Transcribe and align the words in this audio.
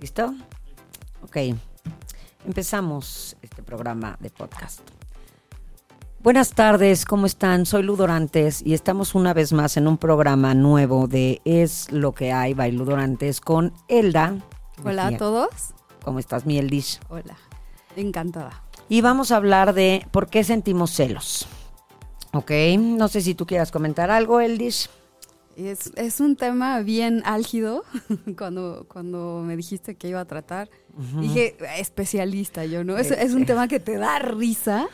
¿Listo? 0.00 0.34
Ok. 1.22 1.36
Empezamos 2.44 3.36
este 3.42 3.62
programa 3.62 4.16
de 4.20 4.30
podcast. 4.30 4.80
Buenas 6.20 6.50
tardes, 6.50 7.04
¿cómo 7.04 7.26
están? 7.26 7.66
Soy 7.66 7.82
Ludorantes 7.82 8.60
y 8.64 8.74
estamos 8.74 9.14
una 9.14 9.32
vez 9.32 9.52
más 9.52 9.76
en 9.76 9.86
un 9.86 9.96
programa 9.96 10.54
nuevo 10.54 11.06
de 11.06 11.40
Es 11.44 11.90
lo 11.92 12.12
que 12.12 12.32
hay, 12.32 12.52
by 12.52 12.72
Ludorantes 12.72 13.40
con 13.40 13.72
Elda. 13.88 14.36
Hola 14.84 15.06
a 15.06 15.16
todos. 15.16 15.48
¿Cómo 16.04 16.18
estás, 16.18 16.44
mi 16.44 16.58
Eldish? 16.58 17.00
Hola, 17.08 17.36
encantada. 17.96 18.62
Y 18.88 19.00
vamos 19.00 19.30
a 19.30 19.36
hablar 19.36 19.72
de 19.72 20.06
por 20.10 20.28
qué 20.28 20.44
sentimos 20.44 20.90
celos. 20.90 21.46
Ok, 22.32 22.50
no 22.78 23.08
sé 23.08 23.22
si 23.22 23.34
tú 23.34 23.46
quieras 23.46 23.70
comentar 23.70 24.10
algo, 24.10 24.40
Eldish. 24.40 24.90
Es, 25.56 25.90
es 25.96 26.20
un 26.20 26.36
tema 26.36 26.80
bien 26.80 27.22
álgido. 27.24 27.84
cuando, 28.38 28.86
cuando 28.88 29.42
me 29.44 29.56
dijiste 29.56 29.94
que 29.94 30.08
iba 30.08 30.20
a 30.20 30.26
tratar, 30.26 30.68
dije 31.20 31.56
especialista 31.78 32.64
yo, 32.64 32.84
¿no? 32.84 32.96
Es, 32.98 33.10
es 33.10 33.34
un 33.34 33.46
tema 33.46 33.66
que 33.68 33.80
te 33.80 33.96
da 33.96 34.18
risa, 34.18 34.86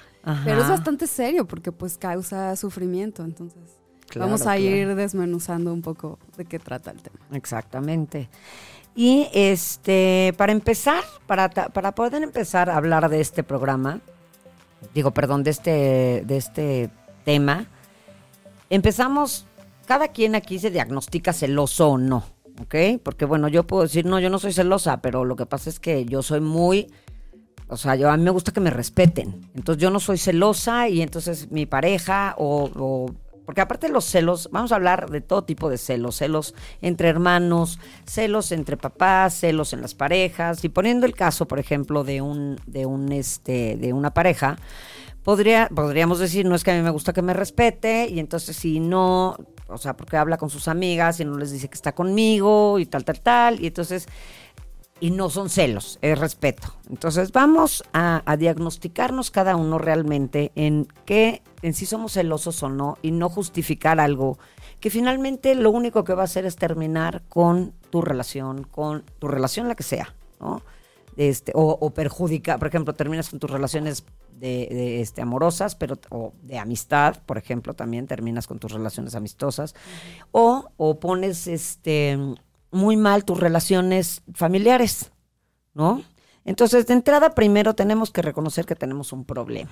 pero 0.44 0.62
es 0.62 0.68
bastante 0.68 1.06
serio 1.06 1.46
porque 1.46 1.72
pues 1.72 1.98
causa 1.98 2.54
sufrimiento. 2.56 3.24
Entonces, 3.24 3.82
Claro, 4.12 4.26
vamos 4.26 4.42
a 4.42 4.56
claro. 4.56 4.60
ir 4.60 4.94
desmenuzando 4.94 5.72
un 5.72 5.80
poco 5.80 6.18
de 6.36 6.44
qué 6.44 6.58
trata 6.58 6.90
el 6.90 7.00
tema. 7.00 7.18
Exactamente. 7.32 8.28
Y 8.94 9.28
este, 9.32 10.34
para 10.36 10.52
empezar, 10.52 11.02
para, 11.26 11.48
para 11.48 11.94
poder 11.94 12.22
empezar 12.22 12.68
a 12.68 12.76
hablar 12.76 13.08
de 13.08 13.22
este 13.22 13.42
programa, 13.42 14.00
digo, 14.92 15.12
perdón, 15.12 15.44
de 15.44 15.50
este, 15.50 16.24
de 16.26 16.36
este 16.36 16.90
tema, 17.24 17.66
empezamos, 18.68 19.46
cada 19.86 20.08
quien 20.08 20.34
aquí 20.34 20.58
se 20.58 20.70
diagnostica 20.70 21.32
celoso 21.32 21.90
o 21.90 21.98
no, 21.98 22.24
¿ok? 22.60 23.00
Porque 23.02 23.24
bueno, 23.24 23.48
yo 23.48 23.66
puedo 23.66 23.82
decir, 23.82 24.04
no, 24.06 24.18
yo 24.20 24.30
no 24.30 24.38
soy 24.38 24.52
celosa, 24.52 25.00
pero 25.02 25.24
lo 25.24 25.36
que 25.36 25.46
pasa 25.46 25.70
es 25.70 25.80
que 25.80 26.04
yo 26.04 26.22
soy 26.22 26.40
muy, 26.40 26.90
o 27.68 27.76
sea, 27.76 27.94
yo, 27.96 28.10
a 28.10 28.16
mí 28.16 28.22
me 28.24 28.30
gusta 28.30 28.52
que 28.52 28.60
me 28.60 28.70
respeten. 28.70 29.48
Entonces 29.54 29.80
yo 29.82 29.90
no 29.90 30.00
soy 30.00 30.18
celosa 30.18 30.88
y 30.88 31.02
entonces 31.02 31.50
mi 31.50 31.66
pareja 31.66 32.34
o, 32.38 32.70
o- 32.76 33.14
porque 33.44 33.60
aparte 33.60 33.88
de 33.88 33.92
los 33.92 34.04
celos, 34.04 34.48
vamos 34.52 34.70
a 34.70 34.76
hablar 34.76 35.10
de 35.10 35.20
todo 35.20 35.42
tipo 35.42 35.68
de 35.68 35.76
celos, 35.76 36.16
celos 36.16 36.54
entre 36.80 37.08
hermanos, 37.08 37.80
celos 38.06 38.52
entre 38.52 38.76
papás, 38.76 39.34
celos 39.34 39.72
en 39.72 39.82
las 39.82 39.94
parejas 39.94 40.64
y 40.64 40.68
poniendo 40.68 41.06
el 41.06 41.14
caso, 41.14 41.48
por 41.48 41.58
ejemplo, 41.58 42.04
de 42.04 42.22
un 42.22 42.56
de 42.68 42.86
un 42.86 43.10
este 43.10 43.76
de 43.76 43.92
una 43.92 44.14
pareja, 44.14 44.58
podría 45.24 45.68
podríamos 45.74 46.20
decir, 46.20 46.46
no 46.46 46.54
es 46.54 46.62
que 46.62 46.70
a 46.70 46.76
mí 46.76 46.82
me 46.82 46.90
gusta 46.90 47.12
que 47.12 47.20
me 47.22 47.34
respete 47.34 48.08
y 48.08 48.20
entonces 48.20 48.56
si 48.56 48.78
no, 48.78 49.36
o 49.72 49.78
sea, 49.78 49.96
porque 49.96 50.16
habla 50.16 50.36
con 50.36 50.50
sus 50.50 50.68
amigas 50.68 51.20
y 51.20 51.24
no 51.24 51.36
les 51.36 51.50
dice 51.50 51.68
que 51.68 51.74
está 51.74 51.92
conmigo 51.92 52.78
y 52.78 52.86
tal 52.86 53.04
tal 53.04 53.20
tal 53.20 53.60
y 53.60 53.66
entonces 53.68 54.06
y 55.02 55.10
no 55.10 55.30
son 55.30 55.50
celos, 55.50 55.98
es 56.00 56.16
respeto. 56.16 56.76
Entonces 56.88 57.32
vamos 57.32 57.82
a, 57.92 58.22
diagnosticarnos 58.38 59.32
cada 59.32 59.56
uno 59.56 59.76
realmente 59.78 60.52
en 60.54 60.86
qué, 61.04 61.42
en 61.62 61.74
si 61.74 61.86
somos 61.86 62.12
celosos 62.12 62.62
o 62.62 62.68
no 62.68 62.96
y 63.02 63.10
no 63.10 63.28
justificar 63.28 63.98
algo 63.98 64.38
que 64.78 64.90
finalmente 64.90 65.56
lo 65.56 65.72
único 65.72 66.04
que 66.04 66.14
va 66.14 66.22
a 66.22 66.26
hacer 66.26 66.46
es 66.46 66.54
terminar 66.54 67.22
con 67.28 67.72
tu 67.90 68.00
relación, 68.00 68.62
con 68.62 69.02
tu 69.18 69.26
relación 69.26 69.66
la 69.66 69.74
que 69.74 69.82
sea, 69.82 70.14
¿no? 70.38 70.62
Este, 71.16 71.50
o, 71.56 71.76
o 71.80 71.90
perjudica, 71.90 72.56
por 72.58 72.68
ejemplo, 72.68 72.94
terminas 72.94 73.28
con 73.28 73.40
tus 73.40 73.50
relaciones 73.50 74.04
de, 74.42 74.66
de, 74.68 75.00
este, 75.00 75.22
amorosas, 75.22 75.76
pero 75.76 75.98
o 76.10 76.34
de 76.42 76.58
amistad, 76.58 77.22
por 77.24 77.38
ejemplo, 77.38 77.74
también 77.74 78.08
terminas 78.08 78.48
con 78.48 78.58
tus 78.58 78.72
relaciones 78.72 79.14
amistosas, 79.14 79.76
o, 80.32 80.68
o 80.76 80.98
pones 80.98 81.46
este 81.46 82.18
muy 82.72 82.96
mal 82.96 83.24
tus 83.24 83.38
relaciones 83.38 84.22
familiares, 84.34 85.12
¿no? 85.74 86.02
Entonces, 86.44 86.88
de 86.88 86.94
entrada, 86.94 87.36
primero 87.36 87.74
tenemos 87.74 88.10
que 88.10 88.20
reconocer 88.20 88.66
que 88.66 88.74
tenemos 88.74 89.12
un 89.12 89.24
problema. 89.24 89.70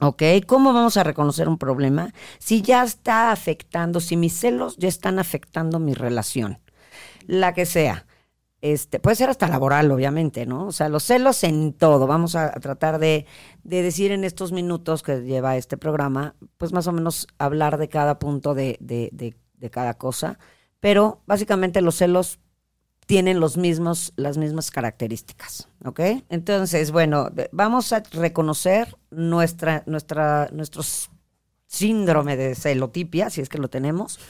¿Ok? 0.00 0.22
¿Cómo 0.46 0.72
vamos 0.72 0.96
a 0.96 1.04
reconocer 1.04 1.48
un 1.48 1.58
problema? 1.58 2.12
Si 2.40 2.62
ya 2.62 2.82
está 2.82 3.30
afectando, 3.30 4.00
si 4.00 4.16
mis 4.16 4.32
celos 4.32 4.78
ya 4.78 4.88
están 4.88 5.20
afectando 5.20 5.78
mi 5.78 5.94
relación, 5.94 6.58
la 7.26 7.54
que 7.54 7.66
sea. 7.66 8.06
Este, 8.62 9.00
puede 9.00 9.16
ser 9.16 9.30
hasta 9.30 9.48
laboral, 9.48 9.90
obviamente, 9.90 10.44
¿no? 10.44 10.66
O 10.66 10.72
sea, 10.72 10.90
los 10.90 11.04
celos 11.04 11.42
en 11.44 11.72
todo. 11.72 12.06
Vamos 12.06 12.36
a, 12.36 12.52
tratar 12.52 12.98
de, 12.98 13.26
de 13.64 13.82
decir 13.82 14.12
en 14.12 14.22
estos 14.22 14.52
minutos 14.52 15.02
que 15.02 15.22
lleva 15.22 15.56
este 15.56 15.78
programa, 15.78 16.34
pues 16.58 16.72
más 16.72 16.86
o 16.86 16.92
menos 16.92 17.26
hablar 17.38 17.78
de 17.78 17.88
cada 17.88 18.18
punto 18.18 18.54
de, 18.54 18.78
cada 19.70 19.94
cosa. 19.94 20.38
Pero 20.78 21.22
básicamente 21.26 21.80
los 21.80 21.96
celos 21.96 22.38
tienen 23.06 23.40
los 23.40 23.56
mismos, 23.56 24.12
las 24.16 24.36
mismas 24.36 24.70
características, 24.70 25.68
¿ok? 25.84 26.00
Entonces, 26.28 26.92
bueno, 26.92 27.30
vamos 27.52 27.92
a 27.92 28.02
reconocer 28.12 28.96
nuestra, 29.10 29.82
nuestra, 29.86 30.48
nuestro 30.52 30.82
síndrome 31.66 32.36
de 32.36 32.54
celotipia, 32.54 33.30
si 33.30 33.40
es 33.40 33.48
que 33.48 33.58
lo 33.58 33.68
tenemos. 33.68 34.20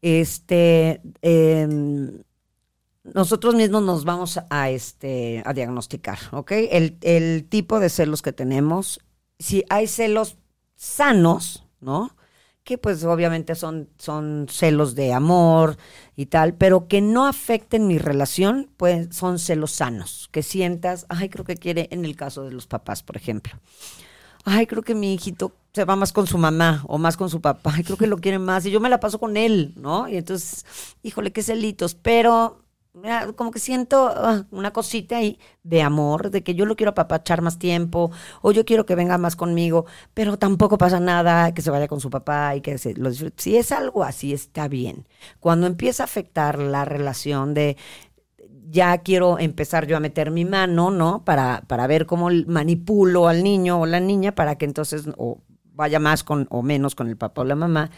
Este, 0.00 1.02
em, 1.20 2.22
nosotros 3.02 3.54
mismos 3.54 3.82
nos 3.82 4.04
vamos 4.04 4.38
a, 4.50 4.70
este, 4.70 5.42
a 5.46 5.52
diagnosticar, 5.52 6.18
¿ok? 6.32 6.52
El, 6.70 6.98
el 7.02 7.46
tipo 7.48 7.80
de 7.80 7.88
celos 7.88 8.22
que 8.22 8.32
tenemos, 8.32 9.00
si 9.38 9.64
hay 9.70 9.86
celos 9.86 10.36
sanos, 10.76 11.64
¿no? 11.80 12.14
Que 12.62 12.76
pues 12.76 13.02
obviamente 13.04 13.54
son, 13.54 13.88
son 13.98 14.46
celos 14.50 14.94
de 14.94 15.14
amor 15.14 15.78
y 16.14 16.26
tal, 16.26 16.54
pero 16.54 16.88
que 16.88 17.00
no 17.00 17.26
afecten 17.26 17.86
mi 17.86 17.98
relación, 17.98 18.70
pues 18.76 19.14
son 19.16 19.38
celos 19.38 19.72
sanos, 19.72 20.28
que 20.30 20.42
sientas, 20.42 21.06
ay, 21.08 21.30
creo 21.30 21.44
que 21.44 21.56
quiere, 21.56 21.88
en 21.90 22.04
el 22.04 22.16
caso 22.16 22.44
de 22.44 22.52
los 22.52 22.66
papás, 22.66 23.02
por 23.02 23.16
ejemplo, 23.16 23.54
ay, 24.44 24.66
creo 24.66 24.82
que 24.82 24.94
mi 24.94 25.14
hijito 25.14 25.54
se 25.72 25.84
va 25.84 25.96
más 25.96 26.12
con 26.12 26.26
su 26.26 26.36
mamá 26.36 26.84
o 26.86 26.98
más 26.98 27.16
con 27.16 27.30
su 27.30 27.40
papá, 27.40 27.72
ay, 27.74 27.82
creo 27.82 27.96
que 27.96 28.06
lo 28.06 28.18
quiere 28.18 28.38
más 28.38 28.66
y 28.66 28.70
yo 28.70 28.78
me 28.78 28.90
la 28.90 29.00
paso 29.00 29.18
con 29.18 29.38
él, 29.38 29.72
¿no? 29.76 30.06
Y 30.06 30.18
entonces, 30.18 30.66
híjole, 31.02 31.32
qué 31.32 31.42
celitos, 31.42 31.94
pero 31.94 32.62
como 33.36 33.50
que 33.50 33.58
siento 33.58 34.08
ah, 34.08 34.44
una 34.50 34.72
cosita 34.72 35.18
ahí 35.18 35.38
de 35.62 35.82
amor, 35.82 36.30
de 36.30 36.42
que 36.42 36.54
yo 36.54 36.66
lo 36.66 36.76
quiero 36.76 36.90
apapachar 36.90 37.40
más 37.42 37.58
tiempo 37.58 38.10
o 38.42 38.52
yo 38.52 38.64
quiero 38.64 38.86
que 38.86 38.94
venga 38.94 39.18
más 39.18 39.36
conmigo, 39.36 39.86
pero 40.14 40.38
tampoco 40.38 40.78
pasa 40.78 41.00
nada, 41.00 41.54
que 41.54 41.62
se 41.62 41.70
vaya 41.70 41.88
con 41.88 42.00
su 42.00 42.10
papá 42.10 42.56
y 42.56 42.60
que 42.60 42.78
se 42.78 42.94
lo 42.94 43.10
disfrute. 43.10 43.42
Si 43.42 43.56
es 43.56 43.72
algo 43.72 44.04
así, 44.04 44.32
está 44.32 44.68
bien. 44.68 45.06
Cuando 45.38 45.66
empieza 45.66 46.02
a 46.02 46.06
afectar 46.06 46.58
la 46.58 46.84
relación 46.84 47.54
de 47.54 47.76
ya 48.70 48.98
quiero 48.98 49.38
empezar 49.38 49.86
yo 49.86 49.96
a 49.96 50.00
meter 50.00 50.30
mi 50.30 50.44
mano, 50.44 50.90
¿no? 50.90 51.24
Para, 51.24 51.62
para 51.66 51.86
ver 51.86 52.06
cómo 52.06 52.28
manipulo 52.46 53.28
al 53.28 53.42
niño 53.42 53.80
o 53.80 53.86
la 53.86 54.00
niña 54.00 54.32
para 54.34 54.56
que 54.56 54.64
entonces 54.64 55.08
o 55.16 55.40
vaya 55.80 55.98
más 55.98 56.22
con 56.24 56.46
o 56.50 56.62
menos 56.62 56.94
con 56.94 57.08
el 57.08 57.16
papá 57.16 57.42
o 57.42 57.44
la 57.44 57.56
mamá. 57.56 57.90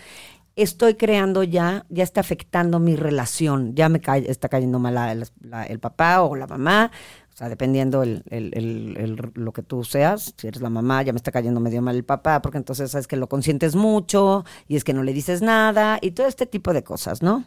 Estoy 0.55 0.95
creando 0.97 1.43
ya, 1.43 1.87
ya 1.89 2.05
está 2.05 2.21
afectando 2.21 2.79
mi 2.79 2.95
relación, 2.97 3.75
ya 3.75 3.89
me 3.89 4.01
cae, 4.01 4.31
está 4.31 4.49
cayendo 4.49 4.79
mal 4.79 4.95
la- 4.95 5.15
la- 5.41 5.65
el 5.65 5.81
papá 5.81 6.23
o 6.23 6.37
la 6.37 6.47
mamá, 6.47 6.91
o 7.33 7.37
sea, 7.37 7.49
dependiendo 7.49 8.03
el, 8.03 8.23
el- 8.29 8.53
el- 8.55 8.97
el- 8.99 9.31
lo 9.35 9.53
que 9.53 9.63
tú 9.63 9.83
seas, 9.85 10.35
si 10.37 10.47
eres 10.49 10.61
la 10.61 10.69
mamá, 10.69 11.03
ya 11.03 11.13
me 11.13 11.17
está 11.17 11.33
cayendo 11.33 11.59
medio 11.61 11.81
mal 11.81 11.97
el 11.97 12.05
papá, 12.05 12.43
porque 12.43 12.59
entonces 12.59 12.91
sabes 12.91 13.07
que 13.07 13.17
lo 13.17 13.29
consientes 13.31 13.75
mucho 13.75 14.45
y 14.69 14.77
es 14.77 14.85
que 14.85 14.93
no 14.93 15.03
le 15.03 15.15
dices 15.15 15.41
nada 15.41 15.99
y 16.03 16.11
todo 16.11 16.27
este 16.27 16.45
tipo 16.45 16.75
de 16.75 16.85
cosas, 16.85 17.23
¿no? 17.23 17.45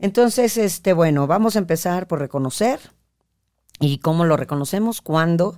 Entonces, 0.00 0.56
este, 0.56 0.92
bueno, 0.92 1.26
vamos 1.26 1.54
a 1.56 1.60
empezar 1.60 2.06
por 2.08 2.18
reconocer. 2.18 2.78
¿Y 3.80 3.98
cómo 3.98 4.24
lo 4.24 4.36
reconocemos? 4.36 5.00
Cuando 5.02 5.56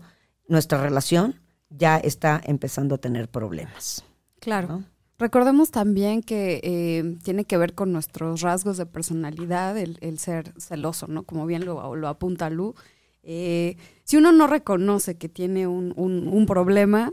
nuestra 0.49 0.79
relación 0.83 1.41
ya 1.71 1.97
está 1.97 2.41
empezando 2.45 2.97
a 2.97 2.99
tener 2.99 3.29
problemas. 3.31 4.05
Claro. 4.41 4.69
¿no? 4.69 4.85
Recordemos 5.21 5.71
también 5.71 6.23
que 6.23 6.61
eh, 6.65 7.19
tiene 7.23 7.45
que 7.45 7.59
ver 7.59 7.75
con 7.75 7.93
nuestros 7.93 8.41
rasgos 8.41 8.79
de 8.79 8.87
personalidad, 8.87 9.77
el, 9.77 9.99
el 10.01 10.19
ser 10.19 10.55
celoso, 10.59 11.09
¿no? 11.09 11.25
Como 11.25 11.45
bien 11.45 11.67
lo, 11.67 11.95
lo 11.95 12.09
apunta 12.09 12.49
Lu. 12.49 12.75
Eh, 13.23 13.77
si 14.05 14.17
uno 14.17 14.33
no 14.33 14.47
reconoce 14.47 15.19
que 15.19 15.29
tiene 15.29 15.67
un, 15.67 15.93
un- 15.95 16.47
problema, 16.47 17.13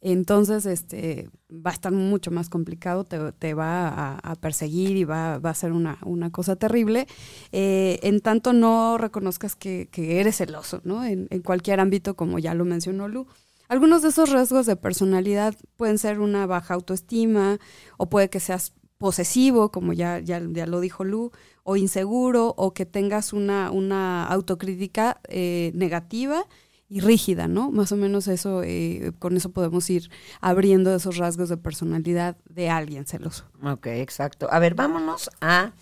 entonces 0.00 0.66
este 0.66 1.30
va 1.50 1.70
a 1.70 1.72
estar 1.72 1.90
mucho 1.90 2.30
más 2.30 2.48
complicado, 2.48 3.02
te, 3.02 3.54
va 3.54 4.18
a, 4.18 4.34
perseguir 4.36 4.96
y 4.96 5.02
va, 5.02 5.34
a 5.34 5.54
ser 5.54 5.72
una, 5.72 5.98
cosa 6.30 6.54
terrible. 6.54 7.08
Eh, 7.50 7.98
en 8.04 8.20
tanto 8.20 8.52
no 8.52 8.98
reconozcas 8.98 9.56
que, 9.56 9.88
eres 9.96 10.36
celoso, 10.36 10.80
¿no? 10.84 11.04
En, 11.04 11.26
cualquier 11.42 11.80
ámbito, 11.80 12.14
como 12.14 12.38
ya 12.38 12.54
lo 12.54 12.64
mencionó 12.64 13.08
Lu. 13.08 13.26
Algunos 13.68 14.02
de 14.02 14.08
esos 14.08 14.30
rasgos 14.30 14.66
de 14.66 14.76
personalidad 14.76 15.54
pueden 15.76 15.98
ser 15.98 16.20
una 16.20 16.46
baja 16.46 16.74
autoestima, 16.74 17.58
o 17.98 18.08
puede 18.08 18.30
que 18.30 18.40
seas 18.40 18.72
posesivo, 18.96 19.70
como 19.70 19.92
ya, 19.92 20.18
ya, 20.18 20.40
ya 20.50 20.66
lo 20.66 20.80
dijo 20.80 21.04
Lu, 21.04 21.30
o 21.62 21.76
inseguro, 21.76 22.54
o 22.56 22.72
que 22.72 22.86
tengas 22.86 23.32
una, 23.32 23.70
una 23.70 24.26
autocrítica 24.26 25.20
eh, 25.28 25.70
negativa 25.74 26.44
y 26.88 27.00
rígida, 27.00 27.46
¿no? 27.46 27.70
Más 27.70 27.92
o 27.92 27.96
menos 27.96 28.26
eso, 28.28 28.62
eh, 28.64 29.12
con 29.18 29.36
eso 29.36 29.50
podemos 29.50 29.88
ir 29.90 30.10
abriendo 30.40 30.94
esos 30.94 31.18
rasgos 31.18 31.50
de 31.50 31.58
personalidad 31.58 32.38
de 32.48 32.70
alguien 32.70 33.04
celoso. 33.04 33.44
Ok, 33.62 33.88
exacto. 33.88 34.48
A 34.50 34.58
ver, 34.58 34.74
vámonos 34.74 35.28
a 35.42 35.72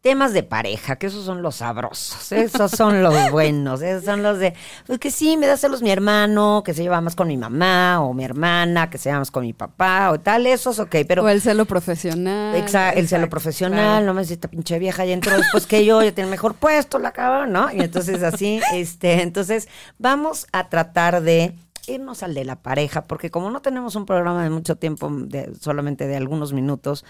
temas 0.00 0.32
de 0.32 0.44
pareja, 0.44 0.96
que 0.96 1.08
esos 1.08 1.24
son 1.24 1.42
los 1.42 1.56
sabrosos, 1.56 2.30
esos 2.30 2.70
son 2.70 3.02
los 3.02 3.14
buenos, 3.32 3.82
esos 3.82 4.04
son 4.04 4.22
los 4.22 4.38
de, 4.38 4.54
pues 4.86 4.98
que 4.98 5.10
sí, 5.10 5.36
me 5.36 5.46
da 5.46 5.56
celos 5.56 5.82
mi 5.82 5.90
hermano, 5.90 6.62
que 6.64 6.72
se 6.72 6.82
lleva 6.82 7.00
más 7.00 7.16
con 7.16 7.28
mi 7.28 7.36
mamá, 7.36 8.00
o 8.00 8.14
mi 8.14 8.24
hermana, 8.24 8.90
que 8.90 8.98
se 8.98 9.08
lleva 9.08 9.18
más 9.18 9.30
con 9.30 9.44
mi 9.44 9.52
papá, 9.52 10.10
o 10.12 10.20
tal, 10.20 10.46
esos, 10.46 10.78
ok, 10.78 10.96
pero... 11.06 11.24
O 11.24 11.28
el 11.28 11.40
celo 11.40 11.64
profesional. 11.64 12.54
Exacto, 12.54 13.00
el 13.00 13.08
celo 13.08 13.28
profesional, 13.28 14.06
no 14.06 14.14
me 14.14 14.22
dice 14.22 14.34
esta 14.34 14.48
pinche 14.48 14.78
vieja 14.78 15.04
ya 15.04 15.14
entró 15.14 15.36
después 15.36 15.66
que 15.66 15.84
yo, 15.84 16.02
ya 16.02 16.12
tiene 16.12 16.30
mejor 16.30 16.54
puesto, 16.54 16.98
la 16.98 17.12
cabrón, 17.12 17.52
¿no? 17.52 17.72
Y 17.72 17.80
entonces 17.80 18.22
así, 18.22 18.60
este, 18.72 19.22
entonces 19.22 19.68
vamos 19.98 20.46
a 20.52 20.68
tratar 20.68 21.22
de 21.22 21.54
irnos 21.88 22.22
al 22.22 22.34
de 22.34 22.44
la 22.44 22.56
pareja, 22.56 23.04
porque 23.04 23.30
como 23.30 23.50
no 23.50 23.62
tenemos 23.62 23.96
un 23.96 24.06
programa 24.06 24.44
de 24.44 24.50
mucho 24.50 24.76
tiempo, 24.76 25.10
de, 25.10 25.52
solamente 25.60 26.06
de 26.06 26.16
algunos 26.16 26.52
minutos, 26.52 27.04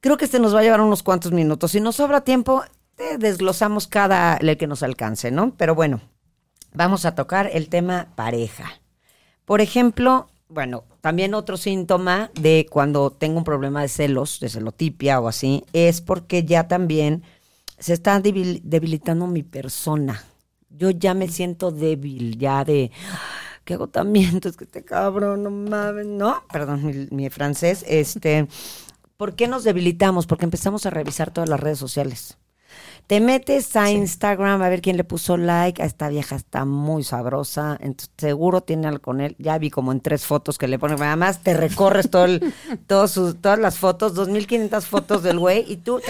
Creo 0.00 0.16
que 0.16 0.26
este 0.26 0.38
nos 0.38 0.54
va 0.54 0.60
a 0.60 0.62
llevar 0.62 0.80
unos 0.80 1.02
cuantos 1.02 1.32
minutos. 1.32 1.72
Si 1.72 1.80
nos 1.80 1.96
sobra 1.96 2.20
tiempo, 2.20 2.62
desglosamos 3.18 3.86
cada 3.86 4.36
el 4.36 4.56
que 4.56 4.66
nos 4.66 4.82
alcance, 4.82 5.30
¿no? 5.30 5.54
Pero 5.56 5.74
bueno, 5.74 6.00
vamos 6.72 7.04
a 7.04 7.14
tocar 7.14 7.50
el 7.52 7.68
tema 7.68 8.08
pareja. 8.14 8.80
Por 9.44 9.60
ejemplo, 9.60 10.28
bueno, 10.48 10.84
también 11.00 11.34
otro 11.34 11.56
síntoma 11.56 12.30
de 12.40 12.66
cuando 12.70 13.10
tengo 13.10 13.38
un 13.38 13.44
problema 13.44 13.82
de 13.82 13.88
celos, 13.88 14.40
de 14.40 14.48
celotipia 14.48 15.20
o 15.20 15.28
así, 15.28 15.64
es 15.72 16.00
porque 16.00 16.44
ya 16.44 16.68
también 16.68 17.22
se 17.78 17.92
está 17.92 18.20
debilitando 18.20 19.26
mi 19.26 19.42
persona. 19.42 20.24
Yo 20.70 20.90
ya 20.90 21.14
me 21.14 21.28
siento 21.28 21.70
débil, 21.70 22.38
ya 22.38 22.64
de 22.64 22.90
qué 23.64 23.74
agotamiento, 23.74 24.48
es 24.48 24.56
que 24.56 24.64
este 24.64 24.84
cabrón, 24.84 25.42
no 25.42 25.50
mames, 25.50 26.06
no, 26.06 26.42
perdón 26.52 27.08
mi 27.10 27.28
francés, 27.30 27.84
este 27.86 28.48
¿Por 29.18 29.34
qué 29.34 29.48
nos 29.48 29.64
debilitamos? 29.64 30.28
Porque 30.28 30.44
empezamos 30.44 30.86
a 30.86 30.90
revisar 30.90 31.32
todas 31.32 31.50
las 31.50 31.58
redes 31.58 31.78
sociales. 31.78 32.38
Te 33.08 33.18
metes 33.18 33.74
a 33.74 33.90
Instagram 33.90 34.62
a 34.62 34.68
ver 34.68 34.80
quién 34.80 34.96
le 34.96 35.02
puso 35.02 35.36
like. 35.36 35.82
A 35.82 35.86
esta 35.86 36.08
vieja 36.08 36.36
está 36.36 36.64
muy 36.64 37.02
sabrosa. 37.02 37.76
Entonces, 37.80 38.10
seguro 38.16 38.60
tiene 38.60 38.86
algo 38.86 39.02
con 39.02 39.20
él. 39.20 39.34
Ya 39.40 39.58
vi 39.58 39.70
como 39.70 39.90
en 39.90 40.02
tres 40.02 40.24
fotos 40.24 40.56
que 40.56 40.68
le 40.68 40.78
ponen. 40.78 41.02
Además, 41.02 41.42
te 41.42 41.52
recorres 41.54 42.10
todo 42.10 42.26
el, 42.26 42.54
sus, 43.08 43.40
todas 43.40 43.58
las 43.58 43.78
fotos, 43.78 44.14
2.500 44.14 44.82
fotos 44.82 45.24
del 45.24 45.40
güey. 45.40 45.64
Y 45.66 45.78
tú 45.78 46.00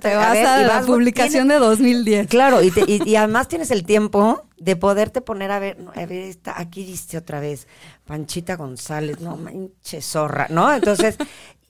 te 0.00 0.16
vas 0.16 0.38
a, 0.38 0.62
la 0.62 0.80
publicación 0.80 1.46
de 1.46 1.60
2010. 1.60 2.26
Claro, 2.26 2.60
y, 2.60 2.72
y, 2.88 3.14
además 3.14 3.46
tienes 3.46 3.70
el 3.70 3.84
tiempo 3.84 4.42
de 4.56 4.74
poderte 4.74 5.20
poner 5.20 5.52
a 5.52 5.60
ver. 5.60 5.76
a 5.94 6.06
ver, 6.06 6.12
está, 6.24 6.60
aquí 6.60 6.82
dice 6.82 7.18
otra 7.18 7.38
vez 7.38 7.68
Panchita 8.04 8.56
González. 8.56 9.20
No 9.20 9.36
manches, 9.36 10.04
zorra. 10.04 10.48
¿No? 10.50 10.72
Entonces, 10.72 11.18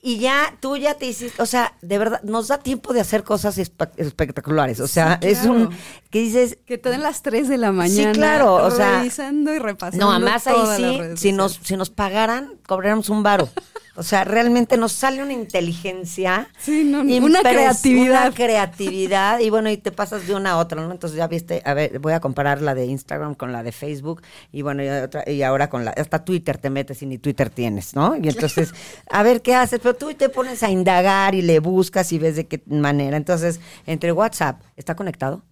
y 0.01 0.19
ya 0.19 0.55
tú 0.61 0.77
ya 0.77 0.93
te 0.93 1.07
hiciste, 1.07 1.41
o 1.41 1.45
sea, 1.45 1.75
de 1.81 1.97
verdad, 1.97 2.21
nos 2.23 2.47
da 2.47 2.59
tiempo 2.59 2.93
de 2.93 3.01
hacer 3.01 3.23
cosas 3.23 3.57
espectaculares. 3.57 4.79
O 4.79 4.87
sea, 4.87 5.19
es 5.21 5.43
un 5.43 5.69
que 6.09 6.19
dices 6.19 6.57
que 6.65 6.77
te 6.77 6.89
den 6.89 7.03
las 7.03 7.21
3 7.21 7.49
de 7.49 7.57
la 7.57 7.73
mañana. 7.73 8.13
Sí, 8.13 8.17
claro, 8.17 8.53
o 8.55 8.71
sea, 8.71 8.99
revisando 8.99 9.53
y 9.53 9.59
repasando. 9.59 10.05
No, 10.05 10.11
además 10.13 10.47
ahí 10.47 10.55
sí, 10.77 11.17
si 11.17 11.31
nos 11.33 11.59
si 11.63 11.75
nos 11.75 11.89
pagaran, 11.89 12.53
cobráramos 12.65 13.09
un 13.09 13.23
varo. 13.23 13.49
O 13.99 14.03
sea, 14.03 14.23
realmente 14.23 14.77
nos 14.77 14.93
sale 14.93 15.21
una 15.21 15.33
inteligencia. 15.33 16.47
Sí, 16.57 16.85
no, 16.85 17.01
una 17.01 17.41
creatividad. 17.41 18.27
Una 18.27 18.31
creatividad. 18.33 19.39
Y 19.39 19.49
bueno, 19.49 19.69
y 19.69 19.75
te 19.75 19.91
pasas 19.91 20.25
de 20.25 20.35
una 20.35 20.51
a 20.51 20.57
otra, 20.57 20.81
¿no? 20.81 20.89
Entonces 20.89 21.17
ya 21.17 21.27
viste, 21.27 21.61
a 21.65 21.73
ver, 21.73 21.99
voy 21.99 22.13
a 22.13 22.21
comparar 22.21 22.61
la 22.61 22.73
de 22.75 22.85
Instagram 22.85 23.35
con 23.35 23.51
la 23.51 23.61
de 23.61 23.73
Facebook. 23.73 24.21
Y 24.53 24.61
bueno, 24.61 24.83
y, 24.83 25.31
y 25.31 25.43
ahora 25.43 25.69
con 25.69 25.83
la, 25.83 25.91
hasta 25.91 26.23
Twitter 26.23 26.57
te 26.57 26.69
metes 26.69 27.01
y 27.01 27.07
ni 27.07 27.17
Twitter 27.17 27.49
tienes, 27.49 27.93
¿no? 27.93 28.15
Y 28.15 28.29
entonces, 28.29 28.73
a 29.11 29.21
ver 29.21 29.41
qué 29.41 29.53
haces. 29.53 29.81
Pero 29.83 29.95
tú 29.95 30.13
te 30.13 30.29
pones 30.29 30.63
a 30.63 30.69
indagar 30.69 31.35
y 31.35 31.41
le 31.41 31.59
buscas 31.59 32.13
y 32.13 32.19
ves 32.19 32.37
de 32.37 32.47
qué 32.47 32.63
manera. 32.67 33.17
Entonces, 33.17 33.59
entre 33.85 34.13
WhatsApp, 34.13 34.61
¿está 34.77 34.95
conectado? 34.95 35.43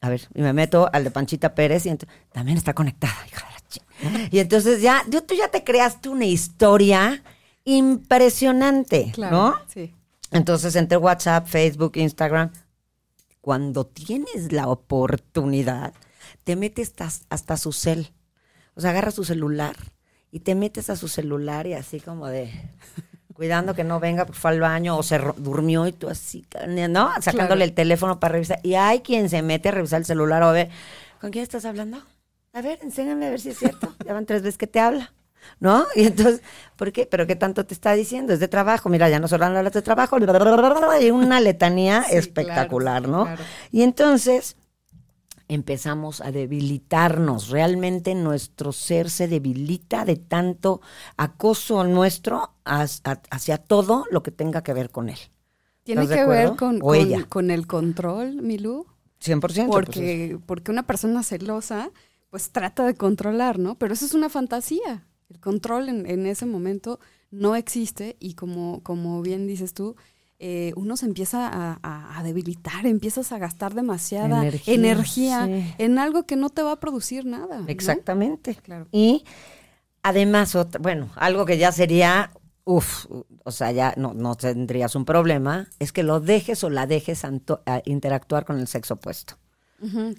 A 0.00 0.08
ver, 0.08 0.22
y 0.34 0.40
me 0.40 0.54
meto 0.54 0.88
al 0.90 1.04
de 1.04 1.10
Panchita 1.10 1.54
Pérez 1.54 1.84
y 1.84 1.94
también 2.32 2.56
está 2.56 2.72
conectada, 2.72 3.14
hija 3.30 3.46
de 3.46 4.10
la 4.10 4.28
Y 4.30 4.38
entonces 4.38 4.80
ya, 4.80 5.04
tú 5.10 5.34
ya 5.34 5.48
te 5.48 5.64
creaste 5.64 6.08
una 6.08 6.24
historia 6.24 7.22
impresionante, 7.64 9.12
¿no? 9.16 9.54
Sí. 9.68 9.94
Entonces, 10.30 10.76
entre 10.76 10.98
WhatsApp, 10.98 11.46
Facebook, 11.46 11.92
Instagram, 11.96 12.50
cuando 13.40 13.86
tienes 13.86 14.52
la 14.52 14.68
oportunidad, 14.68 15.94
te 16.44 16.56
metes 16.56 16.94
hasta, 16.98 17.26
hasta 17.28 17.56
su 17.56 17.72
cel. 17.72 18.12
O 18.74 18.80
sea, 18.80 18.90
agarras 18.90 19.14
su 19.14 19.24
celular 19.24 19.76
y 20.30 20.40
te 20.40 20.54
metes 20.54 20.90
a 20.90 20.96
su 20.96 21.08
celular 21.08 21.66
y 21.66 21.74
así 21.74 22.00
como 22.00 22.26
de 22.26 22.50
cuidando 23.34 23.74
que 23.74 23.84
no 23.84 24.00
venga, 24.00 24.24
porque 24.24 24.40
fue 24.40 24.50
al 24.50 24.60
baño 24.60 24.96
o 24.96 25.02
se 25.02 25.18
durmió 25.36 25.86
y 25.86 25.92
tú 25.92 26.08
así, 26.08 26.46
¿no? 26.88 27.10
Sacándole 27.20 27.64
el 27.64 27.74
teléfono 27.74 28.18
para 28.18 28.32
revisar. 28.32 28.60
Y 28.62 28.74
hay 28.74 29.00
quien 29.00 29.28
se 29.28 29.42
mete 29.42 29.68
a 29.68 29.72
revisar 29.72 30.00
el 30.00 30.06
celular 30.06 30.42
o 30.42 30.46
a 30.46 30.52
ver, 30.52 30.70
¿con 31.20 31.30
quién 31.30 31.42
estás 31.42 31.64
hablando? 31.64 32.02
A 32.52 32.62
ver, 32.62 32.78
enséñame 32.82 33.26
a 33.26 33.30
ver 33.30 33.40
si 33.40 33.50
es 33.50 33.58
cierto. 33.58 33.94
Ya 34.04 34.12
van 34.12 34.26
tres 34.26 34.42
veces 34.42 34.58
que 34.58 34.66
te 34.66 34.80
habla. 34.80 35.12
¿No? 35.60 35.86
Y 35.94 36.06
entonces, 36.06 36.42
¿por 36.76 36.92
qué? 36.92 37.06
¿Pero 37.06 37.26
qué 37.26 37.36
tanto 37.36 37.64
te 37.64 37.74
está 37.74 37.92
diciendo? 37.92 38.32
Es 38.32 38.40
de 38.40 38.48
trabajo, 38.48 38.88
mira, 38.88 39.08
ya 39.08 39.18
no 39.18 39.28
solo 39.28 39.46
hablas 39.46 39.72
de 39.72 39.82
trabajo, 39.82 40.18
y 41.00 41.10
una 41.10 41.40
letanía 41.40 42.02
espectacular, 42.10 43.08
¿no? 43.08 43.28
Y 43.70 43.82
entonces 43.82 44.56
empezamos 45.48 46.20
a 46.20 46.32
debilitarnos, 46.32 47.50
realmente 47.50 48.14
nuestro 48.14 48.72
ser 48.72 49.10
se 49.10 49.28
debilita 49.28 50.04
de 50.04 50.16
tanto 50.16 50.80
acoso 51.16 51.84
nuestro 51.84 52.54
hacia 52.64 53.58
todo 53.58 54.06
lo 54.10 54.22
que 54.22 54.30
tenga 54.30 54.62
que 54.62 54.72
ver 54.72 54.90
con 54.90 55.08
él. 55.08 55.18
¿Tiene 55.82 56.08
que 56.08 56.24
ver 56.24 56.56
con, 56.56 56.80
con, 57.28 57.50
el 57.50 57.66
control, 57.66 58.40
Milú? 58.40 58.86
100%. 59.22 59.40
Pues 59.40 59.66
porque, 59.66 60.38
porque 60.46 60.70
una 60.70 60.86
persona 60.86 61.22
celosa 61.22 61.90
pues 62.30 62.50
trata 62.50 62.84
de 62.84 62.94
controlar, 62.94 63.58
¿no? 63.58 63.76
Pero 63.76 63.94
eso 63.94 64.04
es 64.04 64.12
una 64.12 64.28
fantasía. 64.28 65.06
El 65.28 65.40
control 65.40 65.88
en, 65.88 66.26
ese 66.26 66.46
momento 66.46 67.00
no 67.30 67.56
existe 67.56 68.16
y 68.20 68.34
como, 68.34 68.82
como 68.82 69.22
bien 69.22 69.46
dices 69.46 69.74
tú, 69.74 69.96
eh, 70.38 70.72
uno 70.76 70.96
se 70.96 71.06
empieza 71.06 71.78
a, 71.82 72.22
debilitar, 72.22 72.86
empiezas 72.86 73.32
a 73.32 73.38
gastar 73.38 73.74
demasiada 73.74 74.44
energía, 74.66 75.48
en 75.78 75.98
algo 75.98 76.24
que 76.24 76.36
no 76.36 76.50
te 76.50 76.62
va 76.62 76.72
a 76.72 76.80
producir 76.80 77.24
nada. 77.24 77.64
Exactamente. 77.66 78.54
Claro. 78.56 78.86
Y 78.92 79.24
además, 80.02 80.56
bueno, 80.80 81.10
algo 81.16 81.46
que 81.46 81.56
ya 81.56 81.72
sería, 81.72 82.30
uff, 82.64 83.06
o 83.44 83.50
sea, 83.50 83.72
ya 83.72 83.94
no, 83.96 84.12
no 84.14 84.34
tendrías 84.34 84.94
un 84.94 85.04
problema, 85.04 85.68
es 85.78 85.92
que 85.92 86.02
lo 86.02 86.20
dejes 86.20 86.62
o 86.64 86.70
la 86.70 86.86
dejes 86.86 87.24
a 87.24 87.82
interactuar 87.84 88.44
con 88.44 88.58
el 88.58 88.66
sexo 88.66 88.94
opuesto 88.94 89.36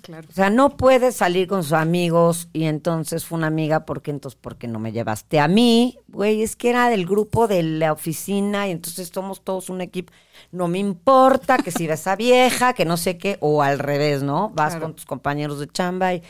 claro. 0.01 0.27
O 0.29 0.33
sea, 0.33 0.49
no 0.49 0.77
puedes 0.77 1.15
salir 1.15 1.47
con 1.47 1.63
sus 1.63 1.73
amigos 1.73 2.49
y 2.53 2.65
entonces 2.65 3.25
fue 3.25 3.37
una 3.37 3.47
amiga, 3.47 3.85
porque 3.85 4.11
entonces 4.11 4.39
porque 4.41 4.67
no 4.67 4.79
me 4.79 4.91
llevaste 4.91 5.39
a 5.39 5.47
mí? 5.47 5.97
Güey, 6.07 6.43
es 6.43 6.55
que 6.55 6.69
era 6.69 6.89
del 6.89 7.05
grupo 7.05 7.47
de 7.47 7.63
la 7.63 7.91
oficina 7.93 8.67
y 8.67 8.71
entonces 8.71 9.11
somos 9.13 9.43
todos 9.43 9.69
un 9.69 9.81
equipo. 9.81 10.13
No 10.51 10.67
me 10.67 10.79
importa 10.79 11.57
que 11.57 11.71
si 11.71 11.87
ves 11.87 12.07
a 12.07 12.15
vieja, 12.17 12.73
que 12.73 12.85
no 12.85 12.97
sé 12.97 13.17
qué, 13.17 13.37
o 13.39 13.61
al 13.61 13.79
revés, 13.79 14.23
¿no? 14.23 14.49
Vas 14.49 14.75
con 14.75 14.93
tus 14.95 15.05
compañeros 15.05 15.59
de 15.59 15.67
chamba 15.67 16.13
y 16.13 16.23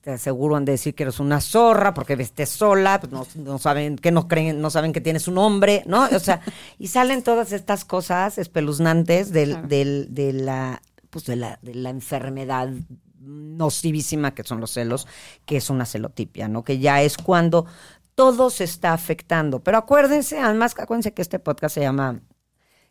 te 0.00 0.12
aseguran 0.12 0.64
de 0.64 0.72
decir 0.72 0.94
que 0.94 1.02
eres 1.02 1.18
una 1.18 1.40
zorra 1.40 1.94
porque 1.94 2.14
vestes 2.14 2.50
sola, 2.50 3.00
pues 3.00 3.36
no, 3.36 3.58
saben 3.58 3.96
que 3.96 4.12
no 4.12 4.28
creen, 4.28 4.60
no 4.60 4.70
saben 4.70 4.92
que 4.92 5.00
tienes 5.00 5.28
un 5.28 5.38
hombre, 5.38 5.82
¿no? 5.86 6.04
O 6.04 6.18
sea, 6.18 6.40
y 6.78 6.88
salen 6.88 7.22
todas 7.22 7.52
estas 7.52 7.84
cosas 7.84 8.38
espeluznantes 8.38 9.32
del, 9.32 9.66
del, 9.68 10.14
de 10.14 10.32
la 10.32 10.82
pues 11.12 11.26
de 11.26 11.36
la, 11.36 11.58
de 11.60 11.74
la 11.74 11.90
enfermedad 11.90 12.70
nocivísima 13.20 14.34
que 14.34 14.44
son 14.44 14.60
los 14.60 14.72
celos, 14.72 15.06
que 15.44 15.58
es 15.58 15.68
una 15.68 15.84
celotipia, 15.84 16.48
¿no? 16.48 16.64
Que 16.64 16.78
ya 16.78 17.02
es 17.02 17.18
cuando 17.18 17.66
todo 18.14 18.48
se 18.48 18.64
está 18.64 18.94
afectando. 18.94 19.60
Pero 19.60 19.76
acuérdense, 19.76 20.40
además, 20.40 20.74
acuérdense 20.78 21.12
que 21.12 21.20
este 21.20 21.38
podcast 21.38 21.74
se 21.74 21.82
llama, 21.82 22.22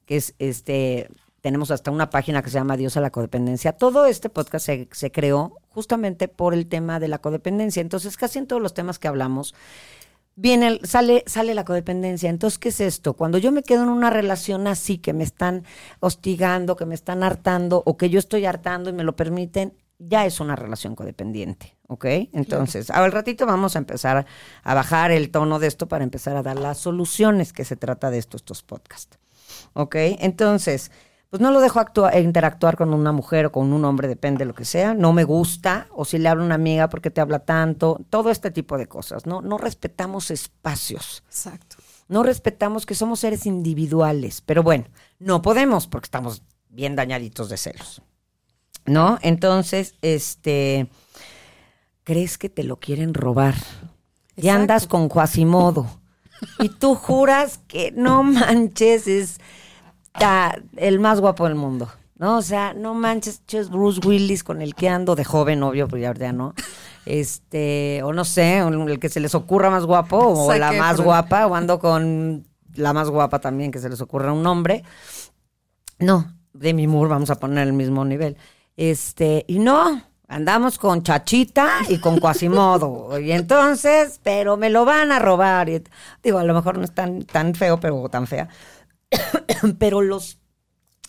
que 0.05 0.17
es 0.17 0.35
este, 0.37 1.09
tenemos 1.41 1.71
hasta 1.71 1.89
una 1.89 2.11
página 2.11 2.43
que 2.43 2.51
se 2.51 2.59
llama 2.59 2.77
Dios 2.77 2.95
a 2.95 3.01
la 3.01 3.09
codependencia. 3.09 3.73
Todo 3.73 4.05
este 4.05 4.29
podcast 4.29 4.67
se, 4.67 4.87
se 4.91 5.11
creó 5.11 5.57
justamente 5.69 6.27
por 6.27 6.53
el 6.53 6.67
tema 6.67 6.99
de 6.99 7.07
la 7.07 7.17
codependencia. 7.17 7.81
Entonces, 7.81 8.17
casi 8.17 8.37
en 8.37 8.45
todos 8.45 8.61
los 8.61 8.75
temas 8.75 8.99
que 8.99 9.07
hablamos, 9.07 9.55
viene, 10.35 10.67
el- 10.67 10.85
sale, 10.85 11.23
sale 11.27 11.53
la 11.53 11.65
codependencia. 11.65 12.29
Entonces, 12.29 12.57
¿qué 12.59 12.69
es 12.69 12.81
esto? 12.81 13.13
Cuando 13.13 13.37
yo 13.37 13.51
me 13.51 13.63
quedo 13.63 13.83
en 13.83 13.89
una 13.89 14.09
relación 14.09 14.67
así, 14.67 14.97
que 14.97 15.13
me 15.13 15.23
están 15.23 15.63
hostigando, 15.99 16.75
que 16.75 16.85
me 16.85 16.95
están 16.95 17.23
hartando, 17.23 17.83
o 17.85 17.97
que 17.97 18.09
yo 18.09 18.19
estoy 18.19 18.45
hartando 18.45 18.89
y 18.89 18.93
me 18.93 19.03
lo 19.03 19.15
permiten, 19.15 19.73
ya 19.99 20.25
es 20.25 20.39
una 20.39 20.55
relación 20.55 20.95
codependiente, 20.95 21.77
¿ok? 21.87 22.05
Entonces, 22.33 22.89
al 22.89 23.11
ratito 23.11 23.45
vamos 23.45 23.75
a 23.75 23.79
empezar 23.79 24.25
a 24.63 24.73
bajar 24.73 25.11
el 25.11 25.29
tono 25.29 25.59
de 25.59 25.67
esto 25.67 25.87
para 25.87 26.03
empezar 26.03 26.35
a 26.35 26.41
dar 26.41 26.57
las 26.57 26.79
soluciones 26.79 27.53
que 27.53 27.65
se 27.65 27.75
trata 27.75 28.09
de 28.09 28.17
esto, 28.17 28.35
estos 28.37 28.63
podcasts. 28.63 29.19
¿Ok? 29.73 29.95
Entonces, 30.19 30.91
pues 31.31 31.39
no 31.41 31.49
lo 31.49 31.61
dejo 31.61 31.79
actua- 31.79 32.19
interactuar 32.19 32.75
con 32.75 32.93
una 32.93 33.13
mujer 33.13 33.45
o 33.47 33.51
con 33.53 33.71
un 33.71 33.85
hombre, 33.85 34.09
depende 34.09 34.39
de 34.39 34.45
lo 34.45 34.53
que 34.53 34.65
sea. 34.65 34.93
No 34.93 35.13
me 35.13 35.23
gusta, 35.23 35.87
o 35.91 36.03
si 36.03 36.17
le 36.17 36.27
hablo 36.27 36.43
a 36.43 36.45
una 36.45 36.55
amiga 36.55 36.89
porque 36.89 37.09
te 37.09 37.21
habla 37.21 37.39
tanto, 37.39 37.99
todo 38.09 38.29
este 38.29 38.51
tipo 38.51 38.77
de 38.77 38.87
cosas. 38.87 39.25
No, 39.25 39.41
no 39.41 39.57
respetamos 39.57 40.29
espacios. 40.29 41.23
Exacto. 41.27 41.77
No 42.09 42.21
respetamos 42.21 42.85
que 42.85 42.95
somos 42.95 43.21
seres 43.21 43.45
individuales. 43.45 44.41
Pero 44.41 44.61
bueno, 44.61 44.83
no 45.19 45.41
podemos 45.41 45.87
porque 45.87 46.07
estamos 46.07 46.43
bien 46.69 46.97
dañaditos 46.97 47.47
de 47.49 47.55
celos. 47.55 48.01
¿No? 48.85 49.17
Entonces, 49.21 49.95
este. 50.01 50.89
¿Crees 52.03 52.37
que 52.37 52.49
te 52.49 52.65
lo 52.65 52.77
quieren 52.77 53.13
robar? 53.13 53.55
Y 54.35 54.49
andas 54.49 54.85
con 54.85 55.07
Quasimodo. 55.07 55.87
Y 56.59 56.67
tú 56.67 56.95
juras 56.95 57.59
que 57.69 57.93
no 57.95 58.23
manches, 58.23 59.07
es 59.07 59.37
ta- 60.17 60.61
el 60.77 60.99
más 60.99 61.19
guapo 61.19 61.45
del 61.45 61.55
mundo. 61.55 61.89
¿No? 62.15 62.37
O 62.37 62.41
sea, 62.43 62.75
no 62.75 62.93
manches, 62.93 63.41
es 63.51 63.69
Bruce 63.71 63.99
Willis 64.05 64.43
con 64.43 64.61
el 64.61 64.75
que 64.75 64.89
ando 64.89 65.15
de 65.15 65.25
joven, 65.25 65.63
obvio, 65.63 65.87
pero 65.87 66.13
ya 66.13 66.31
no. 66.31 66.53
Este, 67.05 68.01
o 68.03 68.13
no 68.13 68.25
sé, 68.25 68.59
el 68.59 68.99
que 68.99 69.09
se 69.09 69.19
les 69.19 69.33
ocurra 69.33 69.71
más 69.71 69.85
guapo, 69.85 70.17
o 70.17 70.53
la 70.53 70.71
más 70.71 71.01
guapa, 71.01 71.47
o 71.47 71.55
ando 71.55 71.79
con 71.79 72.45
la 72.75 72.93
más 72.93 73.09
guapa 73.09 73.39
también, 73.39 73.71
que 73.71 73.79
se 73.79 73.89
les 73.89 74.01
ocurra 74.01 74.31
un 74.31 74.43
nombre. 74.43 74.83
No, 75.97 76.31
Demi 76.53 76.85
Moore, 76.85 77.09
vamos 77.09 77.31
a 77.31 77.39
poner 77.39 77.67
el 77.67 77.73
mismo 77.73 78.05
nivel. 78.05 78.37
Este, 78.77 79.45
y 79.47 79.59
no, 79.59 80.01
andamos 80.27 80.77
con 80.77 81.03
Chachita 81.03 81.79
y 81.89 81.99
con 81.99 82.19
Quasimodo. 82.19 83.19
y 83.19 83.31
entonces, 83.31 84.19
pero 84.23 84.57
me 84.57 84.69
lo 84.69 84.85
van 84.85 85.11
a 85.11 85.19
robar. 85.19 85.69
Y, 85.69 85.83
digo, 86.23 86.37
a 86.39 86.43
lo 86.43 86.53
mejor 86.53 86.77
no 86.77 86.83
es 86.83 86.93
tan, 86.93 87.23
tan 87.23 87.53
feo, 87.55 87.79
pero 87.79 88.09
tan 88.09 88.27
fea. 88.27 88.47
pero 89.79 90.01
los, 90.01 90.39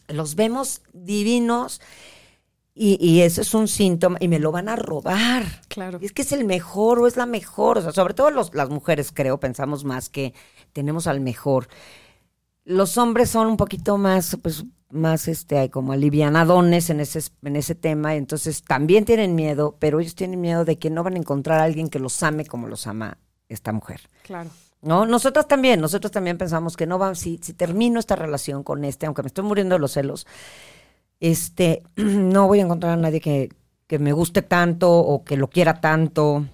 los 0.09 0.35
vemos 0.35 0.83
divinos 0.93 1.81
y, 2.75 2.97
y 3.07 3.21
eso 3.21 3.43
es 3.43 3.53
un 3.55 3.69
síntoma 3.69 4.17
y 4.21 4.29
me 4.29 4.39
lo 4.39 4.51
van 4.53 4.69
a 4.69 4.77
robar. 4.77 5.45
Claro. 5.69 5.99
Y 6.01 6.07
es 6.07 6.13
que 6.13 6.23
es 6.23 6.33
el 6.33 6.45
mejor 6.45 6.99
o 7.01 7.07
es 7.07 7.17
la 7.17 7.27
mejor. 7.27 7.79
O 7.79 7.83
sea, 7.83 7.93
sobre 7.93 8.15
todo 8.15 8.31
los- 8.31 8.55
las 8.55 8.71
mujeres, 8.71 9.13
creo, 9.13 9.39
pensamos 9.39 9.85
más 9.85 10.09
que 10.09 10.33
tenemos 10.73 11.07
al 11.07 11.21
mejor. 11.21 11.69
Los 12.65 12.97
hombres 12.97 13.29
son 13.29 13.49
un 13.49 13.57
poquito 13.57 13.99
más, 13.99 14.39
pues, 14.43 14.65
más 14.91 15.27
este, 15.29 15.69
como 15.71 15.93
alivianadones 15.93 16.91
en 16.91 17.01
ese, 17.01 17.21
en 17.43 17.57
ese 17.57 17.75
tema, 17.75 18.15
entonces 18.15 18.63
también 18.63 19.05
tienen 19.05 19.35
miedo, 19.35 19.77
pero 19.79 20.01
ellos 20.01 20.15
tienen 20.15 20.41
miedo 20.41 20.65
de 20.65 20.79
que 20.79 20.89
no 20.91 21.03
van 21.03 21.15
a 21.15 21.19
encontrar 21.19 21.61
a 21.61 21.65
alguien 21.65 21.89
que 21.89 21.99
los 21.99 22.23
ame 22.23 22.45
como 22.47 22.69
los 22.69 22.87
ama 22.87 23.19
esta 23.49 23.73
mujer. 23.73 24.03
Claro. 24.23 24.51
¿No? 24.83 25.07
Nosotras 25.07 25.47
también, 25.47 25.81
nosotros 25.81 26.11
también 26.11 26.39
pensamos 26.39 26.77
que 26.77 26.87
no 26.87 26.99
va, 26.99 27.15
si, 27.15 27.39
si 27.41 27.53
termino 27.53 28.01
esta 28.01 28.17
relación 28.17 28.65
con 28.65 28.85
este, 28.85 29.07
aunque 29.07 29.23
me 29.23 29.29
estoy 29.29 29.45
muriendo 29.45 29.77
de 29.77 29.79
los 29.79 29.93
celos, 29.93 30.27
este, 31.21 31.85
no 31.97 32.49
voy 32.49 32.59
a 32.59 32.63
encontrar 32.63 32.95
a 32.95 32.97
nadie 32.97 33.21
que, 33.21 33.49
que 33.87 33.99
me 33.99 34.13
guste 34.13 34.43
tanto 34.43 34.91
o 34.91 35.25
que 35.25 35.37
lo 35.37 35.49
quiera 35.49 35.81
tanto, 35.81 36.47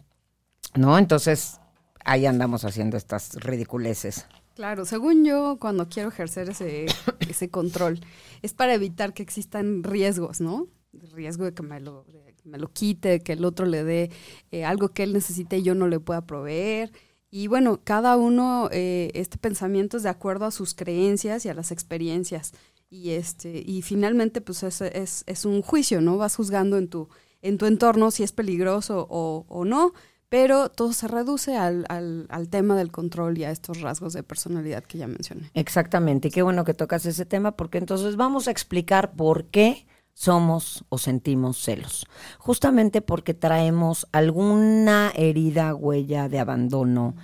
¿no? 0.74 0.98
Entonces, 0.98 1.58
ahí 2.04 2.26
andamos 2.26 2.64
haciendo 2.64 2.96
estas 2.96 3.34
ridiculeces. 3.34 4.26
Claro, 4.54 4.84
según 4.84 5.24
yo, 5.24 5.56
cuando 5.60 5.88
quiero 5.88 6.08
ejercer 6.08 6.50
ese, 6.50 6.86
ese 7.20 7.48
control, 7.48 8.00
es 8.42 8.54
para 8.54 8.74
evitar 8.74 9.14
que 9.14 9.22
existan 9.22 9.84
riesgos, 9.84 10.40
¿no? 10.40 10.66
Riesgo 11.12 11.44
de 11.44 11.54
que 11.54 11.62
me 11.62 11.78
lo, 11.78 12.04
me 12.44 12.58
lo 12.58 12.72
quite, 12.72 13.20
que 13.20 13.34
el 13.34 13.44
otro 13.44 13.66
le 13.66 13.84
dé 13.84 14.10
eh, 14.50 14.64
algo 14.64 14.88
que 14.88 15.04
él 15.04 15.12
necesite 15.12 15.58
y 15.58 15.62
yo 15.62 15.74
no 15.74 15.86
le 15.86 16.00
pueda 16.00 16.22
proveer. 16.22 16.90
Y 17.30 17.46
bueno, 17.46 17.80
cada 17.84 18.16
uno, 18.16 18.68
eh, 18.72 19.10
este 19.14 19.36
pensamiento 19.36 19.98
es 19.98 20.02
de 20.02 20.08
acuerdo 20.08 20.46
a 20.46 20.50
sus 20.50 20.74
creencias 20.74 21.44
y 21.44 21.48
a 21.48 21.54
las 21.54 21.72
experiencias. 21.72 22.52
Y 22.90 23.10
este, 23.10 23.62
y 23.66 23.82
finalmente, 23.82 24.40
pues 24.40 24.62
es, 24.62 24.80
es, 24.80 25.24
es 25.26 25.44
un 25.44 25.60
juicio, 25.60 26.00
¿no? 26.00 26.16
Vas 26.16 26.36
juzgando 26.36 26.78
en 26.78 26.88
tu, 26.88 27.08
en 27.42 27.58
tu 27.58 27.66
entorno 27.66 28.10
si 28.10 28.22
es 28.22 28.32
peligroso 28.32 29.06
o, 29.10 29.64
no, 29.66 29.92
pero 30.30 30.70
todo 30.70 30.92
se 30.92 31.06
reduce 31.06 31.56
al, 31.56 31.84
al, 31.88 32.26
al 32.30 32.48
tema 32.48 32.76
del 32.76 32.90
control 32.90 33.36
y 33.38 33.44
a 33.44 33.50
estos 33.50 33.80
rasgos 33.82 34.14
de 34.14 34.22
personalidad 34.22 34.84
que 34.84 34.98
ya 34.98 35.06
mencioné. 35.06 35.50
Exactamente, 35.54 36.28
y 36.28 36.30
qué 36.30 36.42
bueno 36.42 36.64
que 36.64 36.74
tocas 36.74 37.04
ese 37.06 37.26
tema 37.26 37.52
porque 37.52 37.78
entonces 37.78 38.16
vamos 38.16 38.48
a 38.48 38.50
explicar 38.50 39.12
por 39.12 39.44
qué 39.46 39.86
somos 40.18 40.84
o 40.88 40.98
sentimos 40.98 41.58
celos. 41.58 42.04
Justamente 42.38 43.02
porque 43.02 43.34
traemos 43.34 44.08
alguna 44.10 45.12
herida, 45.14 45.76
huella 45.76 46.28
de 46.28 46.40
abandono 46.40 47.14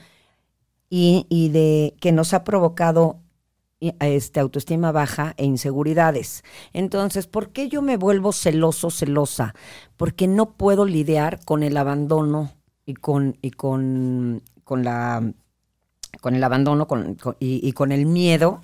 y, 0.89 1.49
de 1.49 1.97
que 2.01 2.13
nos 2.13 2.35
ha 2.35 2.45
provocado 2.45 3.19
este, 3.81 4.39
autoestima 4.39 4.93
baja 4.93 5.35
e 5.39 5.45
inseguridades. 5.45 6.45
Entonces, 6.73 7.27
¿por 7.27 7.51
qué 7.51 7.69
yo 7.69 7.83
me 7.83 7.97
vuelvo 7.97 8.33
celoso, 8.33 8.91
celosa? 8.93 9.57
Porque 9.97 10.29
no 10.29 10.53
puedo 10.53 10.85
lidiar 10.85 11.45
con 11.45 11.65
el 11.65 11.77
abandono 11.77 12.53
y 12.87 12.95
con, 12.95 13.37
y 13.43 13.51
con, 13.51 14.41
con 14.63 14.85
la 14.85 15.33
con 16.21 16.37
el 16.37 16.45
abandono 16.45 16.87
con- 16.87 17.17
y, 17.41 17.61
y 17.69 17.73
con 17.73 17.91
el 17.91 18.07
miedo 18.07 18.63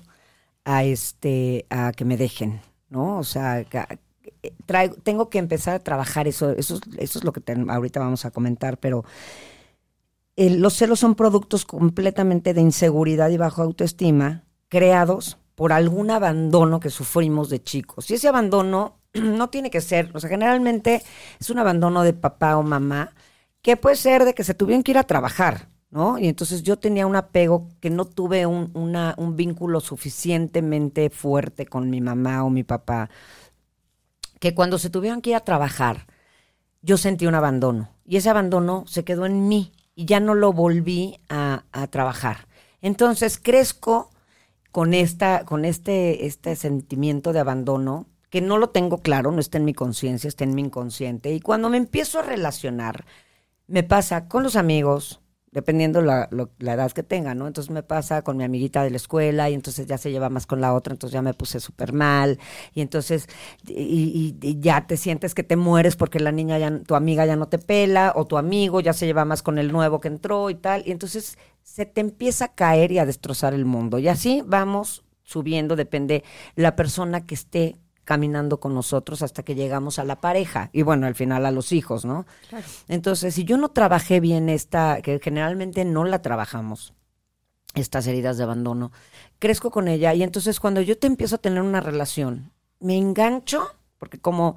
a 0.63 0.85
este 0.85 1.65
a 1.69 1.91
que 1.91 2.05
me 2.05 2.15
dejen, 2.15 2.61
¿no? 2.89 3.17
O 3.17 3.23
sea, 3.25 3.65
tengo 5.03 5.29
que 5.29 5.39
empezar 5.39 5.75
a 5.75 5.79
trabajar 5.79 6.27
eso, 6.27 6.51
eso, 6.51 6.75
es- 6.75 6.81
eso 6.97 7.19
es 7.19 7.25
lo 7.25 7.31
que 7.33 7.41
ahorita 7.69 7.99
vamos 7.99 8.25
a 8.25 8.31
comentar, 8.31 8.77
pero 8.79 9.03
eh, 10.35 10.49
los 10.49 10.73
celos 10.75 10.99
son 10.99 11.15
productos 11.15 11.65
completamente 11.65 12.53
de 12.53 12.61
inseguridad 12.61 13.29
y 13.29 13.37
bajo 13.37 13.61
autoestima 13.61 14.43
creados 14.69 15.37
por 15.55 15.73
algún 15.73 16.09
abandono 16.11 16.79
que 16.79 16.89
sufrimos 16.89 17.49
de 17.49 17.61
chicos. 17.61 18.09
Y 18.09 18.15
ese 18.15 18.27
abandono 18.27 18.97
no 19.13 19.49
tiene 19.49 19.69
que 19.69 19.81
ser, 19.81 20.09
o 20.13 20.19
sea, 20.19 20.29
generalmente 20.29 21.03
es 21.39 21.49
un 21.49 21.59
abandono 21.59 22.03
de 22.03 22.13
papá 22.13 22.57
o 22.57 22.63
mamá 22.63 23.13
que 23.61 23.77
puede 23.77 23.95
ser 23.95 24.25
de 24.25 24.33
que 24.33 24.43
se 24.43 24.53
tuvieron 24.55 24.81
que 24.83 24.91
ir 24.91 24.97
a 24.97 25.03
trabajar, 25.03 25.69
¿no? 25.91 26.17
Y 26.17 26.27
entonces 26.27 26.63
yo 26.63 26.79
tenía 26.79 27.05
un 27.05 27.15
apego 27.15 27.67
que 27.79 27.89
no 27.91 28.05
tuve 28.05 28.45
un, 28.47 28.71
una- 28.73 29.13
un 29.17 29.35
vínculo 29.35 29.81
suficientemente 29.81 31.09
fuerte 31.11 31.67
con 31.67 31.89
mi 31.89 32.01
mamá 32.01 32.43
o 32.43 32.49
mi 32.49 32.63
papá, 32.63 33.09
que 34.41 34.55
cuando 34.55 34.79
se 34.79 34.89
tuvieron 34.89 35.21
que 35.21 35.29
ir 35.29 35.35
a 35.35 35.45
trabajar, 35.45 36.07
yo 36.81 36.97
sentí 36.97 37.27
un 37.27 37.35
abandono. 37.35 37.91
Y 38.05 38.17
ese 38.17 38.31
abandono 38.31 38.85
se 38.87 39.03
quedó 39.03 39.27
en 39.27 39.47
mí 39.47 39.71
y 39.93 40.05
ya 40.05 40.19
no 40.19 40.33
lo 40.33 40.51
volví 40.51 41.19
a, 41.29 41.65
a 41.71 41.85
trabajar. 41.85 42.47
Entonces 42.81 43.37
crezco 43.37 44.09
con 44.71 44.95
esta, 44.95 45.45
con 45.45 45.63
este, 45.63 46.25
este 46.25 46.55
sentimiento 46.55 47.33
de 47.33 47.39
abandono, 47.39 48.07
que 48.31 48.41
no 48.41 48.57
lo 48.57 48.71
tengo 48.71 49.03
claro, 49.03 49.31
no 49.31 49.39
está 49.39 49.59
en 49.59 49.65
mi 49.65 49.75
conciencia, 49.75 50.27
está 50.27 50.43
en 50.43 50.55
mi 50.55 50.63
inconsciente. 50.63 51.31
Y 51.31 51.39
cuando 51.39 51.69
me 51.69 51.77
empiezo 51.77 52.17
a 52.17 52.23
relacionar, 52.23 53.05
me 53.67 53.83
pasa 53.83 54.27
con 54.27 54.41
los 54.41 54.55
amigos, 54.55 55.20
dependiendo 55.51 56.01
la, 56.01 56.27
lo- 56.31 56.51
la 56.59 56.73
edad 56.73 56.91
que 56.91 57.03
tenga, 57.03 57.35
¿no? 57.35 57.47
Entonces 57.47 57.71
me 57.71 57.83
pasa 57.83 58.21
con 58.21 58.37
mi 58.37 58.43
amiguita 58.45 58.83
de 58.83 58.89
la 58.89 58.97
escuela 58.97 59.49
y 59.49 59.53
entonces 59.53 59.85
ya 59.85 59.97
se 59.97 60.11
lleva 60.11 60.29
más 60.29 60.45
con 60.47 60.61
la 60.61 60.73
otra, 60.73 60.93
entonces 60.93 61.13
ya 61.13 61.21
me 61.21 61.33
puse 61.33 61.59
súper 61.59 61.91
mal 61.93 62.39
y 62.73 62.81
entonces 62.81 63.27
y, 63.67 64.35
y- 64.41 64.47
y 64.47 64.59
ya 64.59 64.87
te 64.87 64.97
sientes 64.97 65.33
que 65.35 65.43
te 65.43 65.55
mueres 65.55 65.95
porque 65.95 66.19
la 66.19 66.31
niña 66.31 66.57
ya, 66.57 66.79
tu 66.83 66.95
amiga 66.95 67.25
ya 67.25 67.35
no 67.35 67.47
te 67.47 67.57
pela 67.57 68.13
o 68.15 68.25
tu 68.27 68.37
amigo 68.37 68.79
ya 68.81 68.93
se 68.93 69.05
lleva 69.05 69.25
más 69.25 69.43
con 69.43 69.57
el 69.57 69.71
nuevo 69.71 69.99
que 69.99 70.07
entró 70.07 70.49
y 70.49 70.55
tal, 70.55 70.83
y 70.85 70.91
entonces 70.91 71.37
se 71.63 71.85
te 71.85 72.01
empieza 72.01 72.45
a 72.45 72.55
caer 72.55 72.91
y 72.91 72.99
a 72.99 73.05
destrozar 73.05 73.53
el 73.53 73.65
mundo. 73.65 73.99
Y 73.99 74.07
así 74.07 74.43
vamos 74.45 75.03
subiendo, 75.23 75.75
depende 75.75 76.23
la 76.55 76.75
persona 76.75 77.25
que 77.25 77.35
esté 77.35 77.75
caminando 78.03 78.59
con 78.59 78.73
nosotros 78.73 79.21
hasta 79.21 79.43
que 79.43 79.55
llegamos 79.55 79.99
a 79.99 80.03
la 80.03 80.19
pareja 80.19 80.69
y 80.73 80.81
bueno, 80.81 81.07
al 81.07 81.15
final 81.15 81.45
a 81.45 81.51
los 81.51 81.71
hijos, 81.71 82.05
¿no? 82.05 82.25
Entonces, 82.87 83.35
si 83.35 83.43
yo 83.43 83.57
no 83.57 83.69
trabajé 83.69 84.19
bien 84.19 84.49
esta, 84.49 85.01
que 85.01 85.19
generalmente 85.21 85.85
no 85.85 86.03
la 86.03 86.21
trabajamos, 86.21 86.93
estas 87.75 88.07
heridas 88.07 88.37
de 88.37 88.43
abandono, 88.43 88.91
crezco 89.39 89.71
con 89.71 89.87
ella 89.87 90.13
y 90.13 90.23
entonces 90.23 90.59
cuando 90.59 90.81
yo 90.81 90.97
te 90.97 91.07
empiezo 91.07 91.35
a 91.35 91.39
tener 91.39 91.61
una 91.61 91.79
relación, 91.79 92.51
me 92.79 92.97
engancho, 92.97 93.75
porque 93.97 94.19
como 94.19 94.55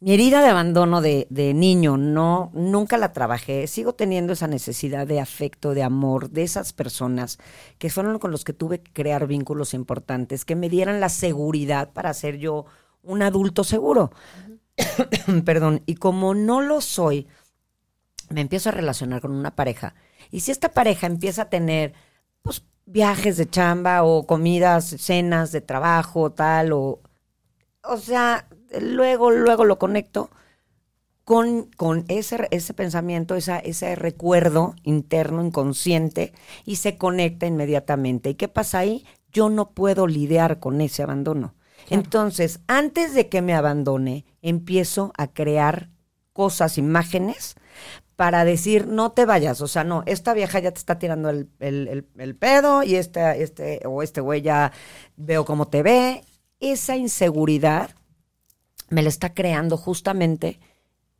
mi 0.00 0.12
herida 0.12 0.42
de 0.42 0.50
abandono 0.50 1.00
de, 1.00 1.26
de 1.30 1.54
niño 1.54 1.96
no, 1.96 2.50
nunca 2.52 2.98
la 2.98 3.12
trabajé, 3.12 3.66
sigo 3.66 3.94
teniendo 3.94 4.32
esa 4.32 4.46
necesidad 4.46 5.06
de 5.06 5.20
afecto, 5.20 5.74
de 5.74 5.82
amor, 5.82 6.30
de 6.30 6.42
esas 6.42 6.72
personas 6.72 7.38
que 7.78 7.88
fueron 7.88 8.18
con 8.18 8.30
los 8.30 8.44
que 8.44 8.52
tuve 8.52 8.80
que 8.80 8.92
crear 8.92 9.26
vínculos 9.26 9.72
importantes, 9.72 10.44
que 10.44 10.56
me 10.56 10.68
dieran 10.68 11.00
la 11.00 11.08
seguridad 11.08 11.92
para 11.92 12.12
ser 12.12 12.36
yo 12.36 12.66
un 13.06 13.22
adulto 13.22 13.64
seguro. 13.64 14.12
Perdón, 15.44 15.82
y 15.86 15.94
como 15.94 16.34
no 16.34 16.60
lo 16.60 16.80
soy, 16.80 17.26
me 18.28 18.40
empiezo 18.40 18.68
a 18.68 18.72
relacionar 18.72 19.20
con 19.20 19.30
una 19.32 19.54
pareja 19.54 19.94
Y 20.30 20.40
si 20.40 20.50
esta 20.50 20.70
pareja 20.70 21.06
empieza 21.06 21.42
a 21.42 21.50
tener, 21.50 21.94
pues, 22.42 22.64
viajes 22.86 23.36
de 23.36 23.48
chamba 23.48 24.02
o 24.04 24.26
comidas, 24.26 24.84
cenas 24.98 25.52
de 25.52 25.60
trabajo, 25.60 26.30
tal, 26.32 26.72
o, 26.72 27.00
o 27.82 27.96
sea, 27.98 28.48
luego, 28.80 29.30
luego 29.30 29.64
lo 29.64 29.78
conecto 29.78 30.30
con, 31.24 31.64
con 31.76 32.04
ese, 32.08 32.46
ese 32.52 32.74
pensamiento, 32.74 33.34
esa, 33.34 33.58
ese 33.58 33.96
recuerdo 33.96 34.74
interno, 34.84 35.44
inconsciente, 35.44 36.32
y 36.64 36.76
se 36.76 36.98
conecta 36.98 37.46
inmediatamente. 37.46 38.30
¿Y 38.30 38.34
qué 38.36 38.48
pasa 38.48 38.78
ahí? 38.78 39.04
Yo 39.32 39.50
no 39.50 39.70
puedo 39.70 40.06
lidiar 40.06 40.60
con 40.60 40.80
ese 40.80 41.02
abandono. 41.02 41.54
Entonces, 41.88 42.60
antes 42.66 43.14
de 43.14 43.28
que 43.28 43.42
me 43.42 43.54
abandone, 43.54 44.24
empiezo 44.42 45.12
a 45.16 45.28
crear 45.28 45.90
cosas, 46.32 46.78
imágenes, 46.78 47.56
para 48.16 48.44
decir, 48.44 48.86
no 48.86 49.12
te 49.12 49.26
vayas, 49.26 49.60
o 49.60 49.68
sea, 49.68 49.84
no, 49.84 50.02
esta 50.06 50.32
vieja 50.32 50.58
ya 50.58 50.70
te 50.70 50.78
está 50.78 50.98
tirando 50.98 51.28
el, 51.28 51.50
el, 51.60 52.06
el, 52.16 52.36
pedo 52.36 52.82
y 52.82 52.94
este, 52.94 53.42
este, 53.42 53.82
o 53.84 54.02
este 54.02 54.22
güey 54.22 54.40
ya 54.40 54.72
veo 55.16 55.44
cómo 55.44 55.68
te 55.68 55.82
ve. 55.82 56.24
Esa 56.58 56.96
inseguridad 56.96 57.90
me 58.88 59.02
la 59.02 59.10
está 59.10 59.34
creando 59.34 59.76
justamente 59.76 60.58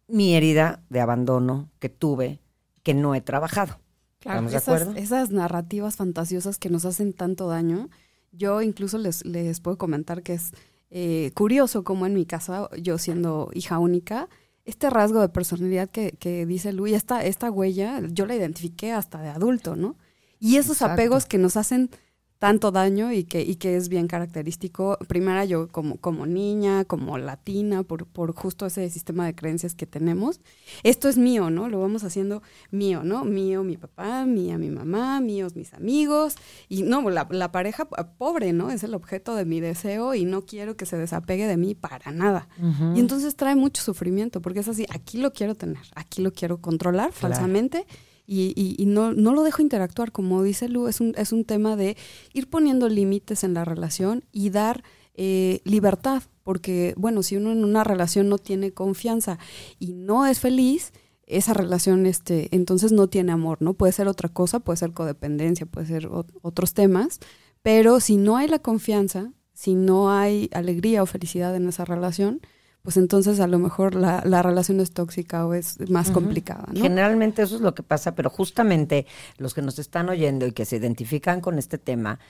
mi 0.09 0.35
herida 0.35 0.83
de 0.89 1.01
abandono 1.01 1.71
que 1.79 1.91
tuve, 1.91 2.41
que 2.83 2.95
no 2.95 3.15
he 3.15 3.21
trabajado. 3.21 3.79
Claro, 4.21 4.49
de 4.49 4.57
esas, 4.57 4.89
esas, 4.97 5.31
narrativas 5.31 5.97
fantasiosas 5.97 6.59
que 6.59 6.71
nos 6.71 6.85
hacen 6.87 7.13
tanto 7.13 7.49
daño, 7.49 7.91
yo 8.37 8.63
incluso 8.63 8.99
les, 8.99 9.25
les 9.25 9.61
puedo 9.61 9.79
comentar 9.79 10.23
que 10.23 10.35
es 10.35 10.53
eh, 10.91 11.31
curioso 11.35 11.85
como 11.85 12.07
en 12.07 12.15
mi 12.15 12.27
casa, 12.27 12.69
yo 12.81 12.99
siendo 12.99 13.51
hija 13.53 13.79
única, 13.79 14.29
este 14.65 14.91
rasgo 14.91 15.21
de 15.21 15.29
personalidad 15.29 15.89
que, 15.89 16.13
que 16.13 16.47
dice 16.47 16.73
Luis, 16.73 16.95
esta, 16.95 17.25
esta 17.25 17.51
huella, 17.51 18.01
yo 18.11 18.27
la 18.27 18.35
identifiqué 18.35 18.93
hasta 18.93 19.21
de 19.21 19.29
adulto, 19.29 19.77
¿no? 19.77 19.97
Y 20.39 20.57
esos 20.57 20.83
apegos 20.83 21.25
que 21.27 21.39
nos 21.39 21.57
hacen 21.57 21.91
tanto 22.39 22.71
daño 22.71 23.13
y 23.13 23.25
que, 23.25 23.41
y 23.43 23.57
que 23.57 23.77
es 23.77 23.89
bien 23.89 24.09
característico, 24.09 24.99
primero 25.09 25.43
yo 25.45 25.69
como, 25.69 25.97
como 25.97 26.27
niña, 26.27 26.85
como 26.85 27.17
latina, 27.17 27.83
por, 27.83 28.07
por 28.07 28.35
justo 28.35 28.67
ese 28.67 28.91
sistema 28.91 29.25
de 29.25 29.35
creencias 29.35 29.75
que 29.75 29.87
tenemos. 29.87 30.41
Esto 30.83 31.09
es 31.09 31.17
mío, 31.17 31.49
¿no? 31.49 31.69
Lo 31.69 31.81
vamos 31.81 32.05
haciendo 32.05 32.43
mío, 32.71 33.03
¿no? 33.05 33.25
Mío 33.25 33.63
mi 33.63 33.77
papá, 33.79 34.27
mía 34.27 34.59
mi 34.59 34.71
mamá, 34.71 35.21
míos 35.21 35.57
mis 35.57 35.73
amigos. 35.73 36.37
Y 36.69 36.83
no, 36.83 37.09
la, 37.09 37.27
la 37.31 37.53
pareja 37.53 37.87
pobre, 38.19 38.53
¿no? 38.53 38.71
Es 38.71 38.85
el 38.85 38.95
objeto 38.95 39.35
de 39.35 39.47
mi 39.47 39.61
deseo 39.61 40.15
y 40.15 40.25
no 40.25 40.43
quiero 40.43 40.77
que 40.77 40.85
se 40.85 40.99
desapegue 40.99 41.47
de 41.47 41.57
mí 41.57 41.75
para 41.75 42.13
nada. 42.13 42.49
Y 42.95 43.01
entonces 43.01 43.37
trae 43.37 43.57
mucho 43.57 43.83
sufrimiento, 43.83 44.43
porque 44.43 44.61
es 44.61 44.69
así, 44.69 44.87
aquí 44.91 45.19
lo 45.19 45.33
quiero 45.33 45.55
tener, 45.55 45.83
aquí 45.95 46.23
lo 46.23 46.33
quiero 46.33 46.61
controlar 46.61 47.13
falsamente 47.13 47.87
y, 48.27 48.75
y, 48.79 48.87
no, 48.87 49.13
no, 49.13 49.33
lo 49.33 49.43
dejo 49.45 49.63
interactuar, 49.63 50.11
como 50.11 50.43
dice 50.43 50.69
Lu, 50.69 50.89
es 50.89 51.01
un, 51.01 51.15
es 51.17 51.33
un 51.33 51.45
tema 51.45 51.77
de 51.77 51.97
ir 52.33 52.51
poniendo 52.51 52.89
límites 52.89 53.45
en 53.45 53.55
la 53.55 53.65
relación 53.65 54.25
y 54.33 54.51
dar 54.51 54.83
eh, 55.15 55.61
libertad, 55.65 56.23
porque 56.43 56.95
bueno, 56.97 57.23
si 57.23 57.37
uno 57.37 57.53
en 57.53 57.65
una 57.65 57.85
relación 57.85 58.29
no 58.29 58.39
tiene 58.39 58.73
confianza 58.73 59.39
y 59.79 59.93
no 59.93 60.27
es 60.27 60.41
feliz, 60.41 60.93
esa 61.27 61.55
relación 61.55 62.07
este, 62.07 62.55
entonces 62.55 62.93
no 62.93 63.09
tiene 63.09 63.33
amor, 63.33 63.59
¿no? 63.61 63.75
Puede 63.75 63.93
ser 63.93 64.09
otra 64.09 64.29
cosa, 64.29 64.61
puede 64.61 64.77
ser 64.77 64.93
codependencia, 64.93 65.67
puede 65.67 65.87
ser 65.87 66.09
otros 66.43 66.75
temas, 66.75 67.21
pero 67.63 68.01
si 68.01 68.17
no 68.17 68.37
hay 68.37 68.49
la 68.49 68.59
confianza, 68.59 69.33
si 69.53 69.75
no 69.75 70.11
hay 70.11 70.51
alegría 70.53 71.03
o 71.03 71.07
felicidad 71.07 71.57
en 71.57 71.69
esa 71.69 71.85
relación, 71.85 72.41
pues 72.87 72.99
entonces 72.99 73.41
a 73.41 73.49
lo 73.49 73.59
mejor 73.59 73.97
la, 73.97 74.21
relación 74.43 74.79
es 74.79 74.93
tóxica 74.93 75.45
o 75.45 75.55
es 75.55 75.91
más 75.91 76.13
complicada. 76.13 76.67
¿no? 76.73 76.81
Generalmente 76.81 77.43
eso 77.43 77.57
es 77.57 77.61
lo 77.61 77.75
que 77.75 77.83
pasa, 77.83 78.15
pero 78.15 78.31
justamente 78.31 79.09
los 79.39 79.55
que 79.55 79.61
nos 79.61 79.81
están 79.81 80.09
oyendo 80.09 80.47
y 80.47 80.53
que 80.53 80.65
se 80.65 80.77
identifican 80.77 81.41
con 81.41 81.59
este 81.59 81.79
tema, 81.79 82.21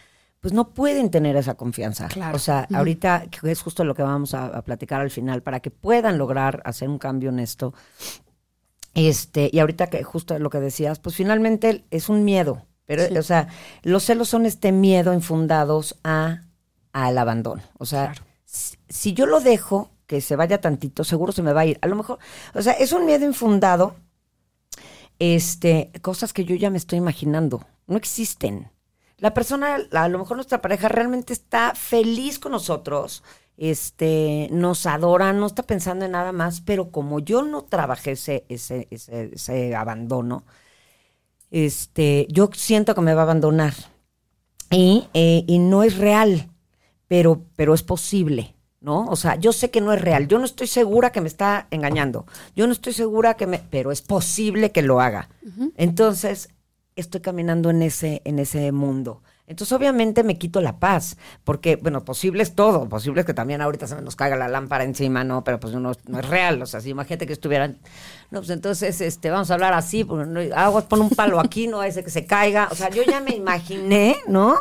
pues 0.40 0.54
no 0.54 0.70
pueden 0.70 1.10
tener 1.10 1.36
esa 1.36 1.56
confianza. 1.56 2.08
O 2.32 2.38
sea, 2.38 2.66
ahorita 2.72 3.26
es 3.42 3.60
justo 3.60 3.84
lo 3.84 3.94
que 3.94 4.02
vamos 4.02 4.32
a, 4.32 4.62
platicar 4.62 5.02
al 5.02 5.10
final, 5.10 5.42
para 5.42 5.60
que 5.60 5.70
puedan 5.70 6.16
lograr 6.16 6.62
hacer 6.64 6.88
un 6.88 6.96
cambio 6.96 7.28
en 7.28 7.38
esto. 7.38 7.74
Este, 8.94 9.50
y 9.52 9.58
ahorita 9.58 9.88
que 9.88 10.02
justo 10.04 10.38
lo 10.38 10.48
que 10.48 10.60
decías, 10.60 11.00
pues 11.00 11.16
finalmente 11.16 11.84
es 11.90 12.08
un 12.08 12.24
miedo. 12.24 12.62
Pero, 12.86 13.02
o 13.20 13.22
sea, 13.22 13.48
los 13.82 14.04
celos 14.04 14.30
son 14.30 14.46
este 14.46 14.72
miedo 14.72 15.12
infundados 15.12 15.98
a 16.02 16.44
al 16.94 17.18
abandono. 17.18 17.62
O 17.76 17.84
sea, 17.84 18.14
si 18.46 19.12
yo 19.12 19.26
lo 19.26 19.40
dejo, 19.40 19.90
que 20.06 20.20
se 20.20 20.36
vaya 20.36 20.60
tantito, 20.60 21.04
seguro 21.04 21.32
se 21.32 21.42
me 21.42 21.52
va 21.52 21.62
a 21.62 21.66
ir. 21.66 21.78
A 21.82 21.86
lo 21.86 21.96
mejor, 21.96 22.18
o 22.54 22.62
sea, 22.62 22.72
es 22.74 22.92
un 22.92 23.06
miedo 23.06 23.24
infundado, 23.24 23.96
este, 25.18 25.90
cosas 26.02 26.32
que 26.32 26.44
yo 26.44 26.54
ya 26.54 26.70
me 26.70 26.78
estoy 26.78 26.98
imaginando, 26.98 27.64
no 27.86 27.96
existen. 27.96 28.70
La 29.18 29.32
persona, 29.32 29.78
a 29.92 30.08
lo 30.08 30.18
mejor 30.18 30.36
nuestra 30.36 30.60
pareja 30.60 30.88
realmente 30.88 31.32
está 31.32 31.74
feliz 31.74 32.38
con 32.38 32.52
nosotros, 32.52 33.22
este, 33.56 34.48
nos 34.52 34.84
adora, 34.84 35.32
no 35.32 35.46
está 35.46 35.62
pensando 35.62 36.04
en 36.04 36.12
nada 36.12 36.32
más, 36.32 36.60
pero 36.60 36.90
como 36.90 37.20
yo 37.20 37.42
no 37.42 37.62
trabajé 37.62 38.12
ese, 38.12 38.44
ese, 38.48 38.88
ese, 38.90 39.74
abandono, 39.74 40.44
este, 41.50 42.26
yo 42.30 42.50
siento 42.52 42.94
que 42.94 43.00
me 43.00 43.14
va 43.14 43.22
a 43.22 43.24
abandonar. 43.24 43.74
Y, 44.70 45.08
eh, 45.14 45.44
y 45.46 45.60
no 45.60 45.84
es 45.84 45.96
real, 45.96 46.50
pero, 47.06 47.42
pero 47.54 47.72
es 47.72 47.82
posible. 47.82 48.55
¿No? 48.80 49.06
O 49.06 49.16
sea, 49.16 49.36
yo 49.36 49.52
sé 49.52 49.70
que 49.70 49.80
no 49.80 49.92
es 49.92 50.00
real, 50.00 50.28
yo 50.28 50.38
no 50.38 50.44
estoy 50.44 50.66
segura 50.66 51.10
que 51.10 51.20
me 51.20 51.28
está 51.28 51.66
engañando, 51.70 52.26
yo 52.54 52.66
no 52.66 52.72
estoy 52.72 52.92
segura 52.92 53.34
que 53.34 53.46
me, 53.46 53.58
pero 53.58 53.92
es 53.92 54.02
posible 54.02 54.72
que 54.72 54.82
lo 54.82 55.00
haga. 55.00 55.28
Entonces, 55.76 56.50
estoy 56.96 57.20
caminando 57.20 57.70
en 57.70 57.82
ese, 57.82 58.22
en 58.24 58.38
ese 58.38 58.72
mundo. 58.72 59.22
Entonces, 59.48 59.72
obviamente 59.76 60.24
me 60.24 60.38
quito 60.38 60.60
la 60.60 60.80
paz, 60.80 61.16
porque, 61.44 61.76
bueno, 61.76 62.04
posible 62.04 62.42
es 62.42 62.56
todo, 62.56 62.88
posible 62.88 63.20
es 63.20 63.26
que 63.26 63.34
también 63.34 63.60
ahorita 63.60 63.86
se 63.86 64.02
nos 64.02 64.16
caiga 64.16 64.34
la 64.34 64.48
lámpara 64.48 64.82
encima, 64.82 65.22
¿no? 65.22 65.44
Pero 65.44 65.60
pues 65.60 65.72
no, 65.72 65.92
no 66.06 66.18
es 66.18 66.28
real, 66.28 66.60
o 66.60 66.66
sea, 66.66 66.80
si 66.80 66.90
imagínate 66.90 67.28
que 67.28 67.32
estuvieran, 67.32 67.78
no, 68.32 68.40
pues 68.40 68.50
entonces, 68.50 69.00
este, 69.00 69.30
vamos 69.30 69.48
a 69.52 69.54
hablar 69.54 69.72
así, 69.72 70.02
pues, 70.02 70.26
aguas, 70.52 70.84
pon 70.84 71.00
un 71.00 71.10
palo 71.10 71.38
aquí, 71.38 71.68
no 71.68 71.84
ese 71.84 72.02
que 72.02 72.10
se 72.10 72.26
caiga, 72.26 72.68
o 72.72 72.74
sea, 72.74 72.90
yo 72.90 73.04
ya 73.04 73.20
me 73.20 73.36
imaginé, 73.36 74.16
¿no? 74.26 74.56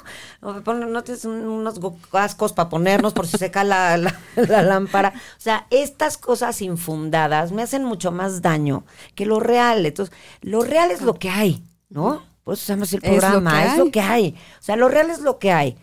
Pon, 0.64 0.92
no 0.92 1.04
tienes 1.04 1.26
unos 1.26 1.80
cascos 2.12 2.54
para 2.54 2.70
ponernos 2.70 3.14
por 3.14 3.26
si 3.26 3.40
se 3.40 3.50
cae 3.50 3.66
la, 3.66 3.98
la 4.36 4.62
lámpara, 4.62 5.14
o 5.16 5.42
sea, 5.42 5.66
estas 5.72 6.20
cosas 6.20 6.62
infundadas 6.62 7.52
me 7.52 7.64
hacen 7.64 7.84
mucho 7.84 8.12
más 8.12 8.44
daño 8.44 8.86
que 9.16 9.26
lo 9.26 9.40
real, 9.40 9.84
entonces, 9.84 10.16
lo 10.42 10.62
real 10.62 10.92
es 10.92 11.02
lo 11.02 11.16
que 11.16 11.32
hay, 11.32 11.64
¿no? 11.90 12.35
Pues 12.46 12.60
eso 12.60 12.66
se 12.66 12.74
llama 12.74 12.86
el 12.92 13.20
programa, 13.20 13.66
es 13.66 13.78
lo, 13.80 13.90
que 13.90 14.02
hay. 14.02 14.36
O 14.60 14.62
sea, 14.62 14.76
lo 14.76 14.88
real 14.88 15.10
es 15.10 15.20
lo 15.20 15.40
que 15.40 15.52
hay. 15.52 15.76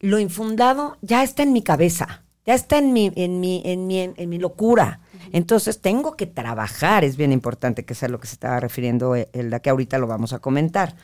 Lo 0.00 0.18
infundado 0.18 0.98
ya 1.00 1.22
está 1.22 1.42
en 1.42 1.54
mi 1.54 1.62
cabeza, 1.62 2.24
ya 2.44 2.52
está 2.52 2.76
en 2.76 2.92
mi, 2.92 3.10
en 3.16 3.40
mi, 3.40 3.62
en 3.64 3.86
mi, 3.86 4.00
en, 4.00 4.28
mi 4.28 4.38
locura. 4.38 5.00
Entonces 5.32 5.80
tengo 5.80 6.14
que 6.14 6.26
trabajar, 6.26 7.04
es 7.04 7.16
bien 7.16 7.32
importante 7.32 7.86
que 7.86 7.94
sea 7.94 8.10
lo 8.10 8.20
que 8.20 8.26
se 8.26 8.34
estaba 8.34 8.60
refiriendo 8.60 9.14
el 9.14 9.48
de 9.48 9.60
que 9.62 9.70
ahorita 9.70 9.96
lo 9.96 10.06
vamos 10.06 10.34
a 10.34 10.40
comentar. 10.40 10.94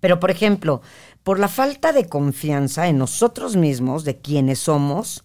Pero, 0.00 0.18
por 0.18 0.32
ejemplo, 0.32 0.82
por 1.22 1.38
la 1.38 1.48
falta 1.48 1.92
de 1.92 2.08
confianza 2.08 2.88
en 2.88 2.98
nosotros 2.98 3.54
mismos, 3.54 4.02
de 4.02 4.18
quienes 4.18 4.58
somos, 4.58 5.24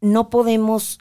no 0.00 0.30
podemos 0.30 1.00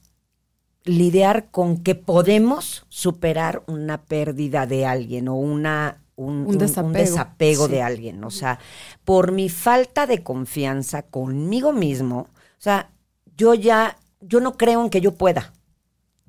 lidiar 0.83 1.49
con 1.49 1.77
que 1.77 1.95
podemos 1.95 2.85
superar 2.89 3.63
una 3.67 4.01
pérdida 4.03 4.67
de 4.67 4.85
alguien 4.85 5.29
o 5.29 5.35
una 5.35 6.01
un, 6.15 6.57
desapego, 6.57 7.67
de 7.67 7.81
alguien. 7.81 8.23
O 8.23 8.31
sea, 8.31 8.59
por 9.03 9.31
mi 9.31 9.49
falta 9.49 10.07
de 10.07 10.23
confianza 10.23 11.03
conmigo 11.03 11.73
mismo, 11.73 12.19
o 12.19 12.61
sea, 12.61 12.91
yo 13.37 13.53
ya, 13.53 13.97
yo 14.21 14.39
no 14.39 14.57
creo 14.57 14.83
en 14.83 14.89
que 14.89 15.01
yo 15.01 15.15
pueda. 15.15 15.53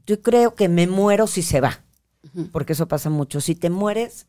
Yo 0.06 0.22
creo 0.22 0.54
que 0.54 0.68
me 0.68 0.86
muero 0.86 1.26
si 1.26 1.42
se 1.42 1.60
va. 1.60 1.80
Porque 2.52 2.72
eso 2.72 2.88
pasa 2.88 3.08
mucho. 3.08 3.40
Si 3.40 3.54
te 3.54 3.70
mueres, 3.70 4.26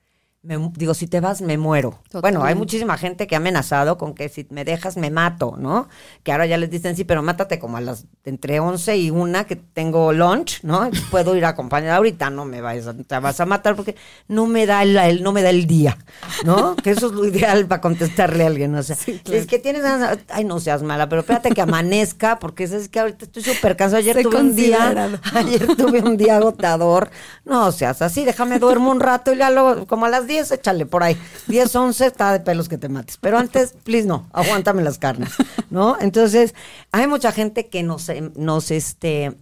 digo, 0.76 0.94
si 0.94 1.08
te 1.08 1.20
vas, 1.20 1.42
me 1.42 1.58
muero. 1.58 2.00
Bueno, 2.22 2.44
hay 2.44 2.56
muchísima 2.56 2.98
gente 2.98 3.28
que 3.28 3.36
ha 3.36 3.40
amenazado 3.40 3.98
con 3.98 4.14
que 4.14 4.30
si 4.30 4.48
me 4.50 4.64
dejas, 4.64 4.96
me 4.96 5.10
mato, 5.10 5.56
¿no? 5.58 5.90
Que 6.24 6.32
ahora 6.32 6.46
ya 6.46 6.58
les 6.58 6.70
dicen, 6.70 6.96
sí, 6.96 7.04
pero 7.04 7.22
mátate 7.22 7.60
como 7.60 7.78
a 7.78 7.82
las 7.82 8.06
entre 8.24 8.60
11 8.60 8.98
y 8.98 9.12
una 9.12 9.46
que 9.46 9.56
tengo 9.56 10.14
lunch, 10.14 10.62
¿no? 10.64 10.90
Puedo 11.12 11.36
ir 11.36 11.44
a 11.46 11.50
acompañar 11.50 11.96
ahorita, 11.96 12.30
no 12.30 12.46
me 12.46 12.62
vayas, 12.62 12.96
te 13.08 13.20
vas 13.20 13.40
a 13.40 13.46
matar 13.46 13.76
porque 13.76 13.96
no 14.28 14.48
me 14.48 14.66
da 14.66 14.84
el, 14.84 15.22
no 15.22 15.34
me 15.34 15.42
da 15.42 15.50
el 15.50 15.68
día, 15.68 15.98
¿no? 16.46 16.76
Que 16.88 16.92
eso 16.92 17.08
es 17.08 17.14
lo 17.14 17.26
ideal 17.26 17.66
para 17.66 17.82
contestarle 17.82 18.44
a 18.44 18.48
alguien, 18.48 18.74
o 18.76 18.84
sea, 18.84 18.96
es 19.32 19.48
que 19.48 19.60
tienes, 19.60 19.84
ay, 20.30 20.46
no 20.46 20.60
seas 20.60 20.84
mala, 20.84 21.10
pero 21.10 21.22
espérate 21.22 21.50
que 21.50 21.62
amanezca, 21.62 22.40
porque 22.40 22.64
es 22.64 22.88
que 22.88 23.00
ahorita 23.00 23.26
estoy 23.26 23.44
súper 23.44 23.76
cansado, 23.76 24.00
ayer 24.00 24.22
tuve 24.24 24.38
un 24.38 24.56
día, 24.56 25.10
ayer 25.34 25.76
tuve 25.76 26.02
un 26.02 26.16
día 26.16 26.38
agotador, 26.38 27.10
no 27.44 27.72
seas 27.74 28.02
así, 28.02 28.24
déjame 28.24 28.60
duermo 28.60 28.92
un 28.92 29.02
rato 29.02 29.34
y 29.34 29.38
ya 29.38 29.50
luego, 29.50 29.86
como 29.88 30.06
a 30.06 30.10
las 30.10 30.28
10 30.28 30.37
échale 30.40 30.86
por 30.86 31.04
ahí. 31.04 31.18
10, 31.48 31.76
11, 31.76 32.06
está 32.06 32.32
de 32.32 32.40
pelos 32.40 32.70
que 32.70 32.78
te 32.78 32.90
mates. 32.90 33.18
Pero 33.18 33.38
antes, 33.38 33.74
please 33.84 34.08
no, 34.08 34.28
aguántame 34.34 34.84
las 34.84 34.98
carnes, 34.98 35.32
¿no? 35.70 35.98
Entonces, 36.00 36.56
hay 36.92 37.08
mucha 37.08 37.32
gente 37.32 37.68
que 37.68 37.84
nos, 37.84 38.10
eh, 38.10 38.32
nos, 38.36 38.72
este, 38.72 39.38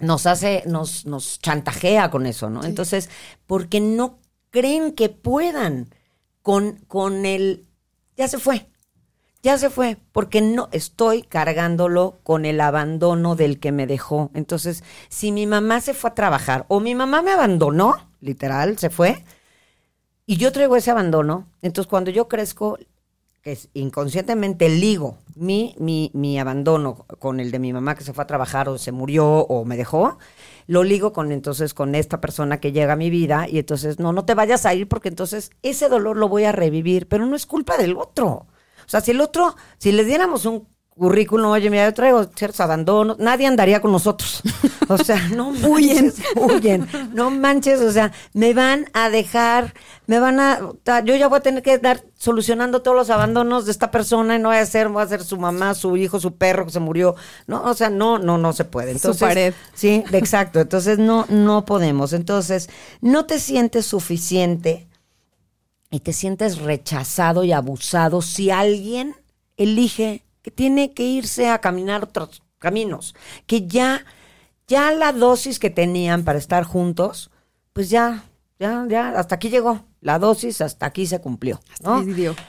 nos 0.00 0.26
hace, 0.26 0.64
nos, 0.66 1.06
nos 1.06 1.38
chantajea 1.40 2.10
con 2.10 2.26
eso, 2.26 2.50
¿no? 2.50 2.64
Entonces, 2.64 3.08
porque 3.46 3.80
no 3.80 4.18
creen 4.50 4.92
que 4.92 5.08
puedan 5.08 5.88
con, 6.42 6.76
con 6.88 7.24
el, 7.24 7.66
ya 8.16 8.28
se 8.28 8.38
fue, 8.38 8.68
ya 9.42 9.58
se 9.58 9.70
fue, 9.70 9.98
porque 10.12 10.40
no 10.40 10.68
estoy 10.70 11.22
cargándolo 11.22 12.20
con 12.22 12.44
el 12.44 12.60
abandono 12.60 13.34
del 13.34 13.58
que 13.58 13.72
me 13.72 13.88
dejó. 13.88 14.30
Entonces, 14.34 14.84
si 15.08 15.32
mi 15.32 15.46
mamá 15.46 15.80
se 15.80 15.94
fue 15.94 16.10
a 16.10 16.14
trabajar 16.14 16.64
o 16.68 16.78
mi 16.78 16.94
mamá 16.94 17.22
me 17.22 17.32
abandonó, 17.32 17.94
literal, 18.20 18.78
se 18.78 18.88
fue, 18.88 19.24
y 20.32 20.38
yo 20.38 20.50
traigo 20.50 20.76
ese 20.76 20.90
abandono, 20.90 21.46
entonces 21.60 21.90
cuando 21.90 22.10
yo 22.10 22.26
crezco, 22.26 22.78
que 23.42 23.58
inconscientemente 23.74 24.70
ligo 24.70 25.18
mi, 25.34 25.74
mi, 25.78 26.10
mi 26.14 26.38
abandono 26.38 27.04
con 27.18 27.38
el 27.38 27.50
de 27.50 27.58
mi 27.58 27.70
mamá 27.70 27.94
que 27.96 28.02
se 28.02 28.14
fue 28.14 28.24
a 28.24 28.26
trabajar 28.26 28.66
o 28.70 28.78
se 28.78 28.92
murió 28.92 29.26
o 29.26 29.66
me 29.66 29.76
dejó, 29.76 30.16
lo 30.66 30.84
ligo 30.84 31.12
con 31.12 31.32
entonces 31.32 31.74
con 31.74 31.94
esta 31.94 32.22
persona 32.22 32.60
que 32.60 32.72
llega 32.72 32.94
a 32.94 32.96
mi 32.96 33.10
vida 33.10 33.46
y 33.46 33.58
entonces 33.58 33.98
no, 33.98 34.14
no 34.14 34.24
te 34.24 34.32
vayas 34.32 34.64
a 34.64 34.72
ir 34.72 34.88
porque 34.88 35.10
entonces 35.10 35.50
ese 35.60 35.90
dolor 35.90 36.16
lo 36.16 36.30
voy 36.30 36.44
a 36.44 36.52
revivir, 36.52 37.08
pero 37.08 37.26
no 37.26 37.36
es 37.36 37.44
culpa 37.44 37.76
del 37.76 37.98
otro. 37.98 38.46
O 38.86 38.88
sea, 38.88 39.02
si 39.02 39.10
el 39.10 39.20
otro, 39.20 39.54
si 39.76 39.92
le 39.92 40.02
diéramos 40.02 40.46
un 40.46 40.66
currículum, 40.96 41.50
oye, 41.50 41.70
mira, 41.70 41.86
yo 41.86 41.94
traigo 41.94 42.24
ciertos 42.24 42.60
abandonos, 42.60 43.18
nadie 43.18 43.46
andaría 43.46 43.80
con 43.80 43.92
nosotros. 43.92 44.42
O 44.88 44.98
sea, 44.98 45.28
no 45.34 45.50
manches, 45.50 46.16
huyen, 46.36 46.86
no 47.14 47.30
manches, 47.30 47.80
o 47.80 47.90
sea, 47.90 48.12
me 48.34 48.52
van 48.52 48.86
a 48.92 49.08
dejar, 49.08 49.74
me 50.06 50.18
van 50.18 50.38
a, 50.38 50.60
yo 51.04 51.16
ya 51.16 51.28
voy 51.28 51.38
a 51.38 51.42
tener 51.42 51.62
que 51.62 51.78
dar 51.78 52.04
solucionando 52.16 52.82
todos 52.82 52.96
los 52.96 53.10
abandonos 53.10 53.64
de 53.64 53.72
esta 53.72 53.90
persona 53.90 54.36
y 54.36 54.38
no 54.38 54.50
voy 54.50 54.58
a 54.58 54.66
ser, 54.66 54.88
voy 54.88 55.02
a 55.02 55.06
ser 55.06 55.24
su 55.24 55.38
mamá, 55.38 55.74
su 55.74 55.96
hijo, 55.96 56.20
su 56.20 56.36
perro 56.36 56.66
que 56.66 56.72
se 56.72 56.80
murió, 56.80 57.16
no, 57.46 57.62
o 57.62 57.74
sea, 57.74 57.88
no, 57.88 58.18
no, 58.18 58.36
no 58.36 58.52
se 58.52 58.64
puede. 58.64 58.92
Entonces, 58.92 59.18
su 59.18 59.24
pared. 59.24 59.54
Sí, 59.74 60.04
exacto, 60.12 60.60
entonces 60.60 60.98
no, 60.98 61.26
no 61.30 61.64
podemos. 61.64 62.12
Entonces, 62.12 62.68
no 63.00 63.24
te 63.24 63.38
sientes 63.38 63.86
suficiente 63.86 64.88
y 65.90 66.00
te 66.00 66.12
sientes 66.12 66.58
rechazado 66.58 67.44
y 67.44 67.52
abusado 67.52 68.20
si 68.20 68.50
alguien 68.50 69.14
elige 69.56 70.24
que 70.42 70.50
tiene 70.50 70.92
que 70.92 71.04
irse 71.04 71.48
a 71.48 71.60
caminar 71.60 72.04
otros 72.04 72.42
caminos, 72.58 73.14
que 73.46 73.66
ya, 73.66 74.04
ya 74.66 74.92
la 74.92 75.12
dosis 75.12 75.58
que 75.58 75.70
tenían 75.70 76.24
para 76.24 76.38
estar 76.38 76.64
juntos, 76.64 77.30
pues 77.72 77.90
ya, 77.90 78.24
ya, 78.58 78.86
ya, 78.88 79.08
hasta 79.18 79.36
aquí 79.36 79.48
llegó. 79.48 79.84
La 80.00 80.18
dosis 80.18 80.60
hasta 80.60 80.86
aquí 80.86 81.06
se 81.06 81.20
cumplió. 81.20 81.60
¿no? 81.80 82.02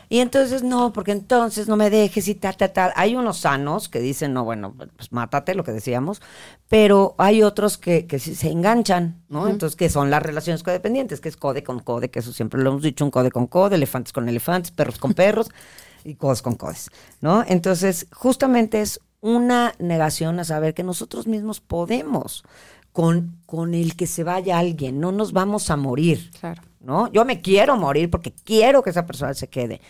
Y 0.10 0.20
entonces, 0.20 0.64
no, 0.64 0.92
porque 0.92 1.12
entonces 1.12 1.68
no 1.68 1.76
me 1.76 1.92
dejes 1.92 2.28
y 2.28 2.34
tal, 2.34 2.58
tal, 2.58 2.74
tal. 2.74 2.94
Hay 2.96 3.16
unos 3.16 3.38
sanos 3.38 3.90
que 3.90 4.00
dicen, 4.00 4.34
no, 4.34 4.44
bueno, 4.44 4.74
pues 4.96 5.12
mátate, 5.12 5.54
lo 5.54 5.64
que 5.64 5.72
decíamos, 5.72 6.20
pero 6.68 7.14
hay 7.20 7.44
otros 7.44 7.78
que, 7.78 8.08
que 8.08 8.18
sí 8.18 8.34
se 8.34 8.50
enganchan, 8.50 9.24
¿no? 9.30 9.48
Entonces, 9.48 9.76
que 9.76 9.90
son 9.90 10.10
las 10.10 10.24
relaciones 10.24 10.64
codependientes, 10.64 11.22
que 11.22 11.30
es 11.30 11.38
code 11.38 11.64
con 11.64 11.80
code, 11.80 12.10
que 12.10 12.20
eso 12.20 12.34
siempre 12.34 12.62
lo 12.62 12.72
hemos 12.72 12.82
dicho, 12.82 13.06
un 13.06 13.12
code 13.12 13.30
con 13.30 13.46
code, 13.46 13.76
elefantes 13.76 14.14
con 14.14 14.28
elefantes, 14.28 14.72
perros 14.72 14.98
con 14.98 15.14
perros 15.14 15.52
y 16.04 16.16
codos 16.16 16.42
con 16.42 16.56
codes, 16.56 16.90
¿no? 17.22 17.44
Entonces, 17.48 18.08
justamente 18.12 18.82
es 18.82 19.00
una 19.22 19.74
negación 19.80 20.40
a 20.40 20.44
saber 20.44 20.74
que 20.74 20.84
nosotros 20.84 21.28
mismos 21.28 21.62
podemos 21.62 22.44
con, 22.92 23.38
con 23.46 23.74
el 23.74 23.96
que 23.96 24.06
se 24.08 24.24
vaya 24.24 24.60
alguien, 24.60 25.00
no 25.00 25.12
nos 25.12 25.32
vamos 25.34 25.70
a 25.70 25.78
morir, 25.78 26.30
Claro. 26.40 26.62
¿no? 26.80 27.12
Yo 27.12 27.26
me 27.26 27.42
quiero 27.42 27.76
morir 27.78 28.10
porque 28.10 28.34
quiero 28.44 28.84
que 28.84 28.90
esa 28.92 29.06
persona 29.06 29.34
se 29.34 29.48
quede, 29.48 29.82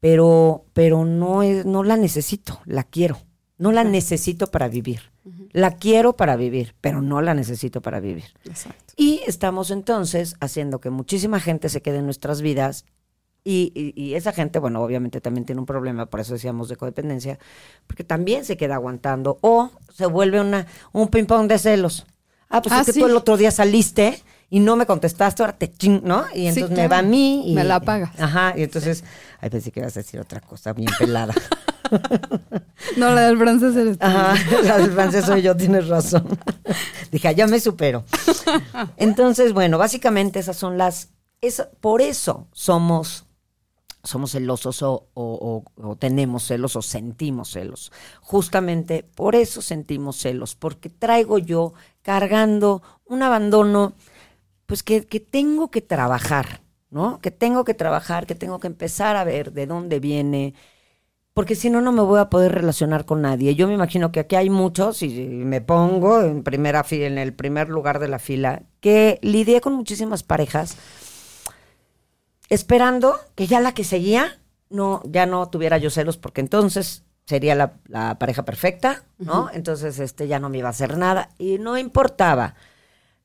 pero, 0.00 0.64
pero 0.72 1.04
no, 1.04 1.42
es, 1.42 1.66
no 1.66 1.82
la 1.82 1.96
necesito, 1.96 2.60
la 2.64 2.84
quiero, 2.84 3.18
no 3.56 3.72
la 3.72 3.84
necesito 3.84 4.46
para 4.48 4.68
vivir. 4.68 5.00
La 5.52 5.76
quiero 5.76 6.14
para 6.14 6.36
vivir, 6.36 6.74
pero 6.80 7.02
no 7.02 7.20
la 7.20 7.34
necesito 7.34 7.82
para 7.82 8.00
vivir. 8.00 8.24
Exacto. 8.44 8.94
Y 8.96 9.20
estamos 9.26 9.70
entonces 9.70 10.36
haciendo 10.40 10.80
que 10.80 10.88
muchísima 10.90 11.40
gente 11.40 11.68
se 11.68 11.82
quede 11.82 11.98
en 11.98 12.04
nuestras 12.04 12.40
vidas 12.40 12.84
y, 13.50 13.72
y- 13.74 14.02
y 14.02 14.14
esa 14.14 14.32
gente, 14.32 14.58
bueno, 14.58 14.82
obviamente 14.82 15.20
también 15.20 15.44
tiene 15.46 15.60
un 15.60 15.66
problema, 15.66 16.06
por 16.06 16.20
eso 16.20 16.32
decíamos 16.34 16.68
de 16.68 16.76
codependencia, 16.76 17.38
porque 17.86 18.04
también 18.04 18.44
se 18.44 18.56
queda 18.56 18.74
aguantando 18.74 19.38
o 19.40 19.70
se 19.94 20.06
vuelve 20.06 20.40
una, 20.40 20.66
un 20.92 21.08
ping-pong 21.08 21.48
de 21.48 21.58
celos. 21.58 22.06
Ah, 22.50 22.62
pues 22.62 22.72
Ah, 22.74 22.80
es 22.80 22.86
que 22.86 22.92
sí. 22.92 23.00
tú 23.00 23.06
el 23.06 23.16
otro 23.16 23.36
día 23.36 23.50
saliste 23.50 24.22
y 24.50 24.60
no 24.60 24.76
me 24.76 24.86
contestaste, 24.86 25.42
ahora 25.42 25.56
te 25.58 25.70
ching, 25.70 26.00
¿no? 26.04 26.24
Y 26.34 26.46
entonces 26.46 26.70
me 26.70 26.74
claro. 26.76 26.90
va 26.90 26.98
a 26.98 27.02
mí 27.02 27.50
y 27.50 27.54
Me 27.54 27.64
la 27.64 27.80
pagas. 27.80 28.18
Ajá, 28.18 28.54
y 28.56 28.62
entonces, 28.62 29.04
ay, 29.40 29.50
pensé 29.50 29.70
que 29.70 29.80
ibas 29.80 29.96
a 29.96 30.00
decir 30.00 30.18
otra 30.20 30.40
cosa 30.40 30.72
bien 30.72 30.90
pelada. 30.98 31.34
No, 32.96 33.12
la 33.14 33.22
del 33.28 33.38
francés 33.38 33.74
eres 33.76 33.98
tú. 33.98 34.04
Ajá, 34.06 34.34
la 34.62 34.76
del 34.78 34.92
francés 34.92 35.24
soy 35.24 35.40
yo, 35.42 35.56
tienes 35.56 35.88
razón. 35.88 36.26
Dije, 37.10 37.28
"Ah, 37.28 37.32
ya 37.32 37.46
me 37.46 37.60
supero. 37.60 38.04
Entonces, 38.96 39.52
bueno, 39.54 39.78
básicamente 39.78 40.38
esas 40.38 40.56
son 40.56 40.76
las. 40.78 41.08
esa- 41.40 41.70
por 41.80 42.02
eso 42.02 42.46
somos, 42.52 43.24
somos 44.08 44.32
celosos 44.32 44.82
o, 44.82 45.96
tenemos 45.98 46.44
celos 46.44 46.76
o 46.76 46.82
sentimos 46.82 47.50
celos. 47.50 47.92
Justamente 48.20 49.04
por 49.14 49.34
eso 49.34 49.60
sentimos 49.62 50.16
celos, 50.16 50.54
porque 50.54 50.88
traigo 50.88 51.38
yo 51.38 51.74
cargando 52.02 52.82
un 53.04 53.22
abandono, 53.22 53.92
pues 54.66 54.82
que, 54.82 55.06
que 55.06 55.20
tengo 55.20 55.70
que 55.70 55.82
trabajar, 55.82 56.62
¿no? 56.90 57.20
Que 57.20 57.30
tengo 57.30 57.64
que 57.64 57.74
trabajar, 57.74 58.26
que 58.26 58.34
tengo 58.34 58.60
que 58.60 58.68
empezar 58.68 59.16
a 59.16 59.24
ver 59.24 59.52
de 59.52 59.66
dónde 59.66 60.00
viene, 60.00 60.54
porque 61.34 61.54
si 61.54 61.70
no, 61.70 61.80
no 61.80 61.92
me 61.92 62.02
voy 62.02 62.18
a 62.18 62.30
poder 62.30 62.52
relacionar 62.52 63.04
con 63.04 63.22
nadie. 63.22 63.54
Yo 63.54 63.68
me 63.68 63.74
imagino 63.74 64.10
que 64.10 64.20
aquí 64.20 64.36
hay 64.36 64.50
muchos, 64.50 65.02
y 65.02 65.10
me 65.10 65.60
pongo 65.60 66.22
en 66.22 66.42
primera 66.42 66.84
en 66.90 67.18
el 67.18 67.32
primer 67.32 67.68
lugar 67.68 67.98
de 68.00 68.08
la 68.08 68.18
fila, 68.18 68.62
que 68.80 69.18
lidié 69.22 69.60
con 69.60 69.74
muchísimas 69.74 70.22
parejas 70.22 70.76
esperando 72.48 73.16
que 73.34 73.46
ya 73.46 73.60
la 73.60 73.72
que 73.72 73.84
seguía 73.84 74.38
no, 74.70 75.02
ya 75.06 75.26
no 75.26 75.48
tuviera 75.48 75.78
yo 75.78 75.90
celos, 75.90 76.16
porque 76.18 76.40
entonces 76.40 77.04
sería 77.26 77.54
la, 77.54 77.74
la 77.86 78.18
pareja 78.18 78.44
perfecta, 78.44 79.04
¿no? 79.18 79.50
Entonces 79.52 79.98
este 79.98 80.28
ya 80.28 80.38
no 80.38 80.48
me 80.48 80.58
iba 80.58 80.68
a 80.68 80.70
hacer 80.70 80.96
nada. 80.96 81.30
Y 81.38 81.58
no 81.58 81.76
importaba. 81.78 82.54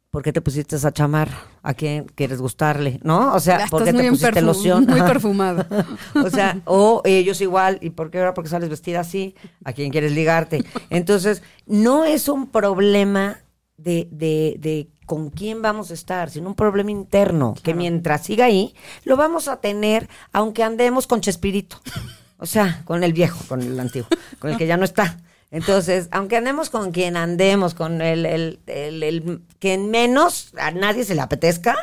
¿Por 0.09 0.21
qué 0.21 0.31
te 0.31 0.41
pusiste 0.41 0.75
esa 0.75 0.91
chamar? 0.93 1.29
¿A 1.63 1.73
quién 1.73 2.05
quieres 2.05 2.39
gustarle? 2.39 2.99
¿No? 3.03 3.33
O 3.33 3.39
sea, 3.39 3.59
Ya 3.59 3.67
¿por 3.67 3.83
qué 3.83 3.93
te 3.93 4.09
pusiste 4.09 4.41
loción? 4.43 4.86
muy 4.86 4.99
Ajá. 4.99 5.07
perfumado. 5.07 5.65
O 6.23 6.29
sea, 6.29 6.59
o 6.65 7.01
ellos 7.03 7.41
igual, 7.41 7.79
¿y 7.81 7.89
por 7.89 8.12
qué 8.12 8.19
ahora 8.19 8.33
porque 8.36 8.49
sales 8.49 8.69
vestida 8.69 8.99
así? 8.99 9.33
¿A 9.63 9.73
quién 9.73 9.89
quieres 9.91 10.12
ligarte? 10.12 10.63
Entonces, 10.91 11.41
no 11.65 12.05
es 12.05 12.27
un 12.29 12.51
problema 12.51 13.39
de, 13.77 14.07
de, 14.12 14.55
de 14.59 14.89
con 15.05 15.29
quién 15.29 15.61
vamos 15.61 15.91
a 15.91 15.93
estar, 15.93 16.29
sino 16.29 16.49
un 16.49 16.55
problema 16.55 16.91
interno, 16.91 17.55
que 17.61 17.73
mientras 17.73 18.23
siga 18.23 18.45
ahí, 18.45 18.73
lo 19.03 19.17
vamos 19.17 19.47
a 19.47 19.57
tener 19.57 20.09
aunque 20.31 20.63
andemos 20.63 21.07
con 21.07 21.21
Chespirito. 21.21 21.77
O 22.37 22.45
sea, 22.45 22.81
con 22.83 23.03
el 23.03 23.13
viejo, 23.13 23.39
con 23.47 23.61
el 23.61 23.79
antiguo, 23.79 24.09
con 24.39 24.51
el 24.51 24.57
que 24.57 24.67
ya 24.67 24.75
no 24.75 24.83
está. 24.83 25.17
Entonces, 25.49 26.09
aunque 26.11 26.35
andemos 26.35 26.69
con 26.69 26.91
quien 26.91 27.15
andemos, 27.15 27.73
con 27.73 28.01
el, 28.01 28.25
el, 28.25 28.59
el, 28.65 29.03
el 29.03 29.41
que 29.59 29.77
menos 29.77 30.51
a 30.57 30.71
nadie 30.71 31.05
se 31.05 31.15
le 31.15 31.21
apetezca, 31.21 31.75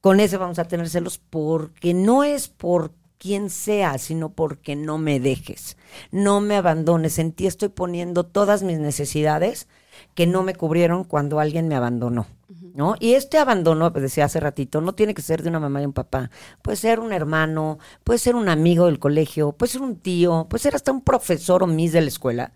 con 0.00 0.20
ese 0.20 0.36
vamos 0.36 0.58
a 0.58 0.68
tener 0.68 0.88
celos 0.88 1.18
porque 1.18 1.94
no 1.94 2.22
es 2.22 2.46
por 2.46 2.92
quien 3.18 3.50
sea, 3.50 3.98
sino 3.98 4.28
porque 4.28 4.76
no 4.76 4.98
me 4.98 5.18
dejes, 5.18 5.76
no 6.10 6.40
me 6.40 6.56
abandones. 6.56 7.18
En 7.18 7.32
ti 7.32 7.46
estoy 7.46 7.70
poniendo 7.70 8.24
todas 8.24 8.62
mis 8.62 8.78
necesidades 8.78 9.66
que 10.14 10.26
no 10.26 10.42
me 10.42 10.54
cubrieron 10.54 11.04
cuando 11.04 11.40
alguien 11.40 11.68
me 11.68 11.74
abandonó. 11.74 12.26
¿No? 12.74 12.94
Y 13.00 13.14
este 13.14 13.38
abandono, 13.38 13.92
pues 13.92 14.02
decía 14.02 14.26
hace 14.26 14.38
ratito, 14.38 14.80
no 14.80 14.94
tiene 14.94 15.14
que 15.14 15.22
ser 15.22 15.42
de 15.42 15.48
una 15.48 15.58
mamá 15.58 15.82
y 15.82 15.86
un 15.86 15.92
papá. 15.92 16.30
Puede 16.62 16.76
ser 16.76 17.00
un 17.00 17.12
hermano, 17.12 17.78
puede 18.04 18.20
ser 18.20 18.36
un 18.36 18.48
amigo 18.48 18.86
del 18.86 19.00
colegio, 19.00 19.52
puede 19.52 19.72
ser 19.72 19.82
un 19.82 19.96
tío, 19.96 20.46
puede 20.48 20.62
ser 20.62 20.76
hasta 20.76 20.92
un 20.92 21.00
profesor 21.00 21.64
o 21.64 21.66
mis 21.66 21.92
de 21.92 22.02
la 22.02 22.08
escuela, 22.08 22.52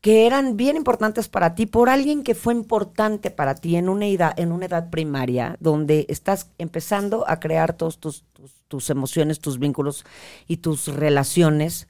que 0.00 0.26
eran 0.26 0.56
bien 0.56 0.76
importantes 0.76 1.28
para 1.28 1.56
ti 1.56 1.66
por 1.66 1.88
alguien 1.88 2.22
que 2.22 2.36
fue 2.36 2.54
importante 2.54 3.32
para 3.32 3.56
ti 3.56 3.74
en 3.74 3.88
una 3.88 4.06
edad, 4.06 4.38
en 4.38 4.52
una 4.52 4.66
edad 4.66 4.88
primaria, 4.88 5.56
donde 5.58 6.06
estás 6.08 6.50
empezando 6.58 7.28
a 7.28 7.40
crear 7.40 7.72
todos 7.72 7.98
tus, 7.98 8.24
tus, 8.32 8.52
tus 8.68 8.90
emociones, 8.90 9.40
tus 9.40 9.58
vínculos 9.58 10.04
y 10.46 10.58
tus 10.58 10.86
relaciones 10.86 11.88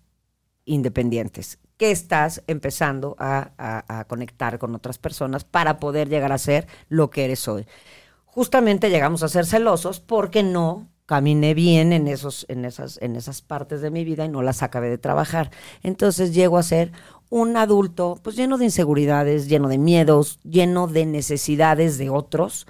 independientes, 0.64 1.58
que 1.78 1.90
estás 1.90 2.42
empezando 2.46 3.16
a, 3.18 3.52
a- 3.56 4.04
conectar 4.04 4.58
con 4.58 4.74
otras 4.74 4.98
personas 4.98 5.44
para 5.44 5.78
poder 5.78 6.08
llegar 6.08 6.32
a 6.32 6.38
ser 6.38 6.66
lo 6.88 7.08
que 7.08 7.24
eres 7.24 7.48
hoy. 7.48 7.66
Justamente 8.26 8.90
llegamos 8.90 9.22
a 9.22 9.28
ser 9.28 9.46
celosos 9.46 10.00
porque 10.00 10.42
no 10.42 10.88
caminé 11.06 11.54
bien 11.54 11.92
en 11.94 12.06
esos, 12.06 12.44
en 12.48 12.64
esas, 12.66 12.98
en 13.00 13.16
esas 13.16 13.40
partes 13.40 13.80
de 13.80 13.90
mi 13.90 14.04
vida 14.04 14.26
y 14.26 14.28
no 14.28 14.42
las 14.42 14.62
acabé 14.62 14.90
de 14.90 14.98
trabajar. 14.98 15.50
Entonces 15.82 16.34
llego 16.34 16.58
a 16.58 16.62
ser 16.62 16.92
un 17.30 17.56
adulto 17.56 18.18
pues 18.22 18.36
lleno 18.36 18.58
de 18.58 18.66
inseguridades, 18.66 19.48
lleno 19.48 19.68
de 19.68 19.78
miedos, 19.78 20.40
lleno 20.44 20.86
de 20.86 21.06
necesidades 21.06 21.96
de 21.96 22.10
otros. 22.10 22.66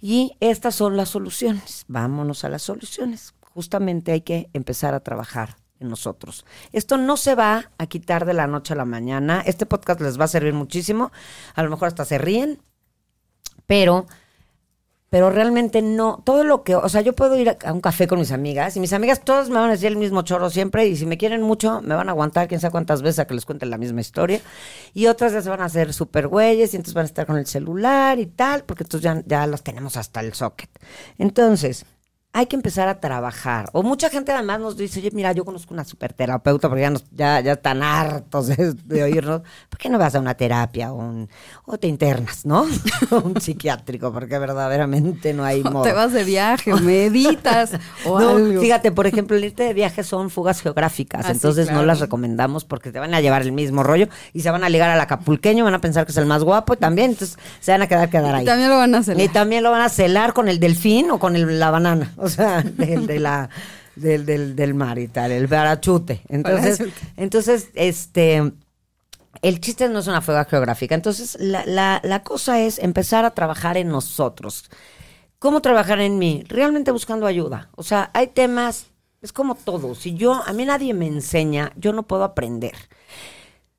Y 0.00 0.36
estas 0.40 0.74
son 0.74 0.96
las 0.96 1.10
soluciones. 1.10 1.84
Vámonos 1.88 2.44
a 2.44 2.48
las 2.48 2.62
soluciones. 2.62 3.34
Justamente 3.54 4.12
hay 4.12 4.22
que 4.22 4.48
empezar 4.54 4.94
a 4.94 5.00
trabajar 5.00 5.56
nosotros. 5.84 6.44
Esto 6.72 6.96
no 6.96 7.16
se 7.16 7.34
va 7.34 7.70
a 7.78 7.86
quitar 7.86 8.24
de 8.24 8.34
la 8.34 8.46
noche 8.46 8.74
a 8.74 8.76
la 8.76 8.84
mañana. 8.84 9.42
Este 9.46 9.66
podcast 9.66 10.00
les 10.00 10.18
va 10.18 10.24
a 10.24 10.28
servir 10.28 10.54
muchísimo. 10.54 11.12
A 11.54 11.62
lo 11.62 11.70
mejor 11.70 11.88
hasta 11.88 12.04
se 12.04 12.18
ríen, 12.18 12.60
pero 13.66 14.06
pero 15.12 15.28
realmente 15.28 15.82
no, 15.82 16.22
todo 16.24 16.42
lo 16.42 16.64
que, 16.64 16.74
o 16.74 16.88
sea, 16.88 17.02
yo 17.02 17.12
puedo 17.14 17.36
ir 17.36 17.50
a, 17.50 17.72
un 17.74 17.82
café 17.82 18.08
con 18.08 18.18
mis 18.18 18.32
amigas 18.32 18.78
y 18.78 18.80
mis 18.80 18.94
amigas 18.94 19.20
todas 19.22 19.50
me 19.50 19.56
van 19.56 19.68
a 19.68 19.72
decir 19.72 19.88
el 19.88 19.98
mismo 19.98 20.22
chorro 20.22 20.48
siempre 20.48 20.86
y 20.86 20.96
si 20.96 21.04
me 21.04 21.18
quieren 21.18 21.42
mucho 21.42 21.82
me 21.82 21.94
van 21.94 22.08
a 22.08 22.12
aguantar 22.12 22.48
quién 22.48 22.62
sabe 22.62 22.72
cuántas 22.72 23.02
veces 23.02 23.18
a 23.18 23.26
que 23.26 23.34
les 23.34 23.44
cuente 23.44 23.66
la 23.66 23.76
misma 23.76 24.00
historia 24.00 24.40
y 24.94 25.08
otras 25.08 25.34
ya 25.34 25.42
se 25.42 25.50
van 25.50 25.60
a 25.60 25.66
hacer 25.66 25.92
súper 25.92 26.28
güeyes 26.28 26.72
y 26.72 26.76
entonces 26.76 26.94
van 26.94 27.02
a 27.02 27.08
estar 27.08 27.26
con 27.26 27.36
el 27.36 27.44
celular 27.44 28.18
y 28.20 28.24
tal, 28.24 28.64
porque 28.64 28.84
entonces 28.84 29.04
ya, 29.04 29.22
ya 29.26 29.46
las 29.46 29.62
tenemos 29.62 29.98
hasta 29.98 30.20
el 30.20 30.32
socket. 30.32 30.70
Entonces, 31.18 31.84
hay 32.34 32.46
que 32.46 32.56
empezar 32.56 32.88
a 32.88 32.98
trabajar. 32.98 33.68
O 33.72 33.82
mucha 33.82 34.08
gente 34.08 34.32
además 34.32 34.58
nos 34.58 34.76
dice, 34.78 35.00
oye, 35.00 35.10
mira, 35.12 35.32
yo 35.32 35.44
conozco 35.44 35.74
una 35.74 35.84
superterapeuta 35.84 36.68
porque 36.68 36.80
ya, 36.82 36.90
nos, 36.90 37.04
ya, 37.10 37.40
ya 37.40 37.52
están 37.52 37.82
hartos 37.82 38.46
de, 38.46 38.72
de 38.72 39.02
oírnos. 39.02 39.42
¿Por 39.68 39.78
qué 39.78 39.90
no 39.90 39.98
vas 39.98 40.14
a 40.14 40.20
una 40.20 40.34
terapia 40.34 40.92
o, 40.92 40.96
un- 40.96 41.28
o 41.66 41.76
te 41.76 41.88
internas, 41.88 42.46
no? 42.46 42.64
un 43.10 43.38
psiquiátrico, 43.40 44.12
porque 44.12 44.38
verdaderamente 44.38 45.34
no 45.34 45.44
hay 45.44 45.60
O 45.66 45.70
modo. 45.70 45.82
te 45.84 45.92
vas 45.92 46.12
de 46.12 46.24
viaje, 46.24 46.72
o 46.72 46.78
meditas, 46.78 47.72
o 48.06 48.18
No, 48.18 48.28
algo. 48.30 48.60
fíjate, 48.62 48.92
por 48.92 49.06
ejemplo, 49.06 49.36
el 49.36 49.44
irte 49.44 49.64
de 49.64 49.74
viaje 49.74 50.02
son 50.02 50.30
fugas 50.30 50.60
geográficas, 50.62 51.26
Ah, 51.26 51.32
entonces 51.32 51.70
no 51.70 51.82
las 51.84 52.00
recomendamos 52.00 52.64
porque 52.64 52.92
te 52.92 52.98
van 52.98 53.12
a 53.12 53.20
llevar 53.20 53.42
el 53.42 53.52
mismo 53.52 53.82
rollo 53.82 54.08
y 54.32 54.40
se 54.40 54.50
van 54.50 54.64
a 54.64 54.68
ligar 54.70 54.88
al 54.90 55.00
acapulqueño, 55.00 55.64
van 55.64 55.74
a 55.74 55.80
pensar 55.82 56.06
que 56.06 56.12
es 56.12 56.16
el 56.18 56.26
más 56.26 56.42
guapo 56.44 56.72
y 56.74 56.76
también, 56.78 57.10
entonces 57.10 57.36
se 57.60 57.72
van 57.72 57.82
a 57.82 57.86
quedar 57.88 58.08
quedar 58.08 58.34
ahí. 58.34 58.42
Y 58.42 58.46
también 58.46 58.70
lo 58.70 58.76
van 58.76 58.94
a 58.94 58.98
hacer. 58.98 59.20
Y 59.20 59.28
también 59.28 59.62
lo 59.62 59.70
van 59.70 59.82
a 59.82 59.88
celar 59.90 60.32
con 60.32 60.48
el 60.48 60.58
delfín 60.58 61.10
o 61.10 61.18
con 61.18 61.36
el- 61.36 61.60
la 61.60 61.70
banana, 61.70 62.12
o 62.22 62.28
sea, 62.28 62.62
del, 62.64 63.06
de 63.06 63.18
la, 63.20 63.50
del, 63.96 64.24
del, 64.24 64.56
del 64.56 64.74
mar 64.74 64.98
y 64.98 65.08
tal, 65.08 65.32
el 65.32 65.48
parachute. 65.48 66.22
Entonces, 66.28 66.82
entonces, 67.16 67.68
este, 67.74 68.52
el 69.42 69.60
chiste 69.60 69.88
no 69.88 69.98
es 69.98 70.06
una 70.06 70.20
fuga 70.20 70.44
geográfica. 70.44 70.94
Entonces, 70.94 71.36
la, 71.40 71.64
la, 71.66 72.00
la 72.04 72.22
cosa 72.22 72.60
es 72.60 72.78
empezar 72.78 73.24
a 73.24 73.34
trabajar 73.34 73.76
en 73.76 73.88
nosotros. 73.88 74.70
¿Cómo 75.38 75.60
trabajar 75.60 76.00
en 76.00 76.18
mí? 76.18 76.44
Realmente 76.48 76.92
buscando 76.92 77.26
ayuda. 77.26 77.70
O 77.74 77.82
sea, 77.82 78.10
hay 78.14 78.28
temas, 78.28 78.86
es 79.20 79.32
como 79.32 79.56
todo. 79.56 79.94
Si 79.94 80.14
yo, 80.14 80.34
a 80.34 80.52
mí 80.52 80.64
nadie 80.64 80.94
me 80.94 81.08
enseña, 81.08 81.72
yo 81.76 81.92
no 81.92 82.04
puedo 82.04 82.22
aprender. 82.24 82.74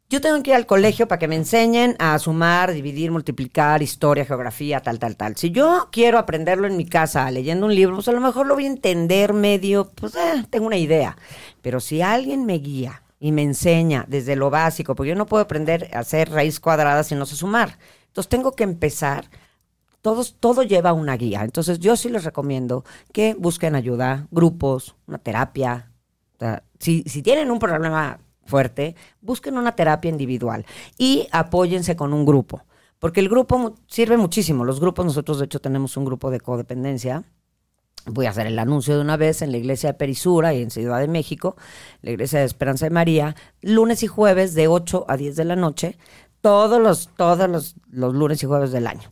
Yo 0.10 0.22
tengo 0.22 0.44
que 0.44 0.52
ir 0.52 0.56
al 0.56 0.68
colegio 0.68 1.08
para 1.08 1.18
que 1.18 1.28
me 1.28 1.36
enseñen 1.36 1.96
a 1.98 2.18
sumar, 2.20 2.72
dividir, 2.72 3.10
multiplicar, 3.10 3.82
historia, 3.82 4.26
geografía, 4.26 4.80
tal, 4.80 5.00
tal, 5.00 5.16
tal. 5.18 5.36
Si 5.38 5.50
yo 5.50 5.90
quiero 5.92 6.20
aprenderlo 6.20 6.68
en 6.68 6.78
mi 6.78 6.86
casa 6.86 7.32
leyendo 7.32 7.66
un 7.66 7.74
libro, 7.74 7.96
pues 7.96 8.08
a 8.08 8.12
lo 8.12 8.22
mejor 8.22 8.46
lo 8.46 8.54
voy 8.54 8.66
a 8.66 8.68
entender 8.68 9.34
medio, 9.34 9.90
pues 9.96 10.16
eh, 10.16 10.46
tengo 10.52 10.68
una 10.68 10.78
idea. 10.78 11.18
Pero 11.64 11.80
si 11.80 12.02
alguien 12.02 12.46
me 12.46 12.60
guía 12.60 13.02
y 13.20 13.32
me 13.32 13.42
enseña 13.42 14.06
desde 14.08 14.36
lo 14.36 14.52
básico, 14.52 14.94
porque 14.94 15.10
yo 15.10 15.16
no 15.16 15.26
puedo 15.26 15.44
aprender 15.44 15.90
a 15.94 16.00
hacer 16.00 16.30
raíz 16.30 16.60
cuadrada 16.60 17.04
si 17.04 17.16
no 17.16 17.26
sé 17.26 17.36
sumar. 17.36 17.80
Entonces 18.08 18.30
tengo 18.30 18.52
que 18.52 18.64
empezar 18.64 19.30
todos, 20.02 20.36
todo 20.40 20.62
lleva 20.62 20.94
una 20.94 21.18
guía. 21.18 21.42
Entonces 21.44 21.80
yo 21.80 21.96
sí 21.96 22.10
les 22.10 22.24
recomiendo 22.24 22.84
que 23.14 23.34
busquen 23.34 23.74
ayuda, 23.74 24.28
grupos, 24.30 24.96
una 25.08 25.18
terapia. 25.18 25.90
Si, 26.78 27.04
si 27.04 27.24
tienen 27.24 27.50
un 27.50 27.58
problema 27.58 28.20
fuerte, 28.46 28.96
busquen 29.22 29.58
una 29.58 29.76
terapia 29.76 30.10
individual 30.10 30.66
y 30.98 31.28
apóyense 31.32 31.96
con 31.96 32.14
un 32.14 32.26
grupo. 32.26 32.64
Porque 33.00 33.20
el 33.20 33.28
grupo 33.28 33.76
sirve 33.88 34.16
muchísimo. 34.16 34.64
Los 34.64 34.80
grupos, 34.80 35.06
nosotros 35.06 35.40
de 35.40 35.46
hecho 35.46 35.60
tenemos 35.60 35.98
un 35.98 36.06
grupo 36.06 36.32
de 36.32 36.40
codependencia. 36.40 37.24
Voy 38.06 38.26
a 38.26 38.30
hacer 38.30 38.48
el 38.48 38.60
anuncio 38.60 38.96
de 38.96 39.02
una 39.02 39.18
vez 39.18 39.42
en 39.42 39.52
la 39.52 39.58
iglesia 39.58 39.92
de 39.92 39.98
Perisura 39.98 40.54
y 40.54 40.62
en 40.62 40.72
Ciudad 40.72 41.00
de 41.00 41.08
México, 41.08 41.56
la 42.02 42.12
iglesia 42.12 42.40
de 42.40 42.46
Esperanza 42.46 42.86
de 42.86 42.92
María, 42.92 43.36
lunes 43.62 44.04
y 44.04 44.08
jueves 44.08 44.56
de 44.56 44.68
8 44.68 45.06
a 45.08 45.18
10 45.18 45.36
de 45.36 45.46
la 45.46 45.56
noche, 45.56 45.98
todos 46.42 46.82
los, 46.82 47.10
todos 47.16 47.50
los, 47.50 47.76
los 47.90 48.14
lunes 48.14 48.42
y 48.44 48.46
jueves 48.46 48.72
del 48.72 48.88
año. 48.88 49.12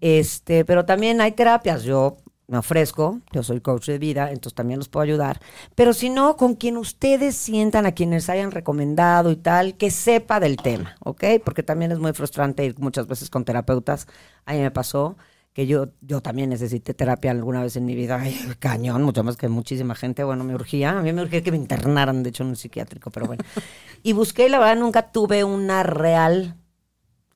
Este, 0.00 0.64
pero 0.64 0.84
también 0.84 1.20
hay 1.20 1.32
terapias. 1.32 1.82
Yo 1.82 2.16
me 2.48 2.58
ofrezco, 2.58 3.20
yo 3.30 3.42
soy 3.42 3.60
coach 3.60 3.86
de 3.86 3.98
vida, 3.98 4.30
entonces 4.30 4.54
también 4.54 4.78
los 4.78 4.88
puedo 4.88 5.04
ayudar. 5.04 5.38
Pero 5.74 5.92
si 5.92 6.08
no, 6.08 6.36
con 6.36 6.54
quien 6.54 6.78
ustedes 6.78 7.36
sientan, 7.36 7.84
a 7.84 7.92
quienes 7.92 8.30
hayan 8.30 8.50
recomendado 8.50 9.30
y 9.30 9.36
tal, 9.36 9.76
que 9.76 9.90
sepa 9.90 10.40
del 10.40 10.56
tema, 10.56 10.96
¿ok? 11.04 11.24
Porque 11.44 11.62
también 11.62 11.92
es 11.92 11.98
muy 11.98 12.14
frustrante 12.14 12.64
ir 12.64 12.78
muchas 12.78 13.06
veces 13.06 13.28
con 13.28 13.44
terapeutas. 13.44 14.08
A 14.46 14.54
mí 14.54 14.60
me 14.60 14.70
pasó 14.70 15.18
que 15.52 15.66
yo, 15.66 15.88
yo 16.00 16.22
también 16.22 16.48
necesité 16.48 16.94
terapia 16.94 17.32
alguna 17.32 17.62
vez 17.62 17.76
en 17.76 17.84
mi 17.84 17.94
vida. 17.94 18.18
Ay, 18.18 18.34
cañón, 18.58 19.02
mucho 19.02 19.22
más 19.24 19.36
que 19.36 19.48
muchísima 19.48 19.94
gente. 19.94 20.24
Bueno, 20.24 20.42
me 20.44 20.54
urgía. 20.54 20.98
A 20.98 21.02
mí 21.02 21.12
me 21.12 21.20
urgía 21.20 21.42
que 21.42 21.50
me 21.50 21.58
internaran, 21.58 22.22
de 22.22 22.30
hecho, 22.30 22.44
en 22.44 22.50
un 22.50 22.56
psiquiátrico, 22.56 23.10
pero 23.10 23.26
bueno. 23.26 23.44
Y 24.02 24.12
busqué 24.12 24.46
y 24.46 24.48
la 24.48 24.60
verdad 24.60 24.76
nunca 24.76 25.10
tuve 25.10 25.42
una 25.44 25.82
real 25.82 26.56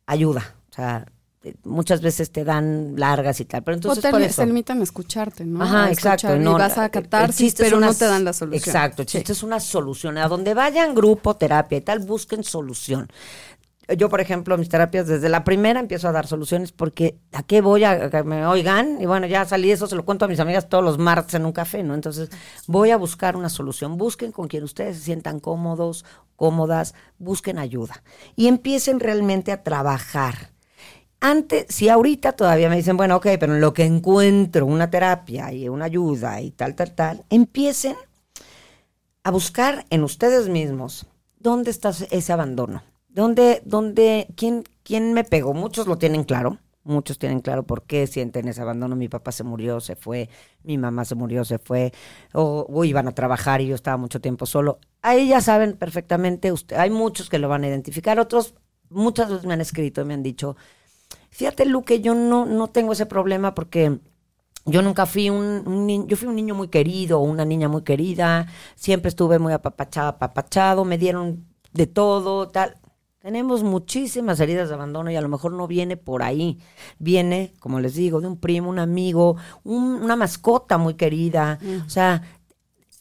ayuda. 0.06 0.54
O 0.70 0.74
sea, 0.74 1.06
muchas 1.64 2.00
veces 2.00 2.30
te 2.30 2.44
dan 2.44 2.94
largas 2.96 3.40
y 3.40 3.44
tal. 3.44 3.62
Pero 3.62 3.74
entonces 3.76 3.98
o 3.98 4.02
te, 4.02 4.10
por 4.10 4.22
eso. 4.22 4.42
a 4.42 4.82
escucharte, 4.82 5.44
¿no? 5.44 5.62
Ajá, 5.62 5.90
exacto. 5.90 6.34
y 6.34 6.38
no, 6.38 6.52
vas 6.54 6.78
a 6.78 6.88
catarsis, 6.88 7.54
pero 7.56 7.80
no 7.80 7.92
te 7.94 8.06
dan 8.06 8.24
la 8.24 8.32
solución. 8.32 8.62
Exacto, 8.62 9.02
el 9.02 9.08
Sí. 9.08 9.18
chiste 9.18 9.32
es 9.32 9.42
una 9.42 9.60
solución. 9.60 10.18
A 10.18 10.28
donde 10.28 10.54
vayan 10.54 10.94
grupo, 10.94 11.36
terapia 11.36 11.78
y 11.78 11.80
tal, 11.80 12.00
busquen 12.00 12.44
solución. 12.44 13.08
Yo, 13.98 14.08
por 14.08 14.20
ejemplo, 14.20 14.56
mis 14.56 14.68
terapias, 14.68 15.08
desde 15.08 15.28
la 15.28 15.42
primera 15.42 15.80
empiezo 15.80 16.08
a 16.08 16.12
dar 16.12 16.26
soluciones 16.28 16.70
porque 16.70 17.18
¿a 17.32 17.42
qué 17.42 17.60
voy 17.60 17.82
a, 17.82 17.90
a 17.90 18.10
que 18.10 18.22
me 18.22 18.46
oigan? 18.46 19.02
Y 19.02 19.06
bueno, 19.06 19.26
ya 19.26 19.44
salí 19.44 19.72
eso, 19.72 19.88
se 19.88 19.96
lo 19.96 20.04
cuento 20.04 20.24
a 20.24 20.28
mis 20.28 20.38
amigas 20.38 20.68
todos 20.68 20.84
los 20.84 20.98
martes 20.98 21.34
en 21.34 21.44
un 21.44 21.52
café, 21.52 21.82
¿no? 21.82 21.94
Entonces, 21.94 22.30
voy 22.68 22.90
a 22.90 22.96
buscar 22.96 23.36
una 23.36 23.48
solución. 23.48 23.98
Busquen 23.98 24.30
con 24.30 24.46
quien 24.46 24.62
ustedes 24.62 24.98
se 24.98 25.02
sientan 25.02 25.40
cómodos, 25.40 26.04
cómodas, 26.36 26.94
busquen 27.18 27.58
ayuda. 27.58 28.02
Y 28.36 28.46
empiecen 28.46 29.00
realmente 29.00 29.50
a 29.50 29.64
trabajar 29.64 30.51
antes, 31.22 31.66
si 31.68 31.88
ahorita 31.88 32.32
todavía 32.32 32.68
me 32.68 32.76
dicen, 32.76 32.96
bueno, 32.96 33.16
ok, 33.16 33.28
pero 33.38 33.54
en 33.54 33.60
lo 33.60 33.72
que 33.72 33.84
encuentro 33.84 34.66
una 34.66 34.90
terapia 34.90 35.52
y 35.52 35.68
una 35.68 35.84
ayuda 35.84 36.40
y 36.40 36.50
tal, 36.50 36.74
tal, 36.74 36.94
tal, 36.94 37.24
empiecen 37.30 37.94
a 39.22 39.30
buscar 39.30 39.86
en 39.90 40.02
ustedes 40.02 40.48
mismos 40.48 41.06
dónde 41.38 41.70
está 41.70 41.90
ese 42.10 42.32
abandono. 42.32 42.82
¿Dónde, 43.08 43.62
dónde, 43.64 44.26
quién, 44.36 44.64
quién 44.82 45.12
me 45.12 45.22
pegó? 45.22 45.54
Muchos 45.54 45.86
lo 45.86 45.96
tienen 45.96 46.24
claro. 46.24 46.58
Muchos 46.82 47.20
tienen 47.20 47.38
claro 47.38 47.62
por 47.62 47.84
qué 47.84 48.08
sienten 48.08 48.48
ese 48.48 48.60
abandono. 48.60 48.96
Mi 48.96 49.08
papá 49.08 49.30
se 49.30 49.44
murió, 49.44 49.78
se 49.78 49.94
fue. 49.94 50.28
Mi 50.64 50.76
mamá 50.76 51.04
se 51.04 51.14
murió, 51.14 51.44
se 51.44 51.58
fue. 51.58 51.92
O, 52.32 52.84
iban 52.84 53.06
a 53.06 53.12
trabajar 53.12 53.60
y 53.60 53.68
yo 53.68 53.76
estaba 53.76 53.96
mucho 53.96 54.20
tiempo 54.20 54.44
solo. 54.44 54.80
Ahí 55.02 55.28
ya 55.28 55.40
saben 55.40 55.76
perfectamente. 55.76 56.50
Usted, 56.50 56.76
hay 56.76 56.90
muchos 56.90 57.28
que 57.28 57.38
lo 57.38 57.48
van 57.48 57.62
a 57.62 57.68
identificar. 57.68 58.18
Otros, 58.18 58.54
muchas 58.90 59.30
veces 59.30 59.46
me 59.46 59.54
han 59.54 59.60
escrito 59.60 60.00
y 60.00 60.04
me 60.04 60.14
han 60.14 60.24
dicho, 60.24 60.56
fíjate, 61.32 61.64
Lu, 61.66 61.82
que 61.82 62.00
yo 62.00 62.14
no, 62.14 62.46
no 62.46 62.68
tengo 62.68 62.92
ese 62.92 63.06
problema 63.06 63.54
porque 63.54 63.98
yo 64.64 64.80
nunca 64.82 65.06
fui 65.06 65.28
un, 65.28 65.64
un 65.66 65.86
niño, 65.86 66.06
yo 66.06 66.16
fui 66.16 66.28
un 66.28 66.36
niño 66.36 66.54
muy 66.54 66.68
querido, 66.68 67.18
una 67.18 67.44
niña 67.44 67.68
muy 67.68 67.82
querida, 67.82 68.46
siempre 68.76 69.08
estuve 69.08 69.40
muy 69.40 69.52
apapachada, 69.52 70.08
apapachado, 70.10 70.84
me 70.84 70.98
dieron 70.98 71.44
de 71.72 71.88
todo, 71.88 72.48
tal. 72.48 72.76
Tenemos 73.18 73.62
muchísimas 73.62 74.40
heridas 74.40 74.68
de 74.68 74.74
abandono 74.74 75.08
y 75.10 75.14
a 75.16 75.20
lo 75.20 75.28
mejor 75.28 75.52
no 75.52 75.68
viene 75.68 75.96
por 75.96 76.24
ahí. 76.24 76.58
Viene, 76.98 77.52
como 77.60 77.78
les 77.80 77.94
digo, 77.94 78.20
de 78.20 78.26
un 78.26 78.36
primo, 78.36 78.68
un 78.68 78.80
amigo, 78.80 79.36
un- 79.62 80.02
una 80.02 80.16
mascota 80.16 80.76
muy 80.76 80.94
querida. 80.94 81.58
O 81.86 81.88
sea, 81.90 82.22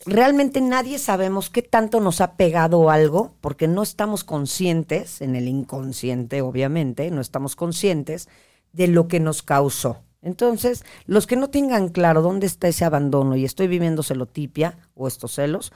realmente 0.05 0.61
nadie 0.61 0.99
sabemos 0.99 1.49
qué 1.49 1.61
tanto 1.61 1.99
nos 1.99 2.21
ha 2.21 2.33
pegado 2.35 2.89
algo, 2.89 3.33
porque 3.41 3.67
no 3.67 3.83
estamos 3.83 4.23
conscientes, 4.23 5.21
en 5.21 5.35
el 5.35 5.47
inconsciente 5.47 6.41
obviamente, 6.41 7.09
no 7.11 7.21
estamos 7.21 7.55
conscientes 7.55 8.29
de 8.73 8.87
lo 8.87 9.07
que 9.07 9.19
nos 9.19 9.41
causó. 9.41 9.97
Entonces, 10.21 10.85
los 11.05 11.25
que 11.25 11.35
no 11.35 11.49
tengan 11.49 11.89
claro 11.89 12.21
dónde 12.21 12.45
está 12.45 12.67
ese 12.67 12.85
abandono 12.85 13.35
y 13.35 13.45
estoy 13.45 13.67
viviendo 13.67 14.03
celotipia 14.03 14.77
o 14.93 15.07
estos 15.07 15.33
celos, 15.33 15.73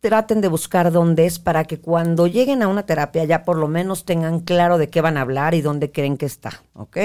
traten 0.00 0.40
de 0.40 0.48
buscar 0.48 0.90
dónde 0.90 1.26
es 1.26 1.38
para 1.38 1.64
que 1.64 1.78
cuando 1.78 2.26
lleguen 2.26 2.62
a 2.62 2.68
una 2.68 2.86
terapia 2.86 3.24
ya 3.24 3.44
por 3.44 3.56
lo 3.56 3.68
menos 3.68 4.04
tengan 4.04 4.40
claro 4.40 4.78
de 4.78 4.88
qué 4.88 5.02
van 5.02 5.18
a 5.18 5.20
hablar 5.20 5.54
y 5.54 5.60
dónde 5.60 5.92
creen 5.92 6.16
que 6.16 6.26
está, 6.26 6.62
¿ok? 6.72 6.96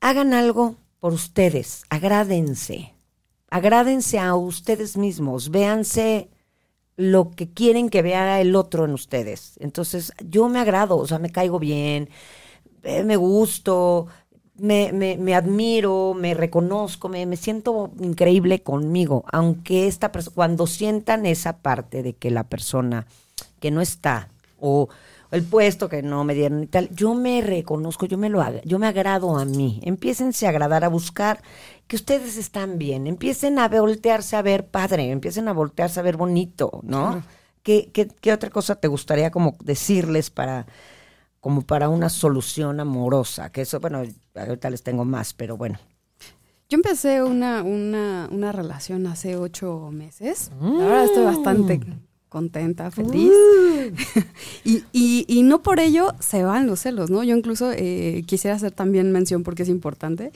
Hagan 0.00 0.34
algo 0.34 0.76
por 1.00 1.12
ustedes, 1.12 1.84
agrádense, 1.90 2.93
agrádense 3.54 4.18
a 4.18 4.34
ustedes 4.34 4.96
mismos, 4.96 5.50
véanse 5.50 6.28
lo 6.96 7.30
que 7.30 7.52
quieren 7.52 7.88
que 7.88 8.02
vea 8.02 8.40
el 8.40 8.56
otro 8.56 8.84
en 8.84 8.90
ustedes. 8.90 9.52
Entonces, 9.60 10.12
yo 10.28 10.48
me 10.48 10.58
agrado, 10.58 10.96
o 10.96 11.06
sea, 11.06 11.20
me 11.20 11.30
caigo 11.30 11.60
bien, 11.60 12.08
eh, 12.82 13.04
me 13.04 13.14
gusto, 13.14 14.08
me, 14.56 14.92
me, 14.92 15.16
me 15.18 15.36
admiro, 15.36 16.14
me 16.14 16.34
reconozco, 16.34 17.08
me, 17.08 17.26
me 17.26 17.36
siento 17.36 17.92
increíble 18.00 18.60
conmigo, 18.60 19.24
aunque 19.30 19.86
esta 19.86 20.10
persona, 20.10 20.34
cuando 20.34 20.66
sientan 20.66 21.24
esa 21.24 21.58
parte 21.58 22.02
de 22.02 22.14
que 22.14 22.32
la 22.32 22.42
persona 22.42 23.06
que 23.60 23.70
no 23.70 23.80
está 23.80 24.30
o 24.58 24.88
el 25.30 25.42
puesto 25.42 25.88
que 25.88 26.02
no 26.02 26.22
me 26.24 26.34
dieron 26.34 26.62
y 26.62 26.66
tal, 26.66 26.88
yo 26.90 27.14
me 27.14 27.40
reconozco, 27.40 28.06
yo 28.06 28.18
me 28.18 28.28
lo 28.30 28.40
haga, 28.40 28.60
yo 28.64 28.78
me 28.78 28.86
agrado 28.86 29.36
a 29.36 29.44
mí. 29.44 29.80
Empiécense 29.82 30.46
a 30.46 30.50
agradar, 30.50 30.84
a 30.84 30.88
buscar 30.88 31.42
que 31.86 31.96
ustedes 31.96 32.36
están 32.36 32.78
bien, 32.78 33.06
empiecen 33.06 33.58
a 33.58 33.68
voltearse 33.68 34.36
a 34.36 34.42
ver 34.42 34.66
padre, 34.66 35.10
empiecen 35.10 35.48
a 35.48 35.52
voltearse 35.52 36.00
a 36.00 36.02
ver 36.02 36.16
bonito, 36.16 36.80
¿no? 36.82 37.22
¿Qué, 37.62 37.90
qué, 37.92 38.08
qué 38.08 38.32
otra 38.32 38.50
cosa 38.50 38.76
te 38.76 38.88
gustaría 38.88 39.30
como 39.30 39.56
decirles 39.62 40.30
para 40.30 40.66
como 41.40 41.60
para 41.62 41.90
una 41.90 42.08
solución 42.08 42.80
amorosa? 42.80 43.50
Que 43.50 43.62
eso, 43.62 43.80
bueno, 43.80 44.02
ahorita 44.34 44.70
les 44.70 44.82
tengo 44.82 45.04
más, 45.04 45.34
pero 45.34 45.56
bueno, 45.56 45.78
Yo 46.70 46.76
empecé 46.76 47.22
una, 47.22 47.62
una, 47.62 48.28
una 48.30 48.50
relación 48.52 49.06
hace 49.06 49.36
ocho 49.36 49.90
meses. 49.92 50.50
Ahora 50.60 51.04
estoy 51.04 51.24
bastante 51.24 51.80
contenta, 52.34 52.90
feliz. 52.90 53.30
y, 54.64 54.82
y, 54.92 55.24
y, 55.28 55.42
no 55.42 55.62
por 55.62 55.78
ello 55.78 56.14
se 56.18 56.42
van 56.42 56.66
los 56.66 56.80
celos, 56.80 57.08
¿no? 57.08 57.22
Yo 57.22 57.36
incluso 57.36 57.70
eh, 57.70 58.24
quisiera 58.26 58.56
hacer 58.56 58.72
también 58.72 59.12
mención 59.12 59.44
porque 59.44 59.62
es 59.62 59.68
importante. 59.68 60.32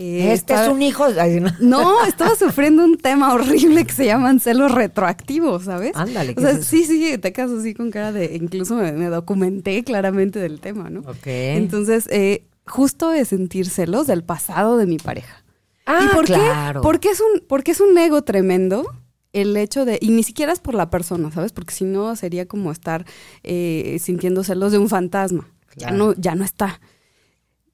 Eh, 0.00 0.32
este 0.32 0.54
es 0.54 0.68
un 0.68 0.80
hijo. 0.80 1.08
¿no? 1.08 1.52
no, 1.60 2.04
estaba 2.06 2.36
sufriendo 2.36 2.84
un 2.84 2.98
tema 2.98 3.34
horrible 3.34 3.84
que 3.84 3.92
se 3.92 4.06
llaman 4.06 4.38
celos 4.38 4.70
retroactivos, 4.70 5.64
¿sabes? 5.64 5.90
Ándale. 5.96 6.34
O 6.36 6.40
sea, 6.40 6.62
sí, 6.62 6.84
sí, 6.84 7.18
te 7.18 7.32
quedas 7.32 7.50
así 7.50 7.74
con 7.74 7.90
cara 7.90 8.12
de. 8.12 8.36
Incluso 8.36 8.76
me, 8.76 8.92
me 8.92 9.06
documenté 9.06 9.82
claramente 9.82 10.38
del 10.38 10.60
tema, 10.60 10.88
¿no? 10.88 11.00
Ok. 11.00 11.26
Entonces, 11.26 12.08
eh, 12.12 12.44
justo 12.64 13.10
de 13.10 13.24
sentir 13.24 13.68
celos 13.68 14.06
del 14.06 14.22
pasado 14.22 14.76
de 14.76 14.86
mi 14.86 14.98
pareja. 14.98 15.42
Ah, 15.84 16.06
¿Y 16.08 16.14
por 16.14 16.26
claro. 16.26 16.80
qué? 16.80 16.84
Porque 16.84 17.10
es 17.10 17.20
un, 17.20 17.42
porque 17.48 17.72
es 17.72 17.80
un 17.80 17.98
ego 17.98 18.22
tremendo 18.22 18.86
el 19.32 19.56
hecho 19.56 19.84
de, 19.84 19.98
y 20.00 20.10
ni 20.10 20.22
siquiera 20.22 20.52
es 20.52 20.60
por 20.60 20.74
la 20.74 20.90
persona, 20.90 21.32
¿sabes? 21.32 21.50
Porque 21.50 21.74
si 21.74 21.84
no 21.84 22.14
sería 22.14 22.46
como 22.46 22.70
estar 22.70 23.04
eh, 23.42 23.98
sintiendo 24.00 24.44
celos 24.44 24.70
de 24.70 24.78
un 24.78 24.88
fantasma. 24.88 25.48
Ya 25.76 25.90
no, 25.90 26.14
ya 26.14 26.34
no 26.34 26.44
está. 26.44 26.80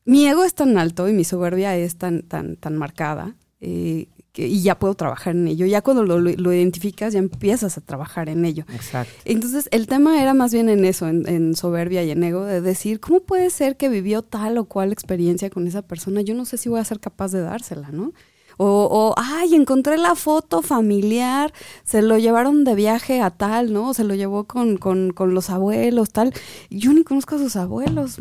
Mi 0.04 0.26
ego 0.26 0.44
es 0.44 0.54
tan 0.54 0.76
alto 0.78 1.08
y 1.08 1.12
mi 1.12 1.24
soberbia 1.24 1.76
es 1.76 1.96
tan, 1.96 2.22
tan, 2.22 2.56
tan 2.56 2.76
marcada. 2.76 3.34
eh, 3.66 4.08
que- 4.32 4.46
y 4.48 4.60
ya 4.62 4.78
puedo 4.78 4.94
trabajar 4.94 5.34
en 5.34 5.46
ello. 5.48 5.64
Ya 5.64 5.80
cuando 5.80 6.02
lo, 6.04 6.18
lo- 6.20 6.32
lo 6.36 6.52
identificas, 6.52 7.12
ya 7.14 7.18
empiezas 7.20 7.78
a 7.78 7.80
trabajar 7.80 8.28
en 8.28 8.44
ello. 8.44 8.64
Exacto. 8.74 9.12
Entonces, 9.24 9.68
el 9.70 9.86
tema 9.86 10.20
era 10.20 10.34
más 10.34 10.52
bien 10.52 10.68
en 10.68 10.84
eso, 10.84 11.08
en, 11.08 11.26
en 11.28 11.54
soberbia 11.56 12.02
y 12.04 12.10
en 12.10 12.22
ego, 12.24 12.44
de 12.44 12.60
decir, 12.60 13.00
¿cómo 13.00 13.20
puede 13.20 13.48
ser 13.48 13.76
que 13.78 13.88
vivió 13.88 14.20
tal 14.22 14.58
o 14.58 14.64
cual 14.66 14.92
experiencia 14.92 15.48
con 15.50 15.66
esa 15.68 15.80
persona? 15.82 16.20
Yo 16.20 16.34
no 16.34 16.44
sé 16.44 16.58
si 16.58 16.68
voy 16.68 16.80
a 16.80 16.84
ser 16.84 16.98
capaz 17.00 17.30
de 17.32 17.40
dársela, 17.40 17.90
¿no? 17.90 18.12
O, 18.56 18.66
o, 18.90 19.14
ay, 19.16 19.54
encontré 19.54 19.96
la 19.98 20.14
foto 20.14 20.62
familiar, 20.62 21.52
se 21.84 22.02
lo 22.02 22.18
llevaron 22.18 22.64
de 22.64 22.74
viaje 22.74 23.20
a 23.20 23.30
tal, 23.30 23.72
¿no? 23.72 23.94
Se 23.94 24.04
lo 24.04 24.14
llevó 24.14 24.44
con, 24.44 24.76
con, 24.76 25.10
con 25.12 25.34
los 25.34 25.50
abuelos, 25.50 26.10
tal. 26.10 26.32
Yo 26.70 26.92
ni 26.92 27.02
conozco 27.04 27.34
a 27.36 27.38
sus 27.38 27.56
abuelos. 27.56 28.18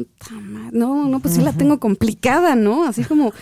No, 0.71 1.07
no, 1.07 1.19
pues 1.19 1.35
sí 1.35 1.41
la 1.41 1.53
tengo 1.53 1.79
complicada, 1.79 2.55
¿no? 2.55 2.85
Así 2.85 3.03
como, 3.03 3.33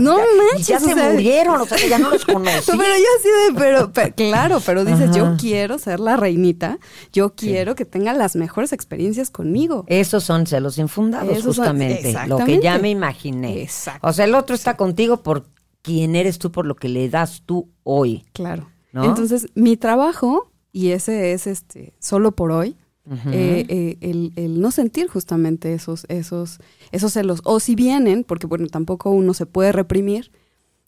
no 0.00 0.16
manches. 0.52 0.66
ya 0.66 0.76
o 0.76 0.80
se 0.80 0.94
sea, 0.94 1.10
murieron, 1.10 1.60
o 1.60 1.66
sea, 1.66 1.76
que 1.78 1.88
ya 1.88 1.98
no 1.98 2.10
los 2.10 2.24
conocí. 2.26 2.70
pero 2.70 2.82
yo 2.82 3.08
así 3.18 3.28
de, 3.52 3.58
pero, 3.58 3.92
pero- 3.92 4.14
claro, 4.14 4.60
pero 4.64 4.84
dices, 4.84 5.10
Ajá. 5.10 5.18
yo 5.18 5.36
quiero 5.38 5.78
ser 5.78 6.00
la 6.00 6.16
reinita, 6.16 6.78
yo 7.12 7.34
quiero 7.34 7.74
que 7.74 7.84
tenga 7.84 8.12
las 8.12 8.36
mejores 8.36 8.72
experiencias 8.72 9.30
conmigo. 9.30 9.84
Esos 9.86 10.24
son 10.24 10.46
celos 10.46 10.78
infundados, 10.78 11.30
Esos 11.30 11.56
son- 11.56 11.64
justamente. 11.66 12.14
Lo 12.26 12.38
que 12.38 12.60
ya 12.60 12.78
me 12.78 12.90
imaginé. 12.90 13.62
Exacto. 13.62 14.06
O 14.08 14.12
sea, 14.12 14.24
el 14.24 14.34
otro 14.34 14.54
está 14.54 14.76
contigo 14.76 15.22
por 15.22 15.44
quién 15.82 16.16
eres 16.16 16.38
tú, 16.38 16.50
por 16.50 16.66
lo 16.66 16.76
que 16.76 16.88
le 16.88 17.08
das 17.08 17.42
tú 17.44 17.68
hoy. 17.82 18.24
Claro. 18.32 18.70
¿No? 18.92 19.04
Entonces, 19.04 19.48
mi 19.54 19.76
trabajo, 19.76 20.50
y 20.72 20.90
ese 20.90 21.32
es 21.32 21.46
este, 21.46 21.92
solo 21.98 22.32
por 22.32 22.52
hoy, 22.52 22.76
eh, 23.32 23.66
eh, 23.68 23.96
el, 24.00 24.32
el 24.36 24.60
no 24.60 24.70
sentir 24.70 25.08
justamente 25.08 25.74
esos, 25.74 26.06
esos, 26.08 26.60
esos 26.92 27.12
celos. 27.12 27.40
O 27.44 27.58
si 27.58 27.74
vienen, 27.74 28.22
porque 28.22 28.46
bueno, 28.46 28.68
tampoco 28.68 29.10
uno 29.10 29.34
se 29.34 29.46
puede 29.46 29.72
reprimir, 29.72 30.30